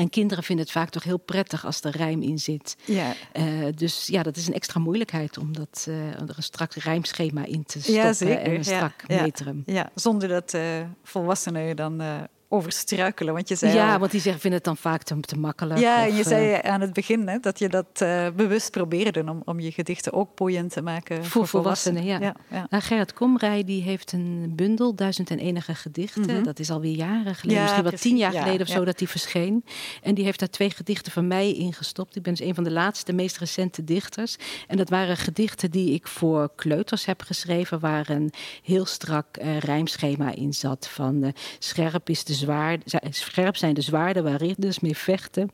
En 0.00 0.10
kinderen 0.10 0.44
vinden 0.44 0.64
het 0.64 0.74
vaak 0.74 0.90
toch 0.90 1.02
heel 1.04 1.18
prettig 1.18 1.64
als 1.64 1.80
er 1.80 1.96
rijm 1.96 2.22
in 2.22 2.38
zit. 2.38 2.76
Ja. 2.84 3.14
Eh, 3.32 3.44
dus 3.74 4.06
ja, 4.06 4.22
dat 4.22 4.36
is 4.36 4.46
een 4.46 4.54
extra 4.54 4.80
moeilijkheid 4.80 5.38
om 5.38 5.52
dat, 5.52 5.84
eh, 5.88 6.08
er 6.08 6.34
een 6.36 6.42
strak 6.42 6.74
rijmschema 6.74 7.44
in 7.44 7.64
te 7.64 7.82
stoppen 7.82 8.28
Ja, 8.28 8.38
en 8.38 8.54
een 8.54 8.64
strak 8.64 9.08
metrum. 9.08 9.62
ja, 9.66 9.90
zonder 9.94 10.28
dat 10.28 10.54
eh, 10.54 10.62
volwassenen 11.02 11.76
dan 11.76 12.02
eh 12.50 12.56
overstruikelen. 12.56 13.34
Want 13.34 13.48
je 13.48 13.54
zei 13.54 13.74
Ja, 13.74 13.92
al- 13.92 13.98
want 13.98 14.10
die 14.10 14.20
zeggen, 14.20 14.40
vinden 14.40 14.58
het 14.58 14.68
dan 14.68 14.76
vaak 14.76 15.02
te, 15.02 15.20
te 15.20 15.38
makkelijk. 15.38 15.80
ja, 15.80 15.96
of, 15.98 16.08
en 16.08 16.14
je 16.14 16.22
eh, 16.22 16.26
zei 16.28 16.58
aan 16.62 16.80
het 16.80 16.92
begin 16.92 17.28
hè, 17.28 17.38
dat 17.38 17.58
je 17.58 17.68
dat 17.68 17.86
eh, 17.94 18.26
bewust 18.36 18.70
probeerde 18.70 19.24
om, 19.28 19.42
om 19.44 19.60
je 19.60 19.72
gedichten 19.72 20.12
ook 20.12 20.34
boeiend 20.34 20.72
te 20.72 20.82
maken 20.82 21.16
voor, 21.16 21.24
Voor 21.30 21.46
volwassenen, 21.46 22.04
ja. 22.04 22.18
ja, 22.20 22.34
ja. 22.50 22.66
Nou, 22.70 22.82
Gerrit 22.82 23.12
Komrij 23.12 23.64
die 23.64 23.82
heeft 23.82 24.12
een 24.12 24.52
bundel, 24.56 24.94
Duizend 24.94 25.30
en 25.30 25.38
Enige 25.38 25.74
Gedichten. 25.74 26.22
Mhm. 26.34 26.42
Dat 26.42 26.58
is 26.58 26.70
alweer 26.70 26.94
jaren 26.94 27.34
geleden, 27.34 27.56
Ja, 27.60 27.62
misschien 27.62 27.82
wel 27.82 27.92
tien 27.92 28.16
jaar 28.16 28.32
Ja, 28.32 28.42
geleden 28.42 28.66
of 28.66 28.72
zo 28.72 28.84
dat 28.84 28.98
die 28.98 29.08
verscheen. 29.08 29.64
En 30.02 30.14
die 30.14 30.24
heeft 30.24 30.38
daar 30.38 30.50
twee 30.50 30.70
gedichten 30.70 31.12
van 31.12 31.26
mij 31.26 31.52
in 31.52 31.72
gestopt. 31.72 32.16
Ik 32.16 32.22
ben 32.22 32.34
dus 32.34 32.46
een 32.46 32.54
van 32.54 32.64
de 32.64 32.70
laatste, 32.70 33.12
meest 33.12 33.38
recente 33.38 33.84
dichters. 33.84 34.36
En 34.68 34.76
dat 34.76 34.88
waren 34.90 35.16
gedichten 35.16 35.70
die 35.70 35.94
ik 35.94 36.06
voor 36.08 36.50
kleuters 36.56 37.04
heb 37.04 37.22
geschreven, 37.22 37.80
waar 37.80 38.08
een 38.10 38.32
heel 38.62 38.86
strak 38.86 39.36
eh, 39.36 39.58
rijmschema 39.58 40.34
in 40.34 40.52
zat. 40.52 40.88
Van 40.88 41.32
scherp, 41.58 42.08
is 42.08 42.24
de 42.24 42.34
zwaar, 42.40 42.78
scherp 43.10 43.56
zijn 43.56 43.74
de 43.74 43.80
zwaarden 43.80 44.24
waar 44.24 44.36
ridders 44.36 44.80
mee 44.80 44.96
vechten. 44.96 45.50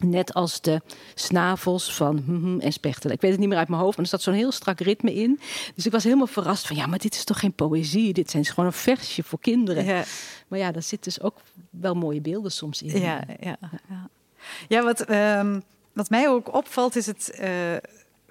Net 0.00 0.34
als 0.34 0.60
de 0.60 0.80
snavels 1.14 1.94
van 1.94 2.22
mhm 2.26 2.60
en 2.60 2.72
spechtelen. 2.72 3.14
Ik 3.14 3.20
weet 3.20 3.30
het 3.30 3.40
niet 3.40 3.48
meer 3.48 3.58
uit 3.58 3.68
mijn 3.68 3.80
hoofd, 3.80 3.96
maar 3.96 4.04
er 4.04 4.10
zat 4.10 4.22
zo'n 4.22 4.34
heel 4.34 4.52
strak 4.52 4.80
ritme 4.80 5.14
in. 5.14 5.40
Dus 5.74 5.86
ik 5.86 5.92
was 5.92 6.04
helemaal 6.04 6.26
verrast 6.26 6.66
van, 6.66 6.76
ja, 6.76 6.86
maar 6.86 6.98
dit 6.98 7.14
is 7.14 7.24
toch 7.24 7.38
geen 7.38 7.52
poëzie? 7.52 8.12
Dit 8.12 8.30
zijn 8.30 8.44
gewoon 8.44 8.66
een 8.66 8.72
versje 8.72 9.22
voor 9.22 9.40
kinderen. 9.40 9.84
Ja. 9.84 10.04
Maar 10.48 10.58
ja, 10.58 10.72
daar 10.72 10.82
zitten 10.82 11.12
dus 11.12 11.22
ook 11.22 11.36
wel 11.70 11.94
mooie 11.94 12.20
beelden 12.20 12.52
soms 12.52 12.82
in. 12.82 13.00
Ja, 13.00 13.24
ja, 13.40 13.56
ja. 13.88 14.08
ja 14.68 14.82
wat, 14.82 15.00
ehm, 15.00 15.60
wat 15.92 16.10
mij 16.10 16.28
ook 16.28 16.54
opvalt 16.54 16.96
is 16.96 17.06
het 17.06 17.30
eh, 17.30 17.50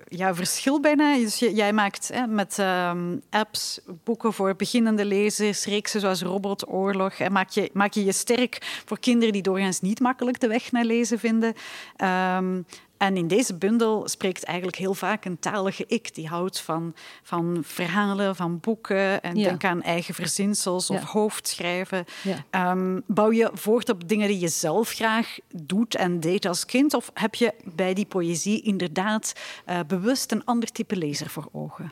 ja, 0.10 0.36
verschil 0.36 0.80
bijna. 0.80 1.16
Dus 1.16 1.40
jij 1.40 1.74
maakt 1.74 2.10
hè, 2.14 2.28
met 2.28 2.60
ehm, 2.60 3.18
apps 3.30 3.80
boeken 4.04 4.34
voor 4.34 4.56
beginnende 4.56 5.06
lezers, 5.06 5.66
reeksen 5.66 6.00
zoals 6.00 6.22
Robotoorlog. 6.22 7.14
En 7.14 7.32
maak 7.32 7.50
je, 7.50 7.70
maak 7.74 7.94
je 7.94 8.06
je 8.06 8.12
sterk 8.12 8.82
voor 8.86 9.00
kinderen 9.00 9.34
die 9.34 9.42
doorgaans 9.42 9.82
niet 9.82 10.00
makkelijk 10.00 10.40
de 10.40 10.48
weg 10.48 10.72
naar 10.72 10.86
lezen 10.86 11.20
vinden. 11.20 11.54
Ehm, 11.96 12.62
en 13.00 13.18
in 13.18 13.28
deze 13.28 13.56
bundel 13.56 14.08
spreekt 14.08 14.44
eigenlijk 14.44 14.78
heel 14.78 14.94
vaak 14.94 15.26
een 15.26 15.40
talige 15.40 15.86
ik. 15.88 16.16
Die 16.16 16.28
houdt 16.28 16.62
van, 16.62 16.96
van 17.24 17.60
verhalen, 17.62 18.36
van 18.36 18.60
boeken. 18.60 19.22
En 19.22 19.36
Ja. 19.36 19.44
denk 19.44 19.64
aan 19.64 19.82
eigen 19.82 20.14
verzinsels 20.14 20.90
of 20.90 21.04
hoofdschrijven. 21.04 22.06
Ja. 22.24 22.46
Ehm, 22.50 23.00
bouw 23.06 23.32
je 23.32 23.50
voort 23.54 23.90
op 23.90 24.08
dingen 24.08 24.28
die 24.28 24.40
je 24.40 24.48
zelf 24.48 24.90
graag 24.90 25.38
doet 25.56 25.96
en 25.96 26.20
deed 26.20 26.46
als 26.46 26.66
kind? 26.66 26.94
Of 26.94 27.12
heb 27.14 27.36
je 27.36 27.54
bij 27.64 27.94
die 27.94 28.06
poëzie 28.06 28.62
inderdaad 28.62 29.34
eh, 29.66 29.80
bewust 29.88 30.32
een 30.32 30.46
ander 30.46 30.72
type 30.72 30.96
lezer 30.96 31.30
voor 31.30 31.50
ogen? 31.52 31.92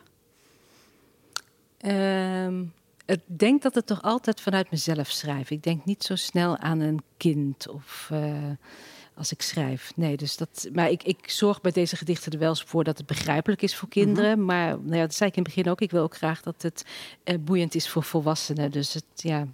Ehm, 1.78 2.63
ik 3.06 3.22
denk 3.26 3.62
dat 3.62 3.76
het 3.76 3.86
toch 3.86 4.02
altijd 4.02 4.41
vanuit 4.41 4.72
mezelf 4.72 5.10
schrijf. 5.10 5.50
Ik 5.50 5.63
denk 5.63 5.86
niet 5.86 6.04
zo 6.04 6.15
snel 6.15 6.58
aan 6.58 6.79
een 6.79 7.02
kind 7.17 7.67
of 7.67 8.08
eh, 8.12 8.50
als 9.18 9.32
ik 9.32 9.42
schrijf. 9.42 9.92
Nee, 9.96 10.18
dus 10.18 10.38
dat. 10.38 10.70
Maar 10.74 10.90
ik, 10.90 11.04
ik 11.04 11.30
zorg 11.30 11.62
bij 11.62 11.72
deze 11.72 11.96
gedichten 11.96 12.32
er 12.32 12.40
wel 12.40 12.50
eens 12.50 12.63
voor 12.63 12.84
dat 12.84 12.98
het 12.98 13.08
begrijpelijk 13.08 13.62
is 13.62 13.76
voor 13.76 13.90
kinderen. 13.90 14.46
Maar 14.46 14.68
nou 14.68 14.96
ja, 14.96 15.02
dat 15.02 15.13
zei 15.13 15.30
ik 15.30 15.36
in 15.36 15.44
het 15.44 15.54
begin 15.54 15.72
ook. 15.72 15.82
Ik 15.82 15.92
wil 15.92 16.04
ook 16.04 16.15
graag 16.15 16.42
dat 16.42 16.62
het 16.62 16.86
eh, 17.24 17.36
boeiend 17.40 17.76
is 17.76 17.90
voor 17.90 18.04
volwassenen. 18.04 18.72
Dus 18.72 18.94
het, 18.94 19.04
ja, 19.15 19.48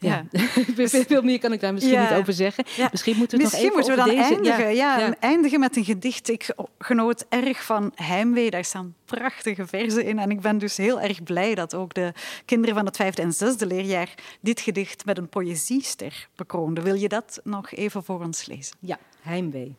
Ja. 0.00 0.24
Veel 1.08 1.22
meer 1.22 1.38
kan 1.38 1.52
ik 1.52 1.60
daar 1.60 1.72
misschien 1.72 2.00
niet 2.00 2.12
over 2.12 2.32
zeggen. 2.32 2.64
Misschien 2.90 3.16
moeten 3.16 3.38
we, 3.38 3.44
misschien 3.44 3.72
moeten 3.72 3.90
we 3.90 3.96
dan 3.96 4.08
deze... 4.08 4.22
eindigen. 4.22 4.74
Ja, 4.74 5.16
eindigen 5.18 5.60
met 5.60 5.76
een 5.76 5.84
gedicht. 5.84 6.28
Ik 6.28 6.54
genoot 6.78 7.26
erg 7.28 7.64
van 7.64 7.92
Heimwee. 7.94 8.50
Daar 8.50 8.64
staan 8.64 8.94
prachtige 9.04 9.66
verzen 9.66 10.04
in. 10.04 10.18
En 10.18 10.30
ik 10.30 10.40
ben 10.40 10.58
dus 10.58 10.76
heel 10.76 11.00
erg 11.00 11.22
blij 11.22 11.54
dat 11.54 11.74
ook 11.74 11.94
de 11.94 12.12
kinderen 12.44 12.74
van 12.74 12.86
het 12.86 12.96
vijfde 12.96 13.22
en 13.22 13.32
zesde 13.32 13.66
leerjaar 13.66 14.14
dit 14.40 14.60
gedicht 14.60 15.04
met 15.04 15.18
een 15.18 15.28
poëziester 15.28 16.28
bekroonden. 16.36 16.84
Wil 16.84 16.94
je 16.94 17.08
dat 17.08 17.40
nog 17.44 17.70
even 17.70 18.04
voor 18.04 18.20
ons 18.20 18.46
lezen? 18.46 18.76
Ja, 18.78 18.98
Heimwee. 19.20 19.74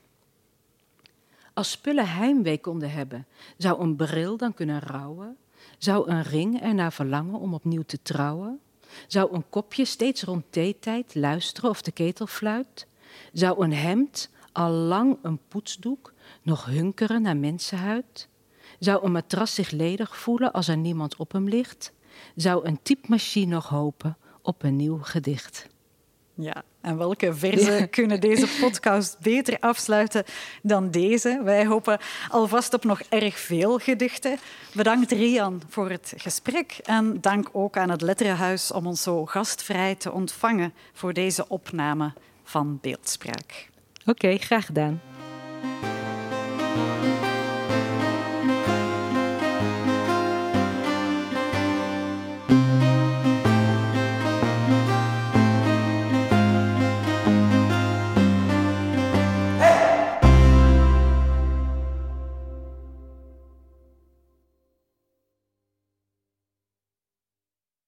Als 1.54 1.72
spullen 1.72 2.08
heimwee 2.08 2.60
konden 2.60 2.92
hebben, 2.92 3.26
zou 3.58 3.82
een 3.82 3.96
bril 3.96 4.38
dan 4.38 4.54
kunnen 4.54 4.80
rouwen? 4.80 5.38
Zou 5.78 6.10
een 6.10 6.24
ring 6.24 6.62
ernaar 6.62 6.94
verlangen 6.94 7.40
om 7.40 7.54
opnieuw 7.54 7.84
te 7.84 8.02
trouwen? 8.02 8.60
Zou 9.08 9.34
een 9.34 9.50
kopje 9.50 9.86
steeds 9.86 10.24
rond 10.24 10.44
theetijd 10.50 11.16
luisteren 11.16 11.70
of 11.70 11.82
de 11.82 11.92
ketel 11.92 12.28
fluit? 12.28 12.88
Zou 13.34 13.64
een 13.64 13.74
hemd, 13.74 14.30
al 14.52 14.72
lang 14.72 15.18
een 15.22 15.40
poetsdoek, 15.48 16.14
nog 16.42 16.66
hunkeren 16.66 17.22
naar 17.22 17.38
mensenhuid? 17.38 18.28
Zou 18.80 19.06
een 19.06 19.12
matras 19.12 19.54
zich 19.54 19.72
ledig 19.72 20.18
voelen 20.18 20.52
als 20.52 20.68
er 20.68 20.78
niemand 20.78 21.16
op 21.16 21.32
hem 21.32 21.48
ligt? 21.48 21.94
Zou 22.36 22.66
een 22.66 22.80
typemachine 22.84 23.54
nog 23.54 23.68
hopen 23.68 24.18
op 24.42 24.64
een 24.64 24.76
nieuw 24.76 25.00
gedicht? 25.02 25.68
Ja, 26.34 26.64
en 26.82 26.98
welke 26.98 27.34
verzen 27.34 27.90
kunnen 27.90 28.20
deze 28.20 28.48
podcast 28.62 29.20
beter 29.20 29.58
afsluiten 29.60 30.24
dan 30.62 30.92
deze? 30.92 31.42
Wij 31.44 31.66
hopen 31.66 32.00
alvast 32.30 32.74
op 32.74 32.84
nog 32.84 33.02
erg 33.10 33.40
veel 33.40 33.78
gedichten. 33.78 34.38
Bedankt 34.74 35.12
Rian 35.12 35.62
voor 35.70 35.90
het 35.90 36.14
gesprek 36.18 36.78
en 36.84 37.18
dank 37.22 37.50
ook 37.52 37.78
aan 37.78 37.90
het 37.90 38.02
Letterenhuis 38.02 38.72
om 38.72 38.88
ons 38.88 39.02
zo 39.02 39.26
gastvrij 39.26 39.96
te 39.96 40.12
ontvangen 40.12 40.74
voor 40.94 41.14
deze 41.14 41.48
opname 41.48 42.14
van 42.44 42.80
Beeldspraak. 42.82 43.70
Oké, 44.06 44.38
graag 44.38 44.66
gedaan. 44.66 45.02